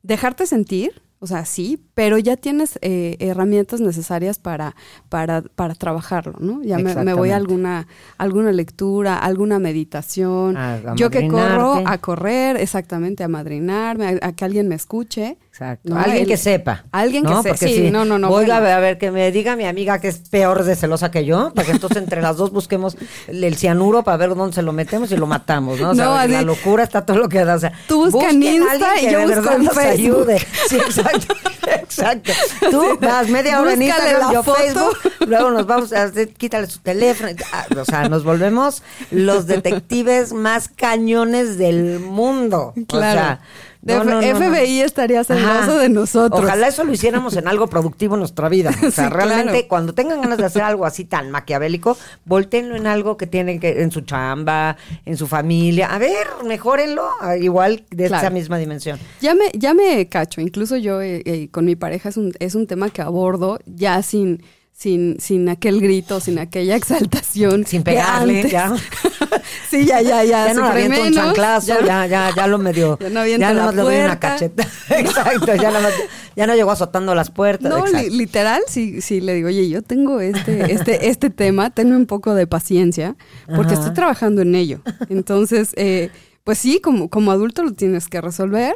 dejarte 0.03 0.47
sentir, 0.47 1.03
o 1.25 1.27
sea, 1.27 1.45
sí, 1.47 1.83
pero 1.95 2.19
ya 2.19 2.37
tienes 2.37 2.79
eh, 2.83 3.17
herramientas 3.19 3.81
necesarias 3.81 4.39
para, 4.39 4.77
para, 5.09 5.41
para 5.43 5.75
trabajarlo, 5.75 6.35
¿no? 6.39 6.63
Ya 6.63 6.77
me, 6.85 6.91
me 7.07 7.15
voy 7.15 7.31
a 7.31 7.37
alguna, 7.37 7.87
alguna 8.19 8.53
lectura, 8.53 9.19
alguna 9.19 9.59
meditación. 9.59 10.57
A- 10.57 10.75
a 10.75 10.95
Yo 10.95 11.11
que 11.11 11.21
corro 11.59 11.73
a 11.87 11.99
correr, 11.99 12.57
exactamente, 12.59 13.25
a 13.25 13.29
madrinarme, 13.29 14.19
a, 14.23 14.29
a 14.29 14.33
que 14.33 14.45
alguien 14.45 14.69
me 14.69 14.75
escuche. 14.75 15.39
Exacto. 15.55 15.89
¿no? 15.91 16.01
Alguien 16.01 16.23
El- 16.23 16.27
que 16.27 16.37
sepa. 16.37 16.85
Alguien 16.91 17.23
que 17.25 17.31
¿no? 17.31 17.41
se- 17.45 17.51
Porque 17.51 17.69
sí, 17.69 17.75
si 17.75 17.91
no, 17.93 18.05
no, 18.05 18.19
no, 18.19 18.29
Voy 18.29 18.47
bueno. 18.47 18.55
a 18.55 18.61
ver, 18.61 18.73
a 18.73 18.81
ver, 18.81 18.99
que 18.99 19.13
me 19.13 19.31
diga 19.31 19.55
mi 19.55 19.65
amiga 19.67 20.01
que 20.01 20.09
es 20.09 20.19
peor 20.19 20.65
de 20.65 20.75
celosa 20.75 21.13
que 21.13 21.25
yo, 21.25 21.53
para 21.55 21.65
que 21.67 21.71
entonces 21.73 22.03
entre 22.03 22.21
las 22.21 22.37
dos 22.39 22.51
busquemos 22.51 22.97
el, 23.29 23.55
cianuro 23.55 24.03
para 24.03 24.17
ver 24.17 24.35
dónde 24.35 24.53
se 24.53 24.63
lo 24.63 24.73
metemos 24.73 25.13
y 25.13 25.17
lo 25.17 25.29
matamos, 25.29 25.79
¿no? 25.79 25.91
O 25.91 25.95
sea, 25.95 26.23
así- 26.23 26.33
la 26.33 26.43
locura 26.43 26.83
está 26.83 27.07
todo 27.07 27.19
lo 27.19 27.29
que 27.29 27.45
da. 27.45 27.55
O 27.55 27.59
sea, 27.61 27.73
Tú 27.87 28.11
busca 28.11 28.31
en 28.31 28.43
Insta 28.43 29.01
y 29.01 29.13
yo 29.13 29.29
de 29.29 29.37
busco 29.37 29.53
en 29.53 29.65
nos 29.65 29.75
Facebook. 29.75 30.23
ayude. 30.29 30.39
Sí, 30.69 30.77
exacto. 30.77 31.35
Exacto. 31.67 32.33
Tú 32.71 32.99
das 33.01 33.29
media 33.29 33.61
hora 33.61 33.73
en 33.73 33.83
Instagram, 33.83 34.33
yo 34.33 34.43
foto. 34.43 34.59
Facebook, 34.59 34.99
luego 35.27 35.51
nos 35.51 35.67
vamos 35.67 35.93
a 35.95 36.05
hacer, 36.05 36.29
quítale 36.35 36.67
su 36.67 36.81
teléfono. 36.81 37.31
Ah, 37.53 37.65
O 37.81 37.85
sea, 37.85 38.09
nos 38.09 38.23
volvemos 38.25 38.83
los 39.11 39.47
detectives 39.47 40.33
más 40.35 40.69
cañones 40.69 41.57
del 41.57 42.01
mundo. 42.01 42.75
Claro. 42.87 43.09
O 43.09 43.13
sea, 43.25 43.41
De 43.85 43.95
no, 43.97 44.05
no, 44.05 44.23
no. 44.23 44.37
FBI 44.37 44.81
estaría 44.81 45.23
celoso 45.25 45.77
de 45.79 45.91
nosotros. 45.91 46.41
Ojalá 46.43 46.69
eso 46.69 46.85
lo 46.85 46.93
hiciéramos 46.93 47.37
en 47.37 47.47
algo 47.49 47.67
productivo 47.67 48.15
en 48.15 48.21
nuestra 48.21 48.49
vida. 48.49 48.71
O 48.71 48.73
sea, 48.91 49.09
Sí, 49.09 49.13
realmente 49.13 49.53
claro. 49.53 49.69
cuando 49.69 49.93
tengan 49.95 50.23
ganas 50.23 50.39
de 50.39 50.47
hacer 50.47 50.63
algo 50.63 50.87
así 50.87 51.05
tan 51.05 51.31
maquiavélico, 51.31 51.97
volteenlo 52.25 52.77
en 52.77 52.87
algo 52.87 53.19
que 53.19 53.27
tienen 53.27 53.61
que, 53.61 53.83
en 53.83 53.91
su 53.91 54.01
chamba, 54.01 54.77
en 55.05 55.19
su 55.19 55.27
familia. 55.27 55.95
A 55.95 55.99
ver, 55.99 56.27
mejórenlo, 56.47 57.05
ah, 57.21 57.37
igual 57.37 57.85
de 57.91 58.07
Claro. 58.07 58.23
esa 58.27 58.31
misma 58.31 58.57
dimensión. 58.57 58.99
Ya 59.21 59.35
me, 59.35 59.51
ya 59.53 59.75
me 59.75 60.09
cacho, 60.09 60.41
incluso 60.41 60.77
yo 60.79 61.03
eh, 61.03 61.23
eh, 61.27 61.49
con 61.51 61.67
mi 61.67 61.77
pareja 61.77 62.09
es 62.09 62.17
un, 62.17 62.33
es 62.39 62.55
un 62.55 62.67
tema 62.67 62.89
que 62.89 63.03
abordo 63.03 63.59
ya 63.67 64.03
sin, 64.03 64.43
sin, 64.77 65.17
sin 65.21 65.49
aquel 65.49 65.81
grito, 65.81 66.19
sin 66.21 66.39
aquella 66.39 66.75
exaltación. 66.83 67.65
Sin 67.65 67.83
pegarle, 67.85 68.51
ya. 68.51 68.75
sí, 69.71 69.87
ya, 69.87 70.03
ya, 70.03 70.25
ya. 70.25 70.49
Ya 70.49 70.55
no 70.55 70.65
aviento 70.67 71.01
un 71.03 71.13
chanclazo, 71.15 71.67
ya- 71.69 71.87
ya, 71.87 72.07
ya, 72.07 72.31
ya 72.35 72.47
lo 72.47 72.59
medio. 72.59 72.99
Ya 73.01 73.09
no 73.11 73.21
avienta 73.21 73.47
ya 73.49 73.55
la 73.55 73.61
nomás 73.61 73.75
le 73.77 73.83
doy 73.83 73.97
una 74.05 74.19
cacheta. 74.21 74.67
Exacto, 74.91 75.55
ya, 75.55 75.71
nomás- 75.71 75.95
ya 76.37 76.47
no 76.49 76.55
llegó 76.57 76.73
azotando 76.73 77.15
las 77.15 77.31
puertas. 77.31 77.71
No, 77.71 77.87
li- 77.87 78.11
literal, 78.11 78.63
sí, 78.67 79.01
sí 79.01 79.21
le 79.21 79.35
digo, 79.35 79.49
oye, 79.49 79.69
yo 79.69 79.81
tengo 79.83 80.21
este, 80.21 80.73
este, 80.73 81.09
este 81.09 81.31
tema, 81.31 81.71
tenme 81.71 81.97
un 81.97 82.07
poco 82.07 82.35
de 82.35 82.47
paciencia, 82.49 83.15
porque 83.47 83.73
Ajá. 83.75 83.81
estoy 83.83 83.95
trabajando 83.95 84.43
en 84.43 84.55
ello. 84.57 84.81
Entonces, 85.09 85.71
eh, 85.77 86.11
pues 86.43 86.59
sí, 86.59 86.81
como, 86.83 87.09
como 87.09 87.31
adulto 87.31 87.63
lo 87.63 87.73
tienes 87.73 88.09
que 88.09 88.21
resolver. 88.21 88.75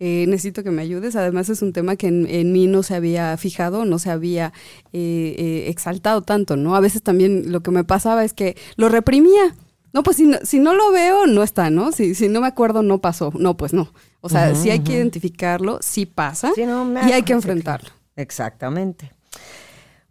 Eh, 0.00 0.24
necesito 0.28 0.62
que 0.62 0.70
me 0.70 0.82
ayudes. 0.82 1.16
Además, 1.16 1.48
es 1.48 1.60
un 1.62 1.72
tema 1.72 1.96
que 1.96 2.06
en, 2.08 2.26
en 2.28 2.52
mí 2.52 2.66
no 2.66 2.82
se 2.82 2.94
había 2.94 3.36
fijado, 3.36 3.84
no 3.84 3.98
se 3.98 4.10
había 4.10 4.52
eh, 4.92 5.34
eh, 5.38 5.64
exaltado 5.68 6.22
tanto, 6.22 6.56
¿no? 6.56 6.76
A 6.76 6.80
veces 6.80 7.02
también 7.02 7.50
lo 7.52 7.60
que 7.60 7.70
me 7.70 7.84
pasaba 7.84 8.24
es 8.24 8.32
que 8.32 8.56
lo 8.76 8.88
reprimía. 8.88 9.54
No, 9.92 10.02
pues 10.02 10.18
si 10.18 10.24
no, 10.26 10.38
si 10.42 10.58
no 10.60 10.74
lo 10.74 10.92
veo, 10.92 11.26
no 11.26 11.42
está, 11.42 11.70
¿no? 11.70 11.92
Si, 11.92 12.14
si 12.14 12.28
no 12.28 12.40
me 12.42 12.46
acuerdo, 12.46 12.82
no 12.82 13.00
pasó. 13.00 13.32
No, 13.38 13.56
pues 13.56 13.72
no. 13.72 13.92
O 14.20 14.28
sea, 14.28 14.54
sí 14.54 14.68
hay 14.70 14.80
que 14.80 14.92
identificarlo, 14.92 15.78
sí 15.80 16.04
pasa, 16.04 16.52
Sí, 16.54 16.66
no, 16.66 16.84
me- 16.84 17.08
y 17.08 17.12
hay 17.12 17.22
que 17.22 17.32
enfrentarlo. 17.32 17.88
Exactamente. 18.16 19.12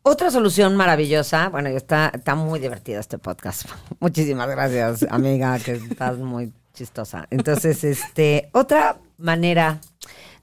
Otra 0.01 0.31
solución 0.31 0.75
maravillosa, 0.77 1.49
bueno, 1.49 1.67
está, 1.69 2.11
está 2.13 2.33
muy 2.35 2.59
divertido 2.59 2.99
este 3.01 3.17
podcast. 3.17 3.65
Muchísimas 3.99 4.49
gracias, 4.49 5.05
amiga, 5.09 5.59
que 5.59 5.73
estás 5.73 6.17
muy 6.17 6.53
chistosa. 6.77 7.27
Entonces, 7.31 7.83
este, 7.83 8.49
otra 8.53 8.97
manera 9.17 9.81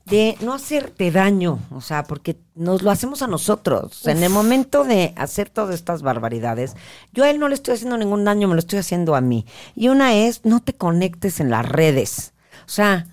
de 0.07 0.37
no 0.41 0.53
hacerte 0.53 1.11
daño, 1.11 1.61
o 1.71 1.81
sea, 1.81 2.05
porque 2.05 2.37
nos 2.55 2.83
lo 2.83 2.91
hacemos 2.91 3.23
a 3.23 3.27
nosotros. 3.27 4.07
En 4.07 4.23
el 4.23 4.31
momento 4.31 4.85
de 4.85 5.15
hacer 5.17 5.49
todas 5.49 5.75
estas 5.75 6.03
barbaridades, 6.03 6.77
yo 7.13 7.25
a 7.25 7.31
él 7.31 7.39
no 7.39 7.49
le 7.49 7.55
estoy 7.55 7.75
haciendo 7.75 7.97
ningún 7.97 8.25
daño, 8.25 8.49
me 8.49 8.55
lo 8.55 8.61
estoy 8.61 8.81
haciendo 8.81 9.15
a 9.15 9.21
mí. 9.21 9.47
Y 9.75 9.89
una 9.89 10.15
es, 10.15 10.45
no 10.45 10.61
te 10.61 10.75
conectes 10.75 11.41
en 11.41 11.51
las 11.51 11.67
redes. 11.67 12.35
O 12.67 12.69
sea, 12.69 13.07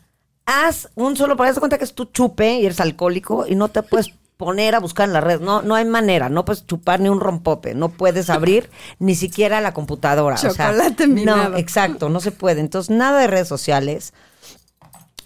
haz 0.46 0.90
un 0.96 1.16
solo, 1.16 1.38
para 1.38 1.50
darte 1.50 1.62
cuenta 1.62 1.78
que 1.78 1.86
es 1.86 1.94
tu 1.94 2.06
chupe 2.06 2.56
y 2.56 2.66
eres 2.66 2.82
alcohólico 2.82 3.46
y 3.48 3.56
no 3.56 3.70
te 3.70 3.84
puedes 3.84 4.14
poner 4.41 4.73
a 4.73 4.80
buscar 4.80 5.08
en 5.08 5.13
la 5.13 5.21
red. 5.21 5.39
No, 5.39 5.62
no 5.62 5.75
hay 5.75 5.86
manera, 5.86 6.27
no 6.27 6.45
puedes 6.45 6.65
chupar 6.65 6.99
ni 6.99 7.10
un 7.10 7.19
rompope, 7.19 7.75
no 7.75 7.89
puedes 7.89 8.32
abrir 8.32 8.71
ni 8.99 9.13
siquiera 9.13 9.62
la 9.62 9.71
computadora. 9.71 10.34
o 10.34 10.38
sea, 10.39 10.49
Chocolate 10.49 11.08
no, 11.08 11.56
exacto, 11.58 12.10
no 12.10 12.19
se 12.19 12.32
puede. 12.32 12.60
Entonces, 12.60 12.89
nada 12.89 13.19
de 13.19 13.27
redes 13.27 13.47
sociales. 13.47 14.13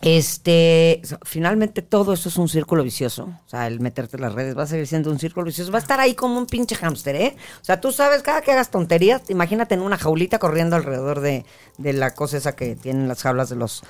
Este, 0.02 1.02
finalmente 1.24 1.82
todo 1.82 2.12
eso 2.12 2.28
es 2.28 2.38
un 2.38 2.50
círculo 2.50 2.84
vicioso. 2.84 3.30
O 3.46 3.50
sea, 3.50 3.68
el 3.68 3.80
meterte 3.80 4.18
en 4.18 4.24
las 4.24 4.34
redes 4.34 4.56
va 4.56 4.64
a 4.64 4.68
seguir 4.68 4.86
siendo 4.86 5.10
un 5.10 5.18
círculo 5.18 5.46
vicioso. 5.46 5.72
Va 5.72 5.80
a 5.80 5.82
estar 5.82 6.02
ahí 6.02 6.14
como 6.14 6.38
un 6.38 6.46
pinche 6.46 6.76
hámster, 6.76 7.16
¿eh? 7.16 7.38
O 7.62 7.64
sea, 7.64 7.80
tú 7.80 7.94
sabes, 7.94 8.22
cada 8.22 8.42
que 8.42 8.52
hagas 8.52 8.70
tonterías, 8.70 9.22
imagínate 9.30 9.76
en 9.76 9.82
una 9.82 9.98
jaulita 9.98 10.40
corriendo 10.40 10.76
alrededor 10.76 11.22
de, 11.22 11.46
de 11.78 11.94
la 11.94 12.14
cosa 12.14 12.36
esa 12.36 12.54
que 12.54 12.76
tienen 12.76 13.08
las 13.08 13.24
jaulas 13.24 13.48
de 13.48 13.56
los, 13.56 13.82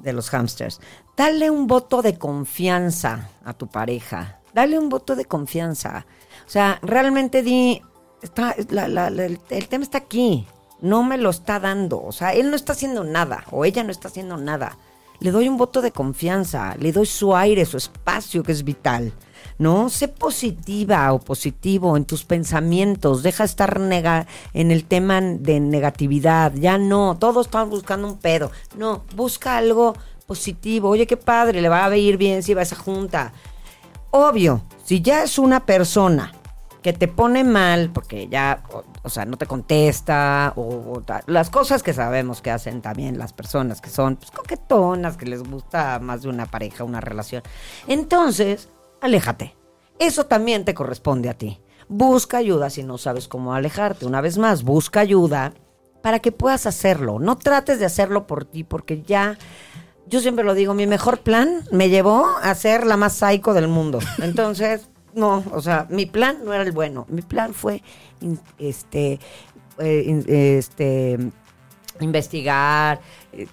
de 0.00 0.12
los 0.12 0.28
hámsters. 0.30 0.80
Dale 1.16 1.50
un 1.50 1.68
voto 1.68 2.02
de 2.02 2.18
confianza 2.18 3.30
a 3.44 3.54
tu 3.54 3.68
pareja. 3.68 4.41
Dale 4.54 4.78
un 4.78 4.88
voto 4.88 5.16
de 5.16 5.24
confianza. 5.24 6.06
O 6.46 6.50
sea, 6.50 6.78
realmente 6.82 7.42
di, 7.42 7.80
está, 8.22 8.54
la- 8.70 9.08
el, 9.08 9.38
tema 9.68 9.84
está 9.84 9.98
aquí. 9.98 10.46
No 10.80 11.02
me 11.02 11.16
lo 11.18 11.30
está 11.30 11.60
dando. 11.60 12.02
O 12.02 12.12
sea, 12.12 12.32
él 12.32 12.50
no 12.50 12.56
está 12.56 12.72
haciendo 12.72 13.04
nada. 13.04 13.44
O 13.50 13.64
ella 13.64 13.84
no 13.84 13.90
está 13.92 14.08
haciendo 14.08 14.36
nada. 14.36 14.78
Le 15.20 15.30
doy 15.30 15.48
un 15.48 15.56
voto 15.56 15.80
de 15.80 15.92
confianza. 15.92 16.74
Le 16.78 16.92
doy 16.92 17.06
su 17.06 17.36
aire, 17.36 17.64
su 17.64 17.76
espacio, 17.76 18.42
que 18.42 18.52
es 18.52 18.64
vital. 18.64 19.12
¿no? 19.58 19.88
Sé 19.90 20.08
positiva 20.08 21.12
o 21.12 21.20
positivo 21.20 21.96
en 21.96 22.04
tus 22.04 22.24
pensamientos, 22.24 23.22
deja 23.22 23.44
de 23.44 23.48
estar 23.48 23.78
nega 23.80 24.26
en 24.54 24.70
el 24.70 24.84
tema 24.84 25.20
de 25.20 25.60
negatividad, 25.60 26.52
ya 26.54 26.78
no, 26.78 27.16
todos 27.18 27.46
estamos 27.46 27.70
buscando 27.70 28.08
un 28.08 28.18
pedo, 28.18 28.50
no, 28.76 29.04
busca 29.14 29.56
algo 29.56 29.94
positivo. 30.26 30.88
Oye, 30.88 31.06
qué 31.06 31.16
padre, 31.16 31.60
le 31.60 31.68
va 31.68 31.84
a 31.84 31.96
ir 31.96 32.16
bien 32.16 32.42
si 32.42 32.54
va 32.54 32.60
a 32.60 32.64
esa 32.64 32.76
junta. 32.76 33.32
Obvio, 34.14 34.62
si 34.84 35.00
ya 35.00 35.22
es 35.22 35.38
una 35.38 35.64
persona 35.64 36.32
que 36.82 36.92
te 36.92 37.08
pone 37.08 37.44
mal 37.44 37.90
porque 37.94 38.28
ya, 38.28 38.62
o, 39.02 39.08
sea, 39.08 39.24
no 39.24 39.38
te 39.38 39.46
contesta 39.46 40.52
o, 40.54 41.00
las 41.26 41.48
cosas 41.48 41.82
que 41.82 41.94
sabemos 41.94 42.42
que 42.42 42.50
hacen 42.50 42.82
también 42.82 43.18
las 43.18 43.32
personas 43.32 43.80
que 43.80 43.88
son 43.88 44.16
pues, 44.16 44.30
coquetonas, 44.30 45.16
que 45.16 45.24
les 45.24 45.42
gusta 45.42 45.98
más 45.98 46.20
de 46.20 46.28
una 46.28 46.44
pareja, 46.44 46.84
una 46.84 47.00
relación. 47.00 47.42
Entonces, 47.86 48.68
aléjate. 49.00 49.56
Eso 49.98 50.26
también 50.26 50.66
te 50.66 50.74
corresponde 50.74 51.30
a 51.30 51.34
ti. 51.38 51.62
Busca 51.88 52.36
ayuda 52.36 52.68
si 52.68 52.82
no 52.82 52.98
sabes 52.98 53.28
cómo 53.28 53.54
alejarte. 53.54 54.04
Una 54.04 54.20
vez 54.20 54.36
más, 54.36 54.62
busca 54.62 55.00
ayuda 55.00 55.54
para 56.02 56.18
que 56.18 56.32
puedas 56.32 56.66
hacerlo. 56.66 57.18
No 57.18 57.38
trates 57.38 57.78
de 57.78 57.86
hacerlo 57.86 58.26
por 58.26 58.44
ti 58.44 58.62
porque 58.62 59.00
ya 59.00 59.38
yo 60.06 60.20
siempre 60.20 60.44
lo 60.44 60.54
digo, 60.54 60.74
mi 60.74 60.86
mejor 60.86 61.20
plan 61.20 61.64
me 61.70 61.88
llevó 61.88 62.26
a 62.42 62.54
ser 62.54 62.86
la 62.86 62.96
más 62.96 63.14
psycho 63.14 63.54
del 63.54 63.68
mundo. 63.68 63.98
Entonces, 64.22 64.88
no, 65.14 65.44
o 65.52 65.60
sea, 65.60 65.86
mi 65.90 66.06
plan 66.06 66.38
no 66.44 66.52
era 66.52 66.62
el 66.62 66.72
bueno. 66.72 67.06
Mi 67.08 67.22
plan 67.22 67.54
fue 67.54 67.82
este, 68.58 69.20
eh, 69.78 70.56
este 70.58 71.18
investigar, 72.00 73.00
eh, 73.32 73.46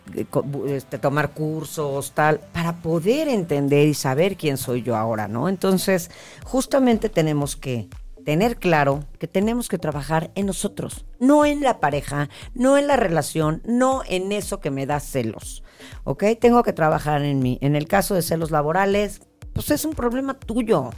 este, 0.67 0.97
tomar 0.97 1.31
cursos, 1.31 2.13
tal, 2.13 2.39
para 2.53 2.77
poder 2.77 3.27
entender 3.27 3.87
y 3.87 3.93
saber 3.93 4.37
quién 4.37 4.57
soy 4.57 4.81
yo 4.81 4.95
ahora, 4.95 5.27
¿no? 5.27 5.49
Entonces, 5.49 6.09
justamente 6.43 7.09
tenemos 7.09 7.55
que 7.55 7.87
tener 8.29 8.57
claro 8.57 9.05
que 9.17 9.27
tenemos 9.27 9.69
que 9.69 9.79
trabajar 9.79 10.29
en 10.35 10.45
nosotros, 10.45 11.07
no 11.19 11.47
en 11.47 11.63
la 11.63 11.79
pareja, 11.79 12.29
no 12.53 12.77
en 12.77 12.85
la 12.85 12.95
relación, 12.95 13.63
no 13.65 14.03
en 14.07 14.31
eso 14.31 14.59
que 14.59 14.69
me 14.69 14.85
da 14.85 14.99
celos, 14.99 15.63
¿ok? 16.03 16.25
Tengo 16.39 16.61
que 16.61 16.71
trabajar 16.71 17.23
en 17.23 17.39
mí. 17.39 17.57
En 17.61 17.75
el 17.75 17.87
caso 17.87 18.13
de 18.13 18.21
celos 18.21 18.51
laborales, 18.51 19.21
pues 19.51 19.71
es 19.71 19.83
un 19.83 19.93
problema 19.93 20.35
tuyo. 20.35 20.91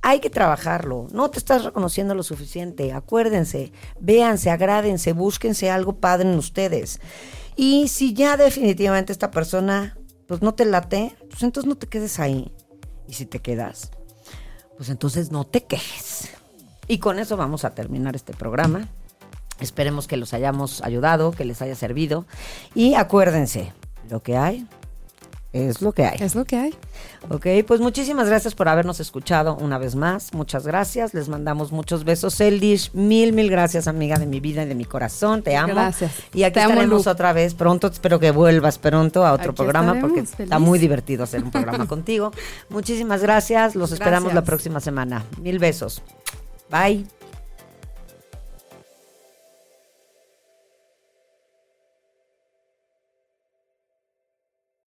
Hay 0.00 0.20
que 0.20 0.30
trabajarlo. 0.30 1.08
No 1.10 1.28
te 1.28 1.40
estás 1.40 1.64
reconociendo 1.64 2.14
lo 2.14 2.22
suficiente. 2.22 2.92
Acuérdense, 2.92 3.72
véanse, 3.98 4.48
agrádense, 4.50 5.12
búsquense 5.12 5.72
algo 5.72 5.98
padre 5.98 6.30
en 6.30 6.38
ustedes. 6.38 7.00
Y 7.56 7.88
si 7.88 8.14
ya 8.14 8.36
definitivamente 8.36 9.10
esta 9.10 9.32
persona 9.32 9.98
pues 10.28 10.40
no 10.40 10.54
te 10.54 10.66
late, 10.66 11.16
pues 11.28 11.42
entonces 11.42 11.68
no 11.68 11.76
te 11.76 11.88
quedes 11.88 12.20
ahí. 12.20 12.54
Y 13.08 13.14
si 13.14 13.26
te 13.26 13.40
quedas, 13.40 13.90
pues 14.76 14.88
entonces 14.88 15.32
no 15.32 15.44
te 15.44 15.64
quejes. 15.64 16.39
Y 16.90 16.98
con 16.98 17.20
eso 17.20 17.36
vamos 17.36 17.64
a 17.64 17.70
terminar 17.70 18.16
este 18.16 18.32
programa. 18.32 18.88
Esperemos 19.60 20.08
que 20.08 20.16
los 20.16 20.34
hayamos 20.34 20.82
ayudado, 20.82 21.30
que 21.30 21.44
les 21.44 21.62
haya 21.62 21.76
servido. 21.76 22.26
Y 22.74 22.94
acuérdense, 22.94 23.72
lo 24.10 24.24
que 24.24 24.36
hay 24.36 24.66
es 25.52 25.82
lo 25.82 25.92
que 25.92 26.04
hay. 26.04 26.16
Es 26.20 26.34
lo 26.34 26.44
que 26.44 26.56
hay. 26.56 26.74
Ok, 27.28 27.46
pues 27.64 27.80
muchísimas 27.80 28.28
gracias 28.28 28.56
por 28.56 28.68
habernos 28.68 28.98
escuchado 28.98 29.56
una 29.56 29.78
vez 29.78 29.94
más. 29.94 30.32
Muchas 30.32 30.66
gracias. 30.66 31.14
Les 31.14 31.28
mandamos 31.28 31.70
muchos 31.70 32.02
besos. 32.02 32.40
Eldish, 32.40 32.92
mil, 32.92 33.32
mil 33.32 33.50
gracias, 33.50 33.86
amiga 33.86 34.16
de 34.16 34.26
mi 34.26 34.40
vida 34.40 34.64
y 34.64 34.66
de 34.66 34.74
mi 34.74 34.84
corazón. 34.84 35.42
Te 35.42 35.56
amo. 35.56 35.74
Gracias. 35.74 36.10
Y 36.34 36.42
aquí 36.42 36.54
Te 36.54 36.60
estaremos 36.62 37.06
otra 37.06 37.32
vez. 37.32 37.54
Pronto 37.54 37.86
espero 37.86 38.18
que 38.18 38.30
vuelvas 38.32 38.78
pronto 38.78 39.24
a 39.24 39.32
otro 39.32 39.50
Aquí 39.50 39.56
programa 39.62 39.96
porque 40.00 40.20
está 40.20 40.58
muy 40.58 40.80
divertido 40.80 41.22
hacer 41.22 41.42
un 41.42 41.52
programa 41.52 41.86
contigo. 41.88 42.32
Muchísimas 42.68 43.22
gracias. 43.22 43.76
Los 43.76 43.92
esperamos 43.92 44.34
la 44.34 44.42
próxima 44.42 44.80
semana. 44.80 45.24
Mil 45.40 45.60
besos. 45.60 46.02
Bye. 46.70 47.04